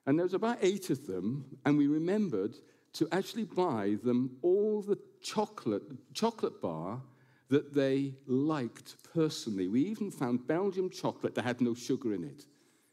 and 0.06 0.18
there 0.18 0.24
was 0.24 0.34
about 0.34 0.58
eight 0.60 0.90
of 0.90 1.06
them, 1.06 1.44
and 1.64 1.78
we 1.78 1.86
remembered 1.86 2.56
to 2.94 3.08
actually 3.12 3.44
buy 3.44 3.96
them 4.02 4.36
all 4.42 4.82
the 4.82 4.98
chocolate, 5.22 5.82
chocolate 6.14 6.60
bar 6.60 7.00
that 7.48 7.72
they 7.72 8.14
liked 8.26 8.96
personally. 9.14 9.68
We 9.68 9.82
even 9.82 10.10
found 10.10 10.46
Belgium 10.46 10.90
chocolate 10.90 11.34
that 11.34 11.44
had 11.44 11.60
no 11.60 11.74
sugar 11.74 12.14
in 12.14 12.24
it. 12.24 12.44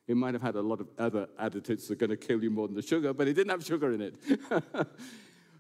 It 0.08 0.18
might 0.18 0.34
have 0.34 0.42
had 0.42 0.56
a 0.56 0.62
lot 0.62 0.82
of 0.82 0.89
other 1.00 1.28
additives 1.39 1.88
that 1.88 1.92
are 1.92 1.96
going 1.96 2.10
to 2.10 2.18
kill 2.18 2.44
you 2.44 2.52
more 2.52 2.68
than 2.68 2.76
the 2.76 2.82
sugar, 2.82 3.13
but 3.13 3.28
it 3.28 3.34
didn't 3.34 3.52
have 3.52 3.63
sugar 3.63 3.94
in 3.94 4.02
it. 4.02 4.16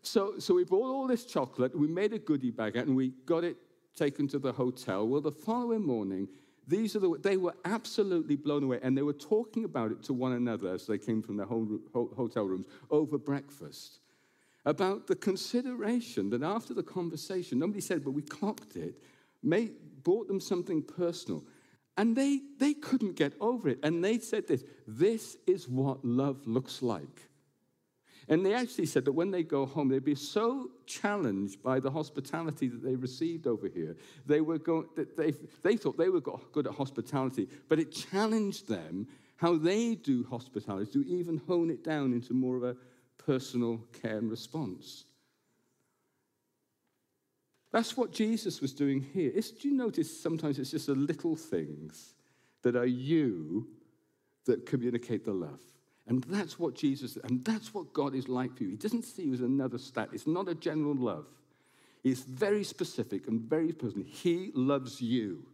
so, 0.01 0.37
so 0.37 0.53
we 0.53 0.63
bought 0.63 0.91
all 0.91 1.07
this 1.07 1.25
chocolate, 1.25 1.77
we 1.77 1.87
made 1.87 2.13
a 2.13 2.19
goodie 2.19 2.51
bag 2.51 2.75
and 2.75 2.95
we 2.95 3.13
got 3.25 3.43
it 3.43 3.57
taken 3.95 4.27
to 4.27 4.39
the 4.39 4.51
hotel. 4.51 5.07
Well, 5.07 5.21
the 5.21 5.31
following 5.31 5.85
morning, 5.85 6.27
these 6.67 6.95
are 6.95 6.99
the, 6.99 7.17
they 7.21 7.37
were 7.37 7.55
absolutely 7.65 8.35
blown 8.35 8.63
away, 8.63 8.79
and 8.81 8.97
they 8.97 9.01
were 9.01 9.13
talking 9.13 9.65
about 9.65 9.91
it 9.91 10.01
to 10.03 10.13
one 10.13 10.33
another 10.33 10.73
as 10.73 10.87
they 10.87 10.97
came 10.97 11.21
from 11.21 11.37
their 11.37 11.45
hotel 11.45 12.45
rooms 12.45 12.67
over 12.89 13.17
breakfast 13.17 13.99
about 14.65 15.07
the 15.07 15.15
consideration 15.15 16.29
that 16.29 16.41
after 16.41 16.73
the 16.73 16.83
conversation, 16.83 17.59
nobody 17.59 17.81
said, 17.81 18.03
but 18.03 18.11
we 18.11 18.21
clocked 18.21 18.75
it, 18.75 18.95
made, 19.41 19.73
bought 20.03 20.27
them 20.27 20.39
something 20.39 20.81
personal. 20.81 21.43
And 21.97 22.15
they, 22.15 22.39
they 22.59 22.73
couldn't 22.73 23.15
get 23.15 23.33
over 23.39 23.69
it. 23.69 23.79
And 23.83 24.03
they 24.03 24.19
said 24.19 24.47
this 24.47 24.63
this 24.87 25.37
is 25.45 25.67
what 25.67 26.03
love 26.03 26.47
looks 26.47 26.81
like. 26.81 27.29
And 28.29 28.45
they 28.45 28.53
actually 28.53 28.85
said 28.85 29.05
that 29.05 29.11
when 29.11 29.31
they 29.31 29.43
go 29.43 29.65
home, 29.65 29.89
they'd 29.89 30.03
be 30.03 30.15
so 30.15 30.71
challenged 30.85 31.61
by 31.61 31.79
the 31.79 31.91
hospitality 31.91 32.67
that 32.69 32.81
they 32.81 32.95
received 32.95 33.47
over 33.47 33.67
here. 33.67 33.97
They, 34.25 34.39
were 34.39 34.59
going, 34.59 34.87
that 34.95 35.17
they, 35.17 35.33
they 35.61 35.75
thought 35.75 35.97
they 35.97 36.09
were 36.09 36.21
good 36.21 36.67
at 36.67 36.73
hospitality, 36.73 37.49
but 37.67 37.79
it 37.79 37.91
challenged 37.91 38.69
them 38.69 39.07
how 39.35 39.57
they 39.57 39.95
do 39.95 40.25
hospitality 40.29 40.91
to 40.93 41.05
even 41.05 41.41
hone 41.47 41.69
it 41.69 41.83
down 41.83 42.13
into 42.13 42.33
more 42.33 42.55
of 42.55 42.63
a 42.63 42.77
personal 43.25 43.79
care 44.01 44.17
and 44.17 44.29
response. 44.29 45.05
That's 47.71 47.97
what 47.97 48.11
Jesus 48.11 48.61
was 48.61 48.71
doing 48.71 49.01
here. 49.01 49.31
It's, 49.33 49.49
do 49.49 49.67
you 49.67 49.73
notice 49.73 50.21
sometimes 50.21 50.59
it's 50.59 50.71
just 50.71 50.87
the 50.87 50.95
little 50.95 51.35
things 51.35 52.13
that 52.61 52.75
are 52.75 52.85
you 52.85 53.67
that 54.45 54.65
communicate 54.65 55.25
the 55.25 55.33
love? 55.33 55.59
And 56.05 56.23
that's 56.25 56.59
what 56.59 56.75
Jesus, 56.75 57.17
and 57.23 57.43
that's 57.43 57.73
what 57.73 57.93
God 57.93 58.13
is 58.13 58.27
like 58.27 58.55
for 58.55 58.63
you. 58.63 58.69
He 58.71 58.75
doesn't 58.75 59.03
see 59.03 59.23
you 59.23 59.33
as 59.33 59.41
another 59.41 59.77
stat. 59.77 60.09
It's 60.11 60.27
not 60.27 60.49
a 60.49 60.55
general 60.55 60.95
love. 60.95 61.25
It's 62.03 62.21
very 62.21 62.63
specific 62.63 63.27
and 63.27 63.39
very 63.39 63.71
personal. 63.71 64.05
He 64.05 64.51
loves 64.53 65.01
you. 65.01 65.47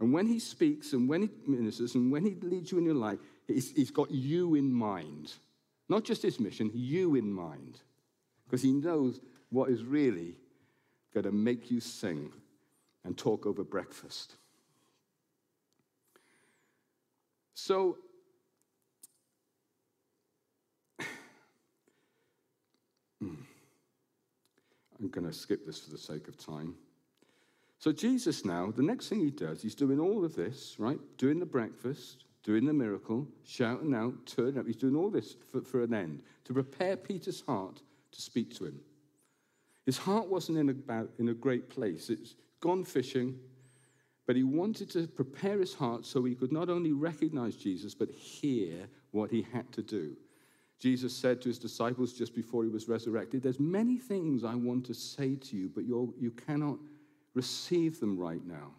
And 0.00 0.12
when 0.12 0.26
he 0.26 0.38
speaks 0.38 0.92
and 0.94 1.08
when 1.08 1.22
he 1.22 1.30
ministers 1.46 1.94
and 1.94 2.10
when 2.10 2.24
he 2.24 2.36
leads 2.40 2.72
you 2.72 2.78
in 2.78 2.84
your 2.84 2.94
life, 2.94 3.18
he's, 3.46 3.72
he's 3.72 3.90
got 3.90 4.10
you 4.10 4.54
in 4.54 4.72
mind. 4.72 5.32
Not 5.92 6.04
just 6.04 6.22
his 6.22 6.40
mission, 6.40 6.70
you 6.72 7.16
in 7.16 7.30
mind. 7.30 7.80
Because 8.46 8.62
he 8.62 8.72
knows 8.72 9.20
what 9.50 9.68
is 9.68 9.84
really 9.84 10.36
going 11.12 11.24
to 11.24 11.32
make 11.32 11.70
you 11.70 11.80
sing 11.80 12.32
and 13.04 13.18
talk 13.18 13.44
over 13.44 13.62
breakfast. 13.62 14.36
So, 17.52 17.98
hmm. 23.20 23.34
I'm 24.98 25.08
going 25.10 25.26
to 25.26 25.32
skip 25.34 25.66
this 25.66 25.78
for 25.78 25.90
the 25.90 25.98
sake 25.98 26.26
of 26.26 26.38
time. 26.38 26.74
So, 27.78 27.92
Jesus 27.92 28.46
now, 28.46 28.70
the 28.70 28.82
next 28.82 29.10
thing 29.10 29.20
he 29.20 29.30
does, 29.30 29.60
he's 29.60 29.74
doing 29.74 30.00
all 30.00 30.24
of 30.24 30.36
this, 30.36 30.76
right? 30.78 30.98
Doing 31.18 31.38
the 31.38 31.44
breakfast, 31.44 32.24
doing 32.42 32.64
the 32.64 32.72
miracle, 32.72 33.26
shouting 33.44 33.94
out, 33.94 34.14
turning 34.26 34.58
up. 34.58 34.66
He's 34.66 34.76
doing 34.76 34.96
all 34.96 35.10
this 35.10 35.36
for, 35.50 35.62
for 35.62 35.82
an 35.82 35.94
end, 35.94 36.22
to 36.44 36.52
prepare 36.52 36.96
Peter's 36.96 37.42
heart 37.42 37.80
to 38.10 38.20
speak 38.20 38.54
to 38.56 38.66
him. 38.66 38.80
His 39.86 39.98
heart 39.98 40.28
wasn't 40.28 40.58
in 40.58 40.84
a, 40.88 41.06
in 41.18 41.28
a 41.28 41.34
great 41.34 41.68
place. 41.68 42.10
It's 42.10 42.34
gone 42.60 42.84
fishing. 42.84 43.38
But 44.26 44.36
he 44.36 44.44
wanted 44.44 44.88
to 44.90 45.08
prepare 45.08 45.58
his 45.58 45.74
heart 45.74 46.06
so 46.06 46.22
he 46.22 46.34
could 46.34 46.52
not 46.52 46.70
only 46.70 46.92
recognize 46.92 47.56
Jesus, 47.56 47.94
but 47.94 48.10
hear 48.10 48.88
what 49.10 49.30
he 49.30 49.44
had 49.52 49.70
to 49.72 49.82
do. 49.82 50.16
Jesus 50.78 51.14
said 51.14 51.40
to 51.42 51.48
his 51.48 51.58
disciples 51.58 52.12
just 52.12 52.34
before 52.34 52.64
he 52.64 52.70
was 52.70 52.88
resurrected, 52.88 53.42
There's 53.42 53.60
many 53.60 53.98
things 53.98 54.44
I 54.44 54.54
want 54.54 54.84
to 54.86 54.94
say 54.94 55.36
to 55.36 55.56
you, 55.56 55.70
but 55.72 55.84
you 55.84 56.32
cannot 56.46 56.78
receive 57.34 58.00
them 58.00 58.18
right 58.18 58.44
now. 58.44 58.72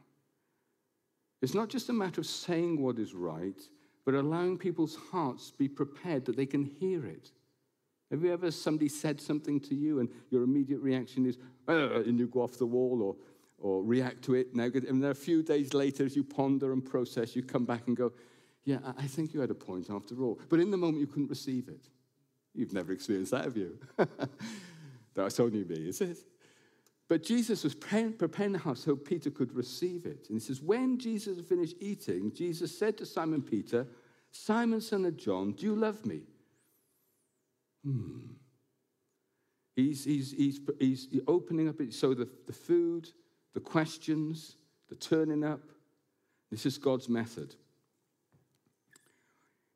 It's 1.43 1.53
not 1.53 1.67
just 1.67 1.89
a 1.89 1.93
matter 1.93 2.21
of 2.21 2.25
saying 2.25 2.81
what 2.81 2.97
is 2.97 3.13
right, 3.13 3.61
but 4.05 4.13
allowing 4.13 4.57
people's 4.57 4.95
hearts 5.11 5.51
to 5.51 5.57
be 5.57 5.67
prepared 5.67 6.23
that 6.23 6.37
they 6.37 6.45
can 6.45 6.63
hear 6.63 7.05
it. 7.05 7.31
Have 8.11 8.23
you 8.23 8.31
ever 8.31 8.49
somebody 8.49 8.87
said 8.87 9.19
something 9.19 9.59
to 9.59 9.75
you 9.75 9.99
and 9.99 10.07
your 10.29 10.43
immediate 10.43 10.79
reaction 10.79 11.25
is, 11.25 11.37
uh, 11.67 12.01
and 12.03 12.17
you 12.17 12.27
go 12.27 12.43
off 12.43 12.57
the 12.57 12.65
wall 12.65 13.01
or, 13.01 13.15
or 13.57 13.83
react 13.83 14.21
to 14.23 14.35
it 14.35 14.55
negative, 14.55 14.89
and 14.89 15.03
then 15.03 15.11
a 15.11 15.15
few 15.15 15.43
days 15.43 15.73
later, 15.73 16.05
as 16.05 16.15
you 16.15 16.23
ponder 16.23 16.71
and 16.71 16.85
process, 16.85 17.35
you 17.35 17.43
come 17.43 17.65
back 17.65 17.87
and 17.87 17.97
go, 17.97 18.13
yeah, 18.63 18.77
I 18.97 19.07
think 19.07 19.33
you 19.33 19.41
had 19.41 19.51
a 19.51 19.55
point 19.55 19.89
after 19.89 20.23
all. 20.23 20.39
But 20.47 20.61
in 20.61 20.71
the 20.71 20.77
moment, 20.77 21.01
you 21.01 21.07
couldn't 21.07 21.29
receive 21.29 21.67
it. 21.67 21.89
You've 22.55 22.71
never 22.71 22.93
experienced 22.93 23.31
that, 23.31 23.43
have 23.43 23.57
you? 23.57 23.77
That's 25.13 25.41
only 25.41 25.65
me, 25.65 25.89
is 25.89 25.99
it? 25.99 26.19
But 27.09 27.23
Jesus 27.23 27.63
was 27.63 27.75
preparing 27.75 28.53
the 28.53 28.59
house 28.59 28.81
so 28.81 28.95
Peter 28.95 29.29
could 29.29 29.53
receive 29.53 30.05
it. 30.05 30.27
And 30.29 30.35
he 30.35 30.39
says, 30.39 30.61
When 30.61 30.97
Jesus 30.97 31.37
had 31.37 31.45
finished 31.45 31.75
eating, 31.79 32.31
Jesus 32.33 32.77
said 32.77 32.97
to 32.97 33.05
Simon 33.05 33.41
Peter, 33.41 33.87
Simon, 34.31 34.81
son 34.81 35.05
of 35.05 35.17
John, 35.17 35.51
do 35.51 35.65
you 35.65 35.75
love 35.75 36.05
me? 36.05 36.21
Hmm. 37.83 38.19
He's, 39.75 40.05
he's, 40.05 40.31
he's, 40.31 40.59
he's 40.79 41.07
opening 41.27 41.67
up. 41.67 41.75
So 41.91 42.13
the, 42.13 42.27
the 42.47 42.53
food, 42.53 43.09
the 43.53 43.59
questions, 43.59 44.55
the 44.89 44.95
turning 44.95 45.43
up, 45.43 45.61
this 46.49 46.65
is 46.65 46.77
God's 46.77 47.09
method. 47.09 47.55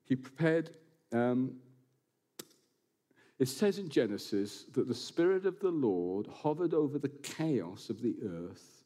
He 0.05 0.15
prepared 0.15 0.77
um, 1.11 1.55
it 3.39 3.47
says 3.47 3.77
in 3.77 3.89
Genesis 3.89 4.65
that 4.73 4.87
the 4.87 4.95
Spirit 4.95 5.45
of 5.45 5.59
the 5.59 5.69
Lord 5.69 6.27
hovered 6.27 6.73
over 6.73 6.97
the 6.97 7.09
chaos 7.09 7.89
of 7.89 8.01
the 8.01 8.15
earth, 8.23 8.83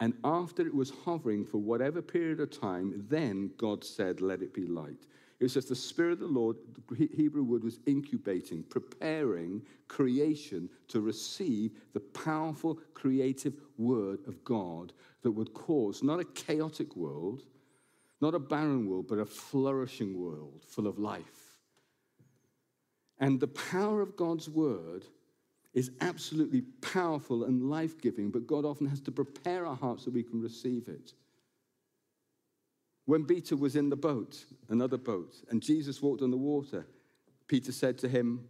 and 0.00 0.14
after 0.24 0.66
it 0.66 0.74
was 0.74 0.92
hovering 1.04 1.44
for 1.44 1.58
whatever 1.58 2.02
period 2.02 2.40
of 2.40 2.50
time, 2.50 3.04
then 3.08 3.50
God 3.56 3.82
said, 3.82 4.20
Let 4.20 4.42
it 4.42 4.54
be 4.54 4.66
light. 4.66 5.06
It 5.40 5.50
says 5.50 5.66
the 5.66 5.76
Spirit 5.76 6.14
of 6.14 6.18
the 6.20 6.26
Lord, 6.26 6.56
the 6.90 7.08
Hebrew 7.14 7.44
word 7.44 7.64
was 7.64 7.78
incubating, 7.86 8.64
preparing 8.64 9.62
creation 9.86 10.68
to 10.88 11.00
receive 11.00 11.72
the 11.94 12.00
powerful 12.00 12.80
creative 12.94 13.54
word 13.76 14.18
of 14.26 14.42
God 14.44 14.92
that 15.22 15.30
would 15.30 15.54
cause 15.54 16.02
not 16.02 16.20
a 16.20 16.24
chaotic 16.24 16.96
world, 16.96 17.44
not 18.20 18.34
a 18.34 18.40
barren 18.40 18.88
world, 18.88 19.06
but 19.08 19.18
a 19.18 19.24
flourishing 19.24 20.20
world 20.20 20.64
full 20.66 20.88
of 20.88 20.98
life. 20.98 21.37
And 23.20 23.40
the 23.40 23.48
power 23.48 24.00
of 24.00 24.16
God's 24.16 24.48
word 24.48 25.04
is 25.74 25.90
absolutely 26.00 26.62
powerful 26.80 27.44
and 27.44 27.70
life 27.70 28.00
giving, 28.00 28.30
but 28.30 28.46
God 28.46 28.64
often 28.64 28.86
has 28.86 29.00
to 29.02 29.12
prepare 29.12 29.66
our 29.66 29.76
hearts 29.76 30.04
so 30.04 30.10
we 30.10 30.22
can 30.22 30.40
receive 30.40 30.88
it. 30.88 31.12
When 33.04 33.24
Peter 33.24 33.56
was 33.56 33.76
in 33.76 33.88
the 33.88 33.96
boat, 33.96 34.44
another 34.68 34.98
boat, 34.98 35.34
and 35.50 35.62
Jesus 35.62 36.02
walked 36.02 36.22
on 36.22 36.30
the 36.30 36.36
water, 36.36 36.86
Peter 37.46 37.72
said 37.72 37.98
to 37.98 38.08
him, 38.08 38.48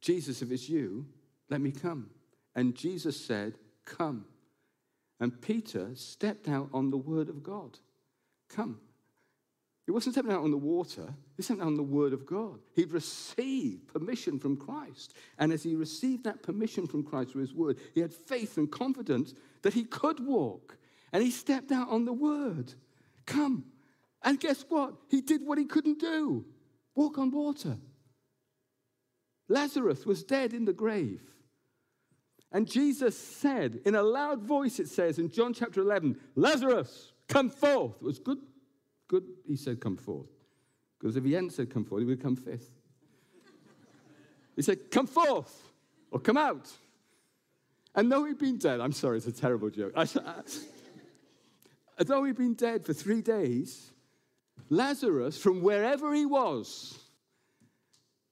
Jesus, 0.00 0.42
if 0.42 0.50
it's 0.50 0.68
you, 0.68 1.06
let 1.48 1.60
me 1.60 1.70
come. 1.70 2.10
And 2.54 2.74
Jesus 2.74 3.18
said, 3.24 3.54
Come. 3.84 4.26
And 5.20 5.40
Peter 5.40 5.90
stepped 5.94 6.48
out 6.48 6.68
on 6.72 6.90
the 6.90 6.96
word 6.96 7.28
of 7.28 7.42
God. 7.42 7.78
Come. 8.48 8.80
He 9.86 9.92
wasn't 9.92 10.14
stepping 10.14 10.32
out 10.32 10.42
on 10.42 10.50
the 10.50 10.56
water, 10.56 11.14
he 11.36 11.42
stepped 11.42 11.60
out 11.60 11.66
on 11.66 11.76
the 11.76 11.82
word 11.82 12.12
of 12.12 12.24
God. 12.24 12.60
He'd 12.74 12.92
received 12.92 13.88
permission 13.88 14.38
from 14.38 14.56
Christ. 14.56 15.14
And 15.38 15.52
as 15.52 15.62
he 15.62 15.74
received 15.74 16.24
that 16.24 16.42
permission 16.42 16.86
from 16.86 17.02
Christ 17.02 17.32
through 17.32 17.42
his 17.42 17.54
word, 17.54 17.78
he 17.94 18.00
had 18.00 18.12
faith 18.12 18.56
and 18.56 18.70
confidence 18.70 19.34
that 19.62 19.74
he 19.74 19.84
could 19.84 20.20
walk. 20.24 20.78
And 21.12 21.22
he 21.22 21.30
stepped 21.30 21.70
out 21.70 21.90
on 21.90 22.06
the 22.06 22.12
word. 22.12 22.72
Come. 23.26 23.66
And 24.22 24.40
guess 24.40 24.64
what? 24.68 24.94
He 25.10 25.20
did 25.20 25.44
what 25.44 25.58
he 25.58 25.66
couldn't 25.66 26.00
do 26.00 26.46
walk 26.94 27.18
on 27.18 27.30
water. 27.30 27.76
Lazarus 29.48 30.06
was 30.06 30.22
dead 30.22 30.54
in 30.54 30.64
the 30.64 30.72
grave. 30.72 31.20
And 32.52 32.68
Jesus 32.68 33.18
said 33.18 33.80
in 33.84 33.96
a 33.96 34.02
loud 34.02 34.42
voice, 34.42 34.78
it 34.78 34.88
says 34.88 35.18
in 35.18 35.28
John 35.28 35.52
chapter 35.52 35.80
11, 35.80 36.16
Lazarus, 36.36 37.12
come 37.28 37.50
forth. 37.50 37.96
It 37.96 38.04
was 38.04 38.20
good 38.20 38.38
Good, 39.08 39.24
he 39.46 39.56
said, 39.56 39.80
come 39.80 39.96
forth. 39.96 40.30
Because 40.98 41.16
if 41.16 41.24
he 41.24 41.32
hadn't 41.32 41.50
said 41.50 41.70
come 41.70 41.84
forth, 41.84 42.00
he 42.00 42.06
would 42.06 42.22
come 42.22 42.36
fifth. 42.36 42.70
he 44.56 44.62
said, 44.62 44.90
come 44.90 45.06
forth 45.06 45.70
or 46.10 46.18
come 46.18 46.36
out. 46.36 46.70
And 47.94 48.10
though 48.10 48.24
he'd 48.24 48.38
been 48.38 48.58
dead, 48.58 48.80
I'm 48.80 48.92
sorry, 48.92 49.18
it's 49.18 49.26
a 49.26 49.32
terrible 49.32 49.70
joke. 49.70 49.92
I, 49.96 50.06
though 51.98 52.24
he'd 52.24 52.36
been 52.36 52.54
dead 52.54 52.84
for 52.84 52.92
three 52.92 53.22
days, 53.22 53.92
Lazarus, 54.70 55.38
from 55.38 55.62
wherever 55.62 56.14
he 56.14 56.26
was, 56.26 56.98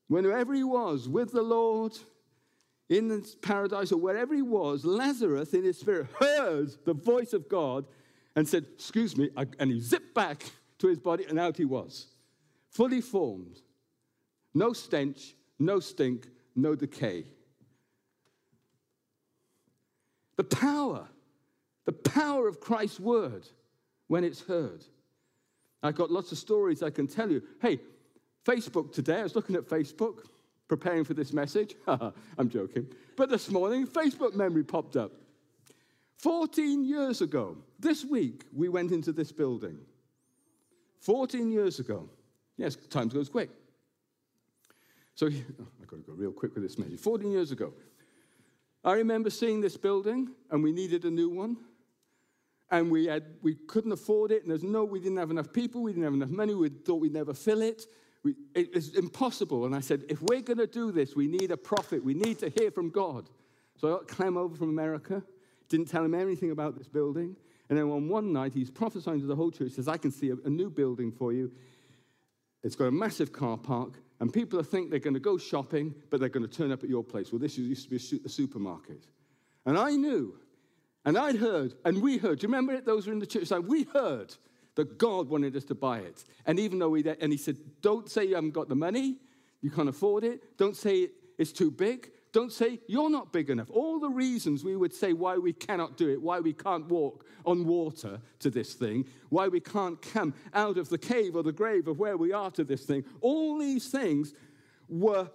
wherever 0.08 0.54
he 0.54 0.64
was 0.64 1.08
with 1.08 1.32
the 1.32 1.42
Lord, 1.42 1.92
in 2.88 3.24
paradise 3.40 3.92
or 3.92 3.98
wherever 3.98 4.34
he 4.34 4.42
was, 4.42 4.84
Lazarus 4.84 5.54
in 5.54 5.64
his 5.64 5.78
spirit 5.78 6.08
heard 6.18 6.70
the 6.84 6.94
voice 6.94 7.32
of 7.32 7.48
God 7.48 7.86
and 8.36 8.46
said, 8.46 8.66
Excuse 8.74 9.16
me, 9.16 9.30
and 9.58 9.70
he 9.70 9.80
zipped 9.80 10.14
back 10.14 10.44
to 10.82 10.88
his 10.88 10.98
body, 10.98 11.24
and 11.28 11.38
out 11.38 11.56
he 11.56 11.64
was, 11.64 12.08
fully 12.68 13.00
formed. 13.00 13.60
No 14.52 14.72
stench, 14.72 15.36
no 15.56 15.78
stink, 15.78 16.26
no 16.56 16.74
decay. 16.74 17.24
The 20.36 20.42
power, 20.42 21.06
the 21.84 21.92
power 21.92 22.48
of 22.48 22.58
Christ's 22.58 22.98
word 22.98 23.46
when 24.08 24.24
it's 24.24 24.40
heard. 24.40 24.84
I've 25.84 25.94
got 25.94 26.10
lots 26.10 26.32
of 26.32 26.38
stories 26.38 26.82
I 26.82 26.90
can 26.90 27.06
tell 27.06 27.30
you. 27.30 27.44
Hey, 27.60 27.78
Facebook 28.44 28.92
today, 28.92 29.20
I 29.20 29.22
was 29.22 29.36
looking 29.36 29.54
at 29.54 29.68
Facebook, 29.68 30.26
preparing 30.66 31.04
for 31.04 31.14
this 31.14 31.32
message. 31.32 31.76
I'm 31.86 32.48
joking. 32.48 32.88
But 33.16 33.30
this 33.30 33.48
morning, 33.52 33.86
Facebook 33.86 34.34
memory 34.34 34.64
popped 34.64 34.96
up. 34.96 35.12
14 36.18 36.84
years 36.84 37.20
ago, 37.20 37.56
this 37.78 38.04
week, 38.04 38.46
we 38.52 38.68
went 38.68 38.90
into 38.90 39.12
this 39.12 39.30
building. 39.30 39.78
14 41.02 41.50
years 41.50 41.78
ago. 41.78 42.08
Yes, 42.56 42.76
time 42.76 43.08
goes 43.08 43.28
quick. 43.28 43.50
So, 45.14 45.26
I've 45.26 45.86
got 45.86 45.96
to 45.96 46.02
go 46.02 46.12
real 46.14 46.32
quick 46.32 46.54
with 46.54 46.62
this 46.62 46.78
message. 46.78 47.00
14 47.00 47.30
years 47.30 47.50
ago, 47.50 47.72
I 48.84 48.94
remember 48.94 49.30
seeing 49.30 49.60
this 49.60 49.76
building 49.76 50.30
and 50.50 50.62
we 50.62 50.72
needed 50.72 51.04
a 51.04 51.10
new 51.10 51.28
one. 51.28 51.56
And 52.70 52.90
we, 52.90 53.04
had, 53.04 53.24
we 53.42 53.54
couldn't 53.54 53.92
afford 53.92 54.32
it, 54.32 54.40
and 54.40 54.50
there's 54.50 54.62
no, 54.62 54.82
we 54.82 54.98
didn't 54.98 55.18
have 55.18 55.30
enough 55.30 55.52
people, 55.52 55.82
we 55.82 55.92
didn't 55.92 56.04
have 56.04 56.14
enough 56.14 56.30
money, 56.30 56.54
we 56.54 56.70
thought 56.70 57.02
we'd 57.02 57.12
never 57.12 57.34
fill 57.34 57.60
it. 57.60 57.84
We, 58.22 58.34
it 58.54 58.74
was 58.74 58.94
impossible. 58.94 59.66
And 59.66 59.74
I 59.74 59.80
said, 59.80 60.04
if 60.08 60.22
we're 60.22 60.40
going 60.40 60.56
to 60.56 60.66
do 60.66 60.90
this, 60.90 61.14
we 61.14 61.26
need 61.26 61.50
a 61.50 61.56
prophet, 61.58 62.02
we 62.02 62.14
need 62.14 62.38
to 62.38 62.48
hear 62.48 62.70
from 62.70 62.88
God. 62.88 63.28
So 63.76 63.88
I 63.88 63.90
got 63.90 64.08
Clem 64.08 64.38
over 64.38 64.56
from 64.56 64.70
America, 64.70 65.22
didn't 65.68 65.90
tell 65.90 66.02
him 66.02 66.14
anything 66.14 66.50
about 66.50 66.78
this 66.78 66.88
building. 66.88 67.36
And 67.68 67.78
then 67.78 67.86
on 67.86 68.08
one 68.08 68.32
night, 68.32 68.52
he's 68.52 68.70
prophesying 68.70 69.20
to 69.20 69.26
the 69.26 69.36
whole 69.36 69.50
church, 69.50 69.72
says, 69.72 69.88
I 69.88 69.96
can 69.96 70.10
see 70.10 70.30
a, 70.30 70.36
a 70.44 70.50
new 70.50 70.68
building 70.68 71.10
for 71.12 71.32
you. 71.32 71.52
It's 72.62 72.76
got 72.76 72.84
a 72.84 72.92
massive 72.92 73.32
car 73.32 73.56
park, 73.56 73.94
and 74.20 74.32
people 74.32 74.62
think 74.62 74.90
they're 74.90 74.98
going 74.98 75.14
to 75.14 75.20
go 75.20 75.36
shopping, 75.38 75.94
but 76.10 76.20
they're 76.20 76.28
going 76.28 76.46
to 76.46 76.56
turn 76.56 76.70
up 76.70 76.84
at 76.84 76.90
your 76.90 77.02
place. 77.02 77.32
Well, 77.32 77.40
this 77.40 77.58
used 77.58 77.84
to 77.84 77.90
be 77.90 78.20
a 78.24 78.28
supermarket. 78.28 79.04
And 79.66 79.78
I 79.78 79.92
knew, 79.92 80.38
and 81.04 81.18
I'd 81.18 81.36
heard, 81.36 81.74
and 81.84 82.00
we 82.02 82.18
heard. 82.18 82.38
Do 82.38 82.46
you 82.46 82.48
remember 82.48 82.74
it? 82.74 82.84
Those 82.84 83.06
were 83.06 83.12
in 83.12 83.18
the 83.18 83.26
church. 83.26 83.50
Like, 83.50 83.64
we 83.66 83.84
heard 83.84 84.34
that 84.74 84.98
God 84.98 85.28
wanted 85.28 85.56
us 85.56 85.64
to 85.64 85.74
buy 85.74 85.98
it. 85.98 86.24
And 86.46 86.58
even 86.58 86.78
though 86.78 86.90
we, 86.90 87.04
and 87.04 87.32
he 87.32 87.38
said, 87.38 87.56
don't 87.80 88.08
say 88.08 88.24
you 88.24 88.34
haven't 88.36 88.54
got 88.54 88.68
the 88.68 88.74
money, 88.74 89.16
you 89.60 89.70
can't 89.70 89.88
afford 89.88 90.24
it. 90.24 90.56
Don't 90.56 90.76
say 90.76 91.08
it's 91.38 91.52
too 91.52 91.70
big. 91.70 92.10
Don't 92.32 92.52
say, 92.52 92.80
You're 92.86 93.10
not 93.10 93.32
big 93.32 93.50
enough. 93.50 93.70
All 93.70 94.00
the 94.00 94.08
reasons 94.08 94.64
we 94.64 94.76
would 94.76 94.94
say 94.94 95.12
why 95.12 95.36
we 95.36 95.52
cannot 95.52 95.96
do 95.96 96.08
it, 96.08 96.20
why 96.20 96.40
we 96.40 96.52
can't 96.52 96.88
walk 96.88 97.26
on 97.44 97.66
water 97.66 98.20
to 98.40 98.50
this 98.50 98.74
thing, 98.74 99.04
why 99.28 99.48
we 99.48 99.60
can't 99.60 100.00
come 100.00 100.34
out 100.54 100.78
of 100.78 100.88
the 100.88 100.98
cave 100.98 101.36
or 101.36 101.42
the 101.42 101.52
grave 101.52 101.88
of 101.88 101.98
where 101.98 102.16
we 102.16 102.32
are 102.32 102.50
to 102.52 102.64
this 102.64 102.84
thing, 102.84 103.04
all 103.20 103.58
these 103.58 103.88
things 103.88 104.32
were 104.88 105.28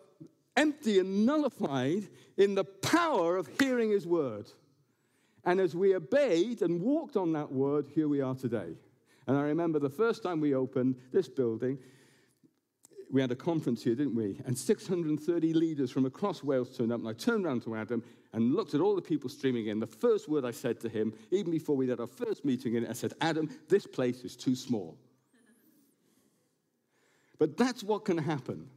empty 0.56 1.00
and 1.00 1.26
nullified 1.26 2.08
in 2.38 2.56
the 2.56 2.64
power 2.64 3.38
of 3.38 3.48
hearing 3.60 3.92
His 3.92 4.08
word. 4.08 4.50
And 5.46 5.62
as 5.62 5.76
we 5.76 5.96
obeyed 5.96 6.62
and 6.62 6.82
walked 6.82 7.16
on 7.16 7.32
that 7.34 7.52
word, 7.52 7.88
here 7.94 8.08
we 8.08 8.22
are 8.22 8.36
today. 8.36 8.74
And 9.28 9.38
I 9.38 9.42
remember 9.42 9.80
the 9.80 9.90
first 9.90 10.24
time 10.24 10.40
we 10.40 10.56
opened 10.56 10.96
this 11.12 11.30
building, 11.30 11.78
we 13.12 13.22
had 13.22 13.32
a 13.32 13.36
conference 13.36 13.84
here, 13.84 13.96
didn't 13.96 14.16
we? 14.16 14.40
And 14.46 14.58
630 14.58 15.54
leaders 15.54 15.92
from 15.92 16.06
across 16.06 16.44
Wales 16.44 16.76
turned 16.76 16.92
up. 16.92 17.00
And 17.00 17.08
I 17.08 17.14
turned 17.14 17.46
around 17.46 17.64
to 17.64 17.76
Adam 17.76 18.04
and 18.34 18.54
looked 18.54 18.74
at 18.74 18.82
all 18.82 18.96
the 18.96 19.02
people 19.02 19.30
streaming 19.30 19.68
in. 19.68 19.80
The 19.80 19.88
first 19.88 20.28
word 20.28 20.46
I 20.46 20.52
said 20.52 20.80
to 20.82 20.90
him, 20.90 21.14
even 21.32 21.52
before 21.52 21.76
we 21.76 21.88
had 21.88 22.00
our 22.00 22.08
first 22.08 22.44
meeting 22.44 22.76
in 22.76 22.84
it, 22.84 22.90
I 22.90 22.94
said, 22.94 23.14
Adam, 23.22 23.50
this 23.70 23.88
place 23.88 24.24
is 24.24 24.36
too 24.36 24.56
small. 24.56 24.98
but 27.40 27.58
that's 27.58 27.84
what 27.84 28.06
can 28.06 28.18
happen 28.18 28.70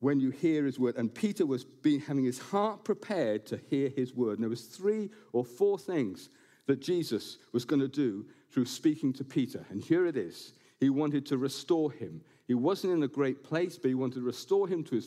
when 0.00 0.18
you 0.18 0.30
hear 0.30 0.64
his 0.64 0.78
word. 0.78 0.96
And 0.96 1.14
Peter 1.14 1.44
was 1.44 1.64
being, 1.64 2.00
having 2.00 2.24
his 2.24 2.38
heart 2.38 2.84
prepared 2.84 3.46
to 3.46 3.60
hear 3.68 3.90
his 3.90 4.14
word. 4.14 4.34
And 4.38 4.42
there 4.42 4.50
was 4.50 4.62
three 4.62 5.10
or 5.32 5.44
four 5.44 5.78
things 5.78 6.30
that 6.66 6.80
Jesus 6.80 7.38
was 7.52 7.64
going 7.64 7.80
to 7.80 7.88
do 7.88 8.24
through 8.50 8.64
speaking 8.64 9.12
to 9.14 9.24
Peter. 9.24 9.64
And 9.70 9.82
here 9.82 10.06
it 10.06 10.16
is. 10.16 10.54
He 10.80 10.88
wanted 10.88 11.26
to 11.26 11.36
restore 11.36 11.92
him. 11.92 12.22
He 12.50 12.54
wasn't 12.54 12.94
in 12.94 13.04
a 13.04 13.06
great 13.06 13.44
place, 13.44 13.78
but 13.78 13.90
he 13.90 13.94
wanted 13.94 14.16
to 14.16 14.22
restore 14.22 14.66
him 14.66 14.82
to 14.82 15.00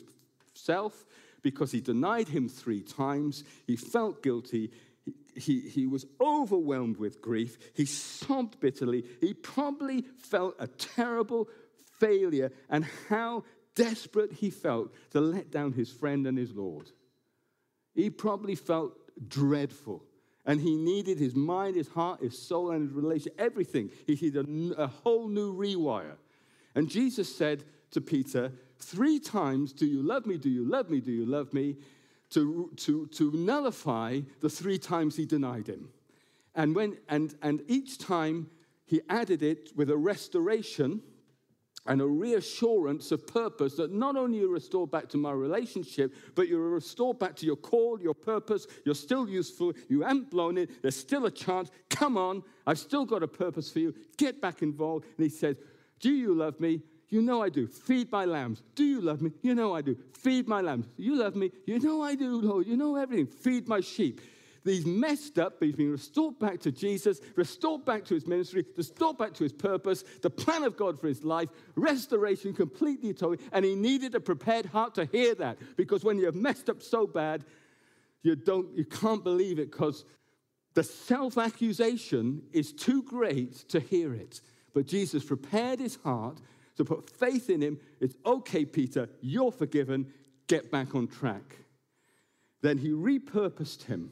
himself 0.54 1.04
because 1.42 1.70
he 1.70 1.82
denied 1.82 2.26
him 2.26 2.48
three 2.48 2.80
times. 2.80 3.44
He 3.66 3.76
felt 3.76 4.22
guilty. 4.22 4.70
He, 5.04 5.12
he, 5.38 5.60
he, 5.60 5.86
was 5.86 6.06
overwhelmed 6.22 6.96
with 6.96 7.20
grief. 7.20 7.58
He 7.74 7.84
sobbed 7.84 8.60
bitterly. 8.60 9.04
He 9.20 9.34
probably 9.34 10.06
felt 10.16 10.54
a 10.58 10.68
terrible 10.68 11.50
failure 12.00 12.50
and 12.70 12.86
how 13.10 13.44
desperate 13.74 14.32
he 14.32 14.48
felt 14.48 14.94
to 15.10 15.20
let 15.20 15.50
down 15.50 15.74
his 15.74 15.90
friend 15.92 16.26
and 16.26 16.38
his 16.38 16.54
Lord. 16.54 16.92
He 17.94 18.08
probably 18.08 18.54
felt 18.54 18.94
dreadful. 19.28 20.02
And 20.46 20.62
he 20.62 20.76
needed 20.76 21.18
his 21.18 21.34
mind, 21.34 21.76
his 21.76 21.88
heart, 21.88 22.22
his 22.22 22.38
soul, 22.38 22.70
and 22.70 22.88
his 22.88 22.92
relation, 22.92 23.32
everything. 23.36 23.90
He 24.06 24.14
needed 24.14 24.48
a, 24.48 24.84
a 24.84 24.86
whole 24.86 25.28
new 25.28 25.54
rewire. 25.54 26.16
And 26.74 26.88
Jesus 26.88 27.34
said 27.34 27.64
to 27.92 28.00
Peter, 28.00 28.52
Three 28.78 29.18
times, 29.18 29.72
do 29.72 29.86
you 29.86 30.02
love 30.02 30.26
me? 30.26 30.36
Do 30.36 30.50
you 30.50 30.68
love 30.68 30.90
me? 30.90 31.00
Do 31.00 31.12
you 31.12 31.24
love 31.24 31.52
me? 31.54 31.76
To, 32.30 32.70
to, 32.76 33.06
to 33.06 33.30
nullify 33.32 34.20
the 34.40 34.50
three 34.50 34.78
times 34.78 35.16
he 35.16 35.24
denied 35.24 35.68
him. 35.68 35.88
And, 36.54 36.74
when, 36.74 36.98
and, 37.08 37.34
and 37.42 37.62
each 37.68 37.98
time 37.98 38.50
he 38.86 39.00
added 39.08 39.42
it 39.42 39.70
with 39.76 39.90
a 39.90 39.96
restoration 39.96 41.00
and 41.86 42.00
a 42.00 42.06
reassurance 42.06 43.12
of 43.12 43.26
purpose 43.26 43.74
that 43.74 43.92
not 43.92 44.16
only 44.16 44.38
you're 44.38 44.48
restored 44.48 44.90
back 44.90 45.08
to 45.10 45.18
my 45.18 45.32
relationship, 45.32 46.14
but 46.34 46.48
you're 46.48 46.70
restored 46.70 47.18
back 47.18 47.36
to 47.36 47.46
your 47.46 47.56
call, 47.56 48.00
your 48.00 48.14
purpose. 48.14 48.66
You're 48.86 48.94
still 48.94 49.28
useful. 49.28 49.72
You 49.88 50.00
haven't 50.00 50.30
blown 50.30 50.56
it. 50.56 50.82
There's 50.82 50.96
still 50.96 51.26
a 51.26 51.30
chance. 51.30 51.70
Come 51.90 52.16
on. 52.16 52.42
I've 52.66 52.78
still 52.78 53.04
got 53.04 53.22
a 53.22 53.28
purpose 53.28 53.70
for 53.70 53.80
you. 53.80 53.94
Get 54.16 54.40
back 54.40 54.62
involved. 54.62 55.04
And 55.18 55.24
he 55.24 55.30
says, 55.30 55.56
Do 56.04 56.12
you 56.12 56.34
love 56.34 56.60
me? 56.60 56.82
You 57.08 57.22
know 57.22 57.42
I 57.42 57.48
do. 57.48 57.66
Feed 57.66 58.12
my 58.12 58.26
lambs. 58.26 58.62
Do 58.74 58.84
you 58.84 59.00
love 59.00 59.22
me? 59.22 59.32
You 59.40 59.54
know 59.54 59.74
I 59.74 59.80
do. 59.80 59.96
Feed 60.12 60.46
my 60.46 60.60
lambs. 60.60 60.86
You 60.98 61.16
love 61.16 61.34
me? 61.34 61.50
You 61.64 61.78
know 61.78 62.02
I 62.02 62.14
do, 62.14 62.42
Lord. 62.42 62.66
You 62.66 62.76
know 62.76 62.96
everything. 62.96 63.26
Feed 63.26 63.68
my 63.68 63.80
sheep. 63.80 64.20
He's 64.64 64.84
messed 64.84 65.38
up, 65.38 65.58
but 65.58 65.64
he's 65.64 65.76
been 65.76 65.92
restored 65.92 66.38
back 66.38 66.60
to 66.60 66.70
Jesus, 66.70 67.22
restored 67.36 67.86
back 67.86 68.04
to 68.04 68.14
his 68.14 68.26
ministry, 68.26 68.66
restored 68.76 69.16
back 69.16 69.32
to 69.32 69.44
his 69.44 69.54
purpose, 69.54 70.04
the 70.20 70.28
plan 70.28 70.64
of 70.64 70.76
God 70.76 71.00
for 71.00 71.08
his 71.08 71.24
life, 71.24 71.48
restoration 71.74 72.52
completely 72.52 73.14
total. 73.14 73.42
And 73.52 73.64
he 73.64 73.74
needed 73.74 74.14
a 74.14 74.20
prepared 74.20 74.66
heart 74.66 74.94
to 74.96 75.06
hear 75.06 75.34
that 75.36 75.56
because 75.78 76.04
when 76.04 76.18
you're 76.18 76.32
messed 76.32 76.68
up 76.68 76.82
so 76.82 77.06
bad, 77.06 77.46
you, 78.22 78.36
don't, 78.36 78.76
you 78.76 78.84
can't 78.84 79.24
believe 79.24 79.58
it 79.58 79.72
because 79.72 80.04
the 80.74 80.82
self 80.82 81.38
accusation 81.38 82.42
is 82.52 82.74
too 82.74 83.02
great 83.04 83.54
to 83.70 83.80
hear 83.80 84.12
it. 84.12 84.42
But 84.74 84.86
Jesus 84.86 85.24
prepared 85.24 85.78
his 85.78 85.96
heart 85.96 86.38
to 86.76 86.84
put 86.84 87.08
faith 87.08 87.48
in 87.48 87.62
him. 87.62 87.78
It's 88.00 88.16
okay, 88.26 88.64
Peter, 88.64 89.08
you're 89.22 89.52
forgiven, 89.52 90.12
get 90.48 90.70
back 90.70 90.94
on 90.94 91.06
track. 91.06 91.56
Then 92.60 92.78
he 92.78 92.90
repurposed 92.90 93.84
him 93.84 94.10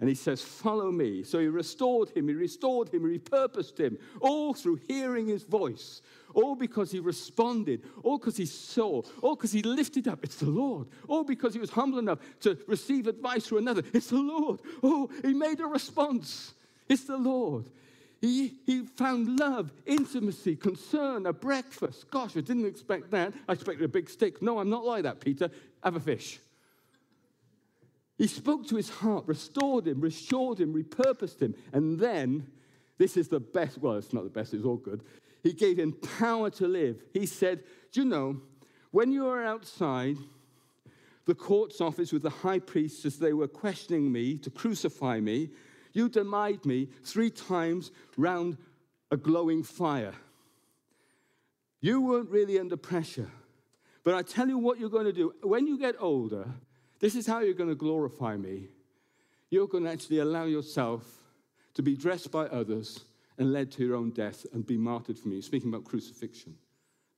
and 0.00 0.08
he 0.08 0.14
says, 0.14 0.42
Follow 0.42 0.90
me. 0.90 1.22
So 1.22 1.38
he 1.38 1.46
restored 1.46 2.10
him, 2.10 2.28
he 2.28 2.34
restored 2.34 2.92
him, 2.92 3.08
he 3.08 3.18
repurposed 3.18 3.78
him, 3.78 3.98
all 4.20 4.54
through 4.54 4.80
hearing 4.88 5.26
his 5.26 5.44
voice, 5.44 6.00
all 6.34 6.54
because 6.54 6.90
he 6.90 7.00
responded, 7.00 7.82
all 8.02 8.18
because 8.18 8.36
he 8.36 8.46
saw, 8.46 9.02
all 9.22 9.36
because 9.36 9.52
he 9.52 9.62
lifted 9.62 10.08
up. 10.08 10.24
It's 10.24 10.36
the 10.36 10.50
Lord. 10.50 10.88
All 11.06 11.24
because 11.24 11.54
he 11.54 11.60
was 11.60 11.70
humble 11.70 11.98
enough 11.98 12.18
to 12.40 12.58
receive 12.66 13.06
advice 13.06 13.46
from 13.46 13.58
another. 13.58 13.82
It's 13.92 14.08
the 14.08 14.18
Lord. 14.18 14.60
Oh, 14.82 15.10
he 15.22 15.34
made 15.34 15.60
a 15.60 15.66
response. 15.66 16.54
It's 16.88 17.04
the 17.04 17.18
Lord. 17.18 17.66
He, 18.20 18.58
he 18.66 18.84
found 18.84 19.38
love, 19.38 19.72
intimacy, 19.86 20.54
concern, 20.54 21.24
a 21.26 21.32
breakfast. 21.32 22.10
Gosh, 22.10 22.36
I 22.36 22.40
didn't 22.40 22.66
expect 22.66 23.10
that. 23.12 23.32
I 23.48 23.52
expected 23.52 23.84
a 23.84 23.88
big 23.88 24.10
stick. 24.10 24.42
No, 24.42 24.58
I'm 24.58 24.68
not 24.68 24.84
like 24.84 25.04
that, 25.04 25.20
Peter. 25.20 25.50
Have 25.82 25.96
a 25.96 26.00
fish. 26.00 26.38
He 28.18 28.26
spoke 28.26 28.66
to 28.68 28.76
his 28.76 28.90
heart, 28.90 29.24
restored 29.26 29.86
him, 29.86 30.02
restored 30.02 30.60
him, 30.60 30.74
repurposed 30.74 31.40
him. 31.40 31.54
And 31.72 31.98
then, 31.98 32.46
this 32.98 33.16
is 33.16 33.28
the 33.28 33.40
best, 33.40 33.78
well, 33.78 33.94
it's 33.94 34.12
not 34.12 34.24
the 34.24 34.30
best, 34.30 34.52
it's 34.52 34.66
all 34.66 34.76
good. 34.76 35.02
He 35.42 35.54
gave 35.54 35.78
him 35.78 35.94
power 36.18 36.50
to 36.50 36.68
live. 36.68 37.02
He 37.14 37.24
said, 37.24 37.64
Do 37.92 38.02
you 38.02 38.06
know, 38.06 38.42
when 38.90 39.10
you 39.10 39.26
are 39.26 39.42
outside 39.42 40.18
the 41.24 41.34
court's 41.34 41.80
office 41.80 42.12
with 42.12 42.22
the 42.22 42.28
high 42.28 42.58
priests 42.58 43.06
as 43.06 43.18
they 43.18 43.32
were 43.32 43.48
questioning 43.48 44.12
me 44.12 44.36
to 44.36 44.50
crucify 44.50 45.20
me, 45.20 45.48
you 45.92 46.08
denied 46.08 46.64
me 46.64 46.88
three 47.04 47.30
times 47.30 47.90
round 48.16 48.56
a 49.10 49.16
glowing 49.16 49.62
fire. 49.62 50.14
You 51.80 52.00
weren't 52.00 52.30
really 52.30 52.58
under 52.58 52.76
pressure. 52.76 53.30
But 54.04 54.14
I 54.14 54.22
tell 54.22 54.48
you 54.48 54.58
what 54.58 54.78
you're 54.78 54.88
going 54.88 55.06
to 55.06 55.12
do. 55.12 55.34
When 55.42 55.66
you 55.66 55.78
get 55.78 55.96
older, 55.98 56.46
this 57.00 57.14
is 57.14 57.26
how 57.26 57.40
you're 57.40 57.54
going 57.54 57.68
to 57.70 57.74
glorify 57.74 58.36
me. 58.36 58.68
You're 59.50 59.68
going 59.68 59.84
to 59.84 59.90
actually 59.90 60.18
allow 60.18 60.44
yourself 60.44 61.02
to 61.74 61.82
be 61.82 61.96
dressed 61.96 62.30
by 62.30 62.46
others 62.46 63.04
and 63.38 63.52
led 63.52 63.70
to 63.72 63.84
your 63.84 63.96
own 63.96 64.10
death 64.10 64.46
and 64.52 64.66
be 64.66 64.76
martyred 64.76 65.18
for 65.18 65.28
me. 65.28 65.40
Speaking 65.40 65.70
about 65.70 65.84
crucifixion, 65.84 66.56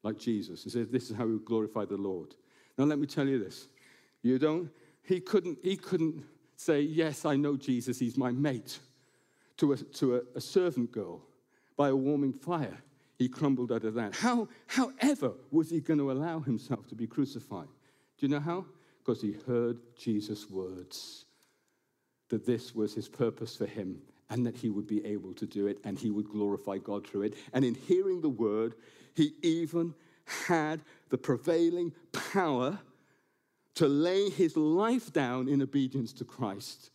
like 0.03 0.19
Jesus. 0.19 0.65
He 0.65 0.71
says, 0.71 0.89
This 0.89 1.11
is 1.11 1.17
how 1.17 1.27
we 1.27 1.39
glorify 1.39 1.85
the 1.85 1.97
Lord. 1.97 2.35
Now, 2.77 2.85
let 2.85 2.99
me 2.99 3.07
tell 3.07 3.27
you 3.27 3.39
this. 3.39 3.69
You 4.23 4.39
don't, 4.39 4.71
he 5.03 5.21
couldn't, 5.21 5.59
he 5.63 5.77
couldn't 5.77 6.25
say, 6.63 6.81
Yes, 6.81 7.25
I 7.25 7.37
know 7.37 7.57
Jesus, 7.57 7.99
he's 7.99 8.17
my 8.17 8.31
mate, 8.31 8.79
to 9.59 9.73
a, 9.73 9.77
to 9.77 10.17
a, 10.17 10.21
a 10.37 10.41
servant 10.41 10.93
girl 10.93 11.23
by 11.77 11.89
a 11.89 11.97
warming 11.97 12.33
fire. 12.33 12.79
He 13.19 13.29
crumbled 13.29 13.71
of 13.71 13.95
that. 13.95 14.17
How, 14.17 14.49
however, 14.67 15.33
was 15.51 15.71
he 15.71 15.81
going 15.81 15.99
to 15.99 16.11
allow 16.11 16.41
himself 16.41 16.89
to 16.89 16.95
be 16.95 17.07
crucified? 17.07 17.69
Do 18.19 18.27
you 18.27 18.29
know 18.29 18.41
how? 18.41 18.65
because 19.03 19.21
he 19.21 19.35
heard 19.47 19.79
Jesus' 19.97 20.49
words 20.49 21.25
that 22.29 22.47
this 22.47 22.75
was 22.75 22.95
his 22.95 23.09
purpose 23.09 23.57
for 23.57 23.67
him 23.67 24.01
and 24.31 24.47
that 24.47 24.57
he 24.57 24.71
would 24.71 24.87
be 24.87 25.05
able 25.05 25.35
to 25.35 25.47
do 25.47 25.67
it 25.67 25.79
and 25.85 25.99
he 25.99 26.11
would 26.11 26.29
glorify 26.29 26.79
God 26.79 27.07
through 27.07 27.23
it. 27.23 27.35
And 27.53 27.65
in 27.65 27.75
hearing 27.75 28.21
the 28.21 28.29
word, 28.29 28.75
he 29.15 29.33
even 29.43 29.95
had 30.47 30.81
the 31.11 31.19
prevailing 31.19 31.93
power 32.13 32.79
to 33.75 33.89
lay 33.89 34.29
his 34.29 34.57
life 34.57 35.13
down 35.13 35.49
in 35.49 35.63
obedience 35.63 36.13
to 36.15 36.25
Christ, 36.25 36.91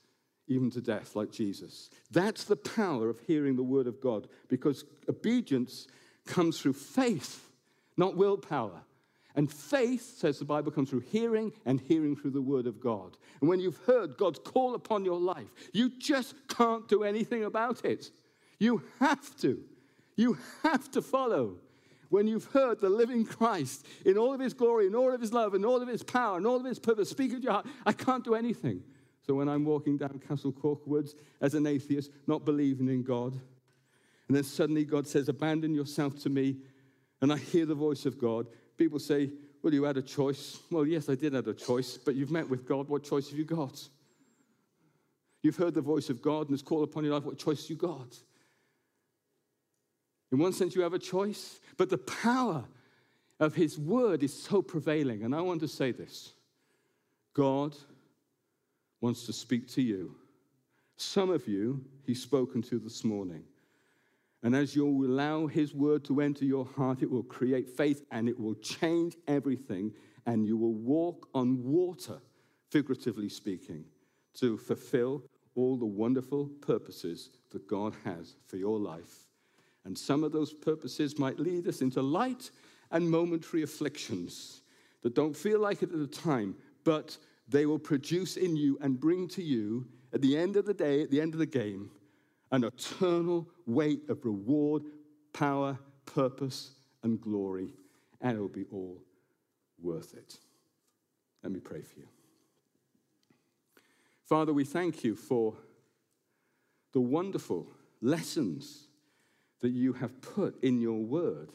even 0.48 0.70
to 0.72 0.82
death, 0.82 1.16
like 1.16 1.32
Jesus. 1.32 1.90
That's 2.12 2.44
the 2.44 2.56
power 2.56 3.10
of 3.10 3.20
hearing 3.22 3.56
the 3.56 3.64
word 3.64 3.88
of 3.88 4.00
God 4.02 4.28
because 4.48 4.86
obedience 5.10 5.88
comes 6.26 6.60
through 6.60 6.74
faith, 6.74 7.50
not 7.98 8.16
willpower. 8.16 8.82
And 9.36 9.52
faith, 9.52 10.18
says 10.18 10.40
the 10.40 10.46
Bible, 10.46 10.72
comes 10.72 10.90
through 10.90 11.02
hearing 11.12 11.54
and 11.66 11.80
hearing 11.80 12.16
through 12.16 12.32
the 12.32 12.42
word 12.42 12.66
of 12.66 12.80
God. 12.80 13.18
And 13.40 13.48
when 13.48 13.60
you've 13.60 13.78
heard 13.86 14.18
God's 14.18 14.40
call 14.40 14.74
upon 14.74 15.06
your 15.06 15.20
life, 15.20 15.54
you 15.74 15.92
just 16.00 16.34
can't 16.48 16.88
do 16.88 17.04
anything 17.04 17.44
about 17.44 17.86
it. 17.86 18.10
You 18.60 18.82
have 19.00 19.38
to. 19.42 19.60
You 20.16 20.40
have 20.64 20.90
to 20.92 21.04
follow. 21.04 21.58
When 22.10 22.28
you've 22.28 22.46
heard 22.46 22.80
the 22.80 22.90
living 22.90 23.26
Christ 23.26 23.86
in 24.06 24.18
all 24.18 24.34
of 24.34 24.40
his 24.40 24.54
glory, 24.54 24.88
in 24.88 24.96
all 24.96 25.14
of 25.14 25.20
his 25.20 25.34
love, 25.34 25.54
in 25.54 25.66
all 25.66 25.82
of 25.82 25.88
his 25.88 26.04
power, 26.04 26.38
in 26.38 26.46
all 26.46 26.58
of 26.58 26.66
his 26.66 26.80
purpose, 26.80 27.10
speak 27.10 27.32
into 27.32 27.44
your 27.44 27.54
heart, 27.54 27.68
I 27.86 27.94
can't 27.94 28.24
do 28.24 28.36
anything. 28.36 28.84
So 29.26 29.34
when 29.34 29.50
I'm 29.50 29.66
walking 29.66 29.98
down 29.98 30.22
Castle 30.26 30.54
Coch 30.54 30.82
Woods 30.86 31.16
as 31.42 31.54
an 31.54 31.68
atheist, 31.68 32.12
not 32.28 32.46
believing 32.46 32.88
in 32.88 33.04
God, 33.04 33.34
and 34.28 34.36
then 34.36 34.44
suddenly 34.44 34.86
God 34.86 35.08
says, 35.08 35.28
Abandon 35.28 35.74
yourself 35.76 36.18
to 36.24 36.30
me, 36.30 36.58
and 37.22 37.32
I 37.34 37.38
hear 37.38 37.66
the 37.66 37.76
voice 37.76 38.06
of 38.06 38.20
God, 38.20 38.48
People 38.78 39.00
say, 39.00 39.32
well, 39.62 39.74
you 39.74 39.84
had 39.84 39.98
a 39.98 40.02
choice. 40.02 40.60
Well, 40.72 40.86
yes, 40.86 41.10
I 41.10 41.16
did 41.16 41.34
have 41.34 41.48
a 41.48 41.54
choice, 41.54 41.98
but 41.98 42.16
you've 42.16 42.32
met 42.32 42.48
with 42.48 42.66
God. 42.66 42.88
What 42.88 43.04
choice 43.04 43.30
have 43.30 43.38
you 43.38 43.44
got? 43.46 43.82
You've 45.42 45.58
heard 45.58 45.74
the 45.74 45.82
voice 45.82 46.10
of 46.10 46.22
God 46.22 46.48
and 46.48 46.54
it's 46.54 46.64
called 46.64 46.84
upon 46.84 47.04
your 47.04 47.14
life. 47.16 47.24
What 47.24 47.38
choice 47.38 47.70
you 47.70 47.76
got? 47.76 48.18
In 50.32 50.40
one 50.40 50.54
sense, 50.54 50.76
you 50.76 50.82
have 50.82 50.94
a 50.94 51.00
choice, 51.00 51.60
but 51.78 51.90
the 51.90 51.98
power 51.98 52.66
of 53.40 53.56
His 53.56 53.78
word 53.78 54.24
is 54.24 54.34
so 54.34 54.62
prevailing. 54.62 55.24
And 55.24 55.34
I 55.34 55.42
want 55.42 55.62
to 55.62 55.68
say 55.68 55.92
this 55.92 56.34
God 57.34 57.76
wants 59.00 59.26
to 59.26 59.34
speak 59.34 59.68
to 59.70 59.82
you. 59.82 60.16
Some 60.98 61.30
of 61.30 61.48
you, 61.48 61.84
He's 62.06 62.22
spoken 62.22 62.62
to 62.64 62.80
this 62.80 63.04
morning. 63.04 63.44
And 64.44 64.56
as 64.56 64.76
you 64.76 64.88
allow 65.06 65.48
His 65.48 65.74
word 65.74 66.04
to 66.06 66.22
enter 66.22 66.46
your 66.46 66.66
heart, 66.66 67.02
it 67.02 67.10
will 67.10 67.24
create 67.24 67.70
faith 67.70 68.06
and 68.12 68.28
it 68.28 68.40
will 68.40 68.56
change 68.56 69.16
everything. 69.28 69.94
And 70.26 70.46
you 70.46 70.58
will 70.58 70.74
walk 70.74 71.30
on 71.34 71.64
water, 71.64 72.20
figuratively 72.70 73.30
speaking, 73.30 73.86
to 74.36 74.58
fulfill 74.58 75.24
all 75.56 75.78
the 75.78 75.86
wonderful 75.86 76.48
purposes 76.62 77.30
that 77.52 77.68
God 77.68 77.96
has 78.04 78.36
for 78.46 78.58
your 78.58 78.78
life. 78.78 79.27
And 79.88 79.98
some 79.98 80.26
of 80.26 80.34
those 80.34 80.54
purposes 80.54 81.18
might 81.18 81.40
lead 81.40 81.66
us 81.66 81.82
into 81.82 82.02
light 82.02 82.52
and 82.92 83.10
momentary 83.10 83.64
afflictions 83.64 84.62
that 85.02 85.16
don't 85.16 85.34
feel 85.34 85.62
like 85.62 85.82
it 85.82 85.94
at 85.94 85.98
the 85.98 86.06
time, 86.06 86.58
but 86.84 87.18
they 87.48 87.66
will 87.66 87.80
produce 87.80 88.36
in 88.36 88.58
you 88.58 88.78
and 88.82 89.00
bring 89.00 89.30
to 89.30 89.42
you, 89.42 89.88
at 90.12 90.22
the 90.22 90.38
end 90.38 90.58
of 90.58 90.66
the 90.66 90.74
day, 90.74 91.02
at 91.02 91.10
the 91.10 91.22
end 91.22 91.34
of 91.34 91.40
the 91.40 91.46
game, 91.46 91.90
an 92.52 92.66
eternal 92.66 93.48
weight 93.66 94.02
of 94.10 94.26
reward, 94.26 94.84
power, 95.32 95.80
purpose, 96.06 96.72
and 97.04 97.22
glory. 97.22 97.72
And 98.20 98.38
it 98.38 98.42
will 98.42 98.50
be 98.50 98.66
all 98.70 99.02
worth 99.82 100.14
it. 100.16 100.38
Let 101.44 101.54
me 101.54 101.62
pray 101.62 101.82
for 101.82 101.98
you. 102.00 102.08
Father, 104.26 104.52
we 104.52 104.66
thank 104.66 105.06
you 105.06 105.16
for 105.16 105.54
the 106.92 107.00
wonderful 107.00 107.68
lessons 108.02 108.87
that 109.62 109.70
you 109.70 109.94
have 109.94 110.22
put 110.22 110.62
in 110.64 110.80
your 110.80 111.00
word 111.00 111.50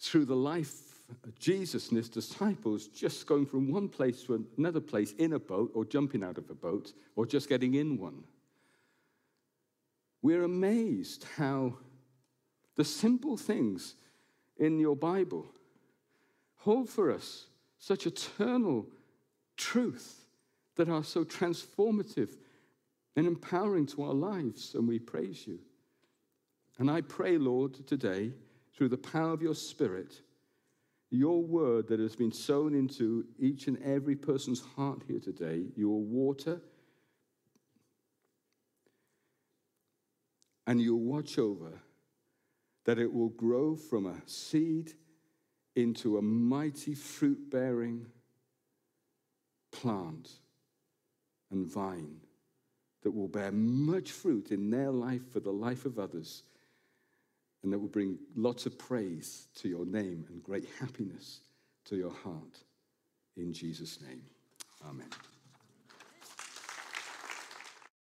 through 0.00 0.24
the 0.24 0.36
life 0.36 1.02
of 1.26 1.38
Jesus 1.38 1.88
and 1.88 1.96
his 1.96 2.08
disciples, 2.08 2.88
just 2.88 3.26
going 3.26 3.46
from 3.46 3.70
one 3.70 3.88
place 3.88 4.22
to 4.24 4.46
another 4.56 4.80
place 4.80 5.12
in 5.12 5.34
a 5.34 5.38
boat, 5.38 5.70
or 5.74 5.84
jumping 5.84 6.24
out 6.24 6.38
of 6.38 6.48
a 6.50 6.54
boat, 6.54 6.92
or 7.16 7.26
just 7.26 7.48
getting 7.48 7.74
in 7.74 7.98
one. 7.98 8.24
We're 10.22 10.44
amazed 10.44 11.26
how 11.36 11.74
the 12.76 12.84
simple 12.84 13.36
things 13.36 13.94
in 14.56 14.78
your 14.80 14.96
Bible 14.96 15.46
hold 16.56 16.88
for 16.88 17.10
us 17.10 17.46
such 17.78 18.06
eternal 18.06 18.86
truth 19.56 20.24
that 20.76 20.88
are 20.88 21.04
so 21.04 21.24
transformative 21.24 22.36
and 23.16 23.26
empowering 23.26 23.86
to 23.86 24.02
our 24.02 24.14
lives, 24.14 24.74
and 24.74 24.88
we 24.88 24.98
praise 24.98 25.46
you. 25.46 25.58
And 26.78 26.90
I 26.90 27.00
pray, 27.00 27.38
Lord, 27.38 27.86
today, 27.86 28.32
through 28.76 28.88
the 28.88 28.96
power 28.96 29.32
of 29.32 29.42
your 29.42 29.54
Spirit, 29.54 30.20
your 31.10 31.42
word 31.42 31.86
that 31.88 32.00
has 32.00 32.16
been 32.16 32.32
sown 32.32 32.74
into 32.74 33.24
each 33.38 33.68
and 33.68 33.80
every 33.82 34.16
person's 34.16 34.60
heart 34.60 35.02
here 35.06 35.20
today, 35.20 35.66
your 35.76 36.00
water, 36.00 36.60
and 40.66 40.80
you'll 40.80 40.98
watch 40.98 41.38
over 41.38 41.80
that 42.84 42.98
it 42.98 43.12
will 43.12 43.28
grow 43.30 43.76
from 43.76 44.06
a 44.06 44.16
seed 44.26 44.92
into 45.76 46.18
a 46.18 46.22
mighty 46.22 46.94
fruit 46.94 47.50
bearing 47.50 48.06
plant 49.70 50.30
and 51.50 51.66
vine 51.66 52.23
that 53.04 53.12
will 53.12 53.28
bear 53.28 53.52
much 53.52 54.10
fruit 54.10 54.50
in 54.50 54.70
their 54.70 54.90
life 54.90 55.22
for 55.32 55.38
the 55.38 55.52
life 55.52 55.84
of 55.84 55.98
others 55.98 56.42
and 57.62 57.72
that 57.72 57.78
will 57.78 57.88
bring 57.88 58.18
lots 58.34 58.66
of 58.66 58.78
praise 58.78 59.46
to 59.56 59.68
your 59.68 59.86
name 59.86 60.26
and 60.28 60.42
great 60.42 60.66
happiness 60.80 61.40
to 61.84 61.96
your 61.96 62.12
heart. 62.12 62.58
In 63.36 63.52
Jesus' 63.52 64.00
name, 64.02 64.22
amen. 64.86 65.08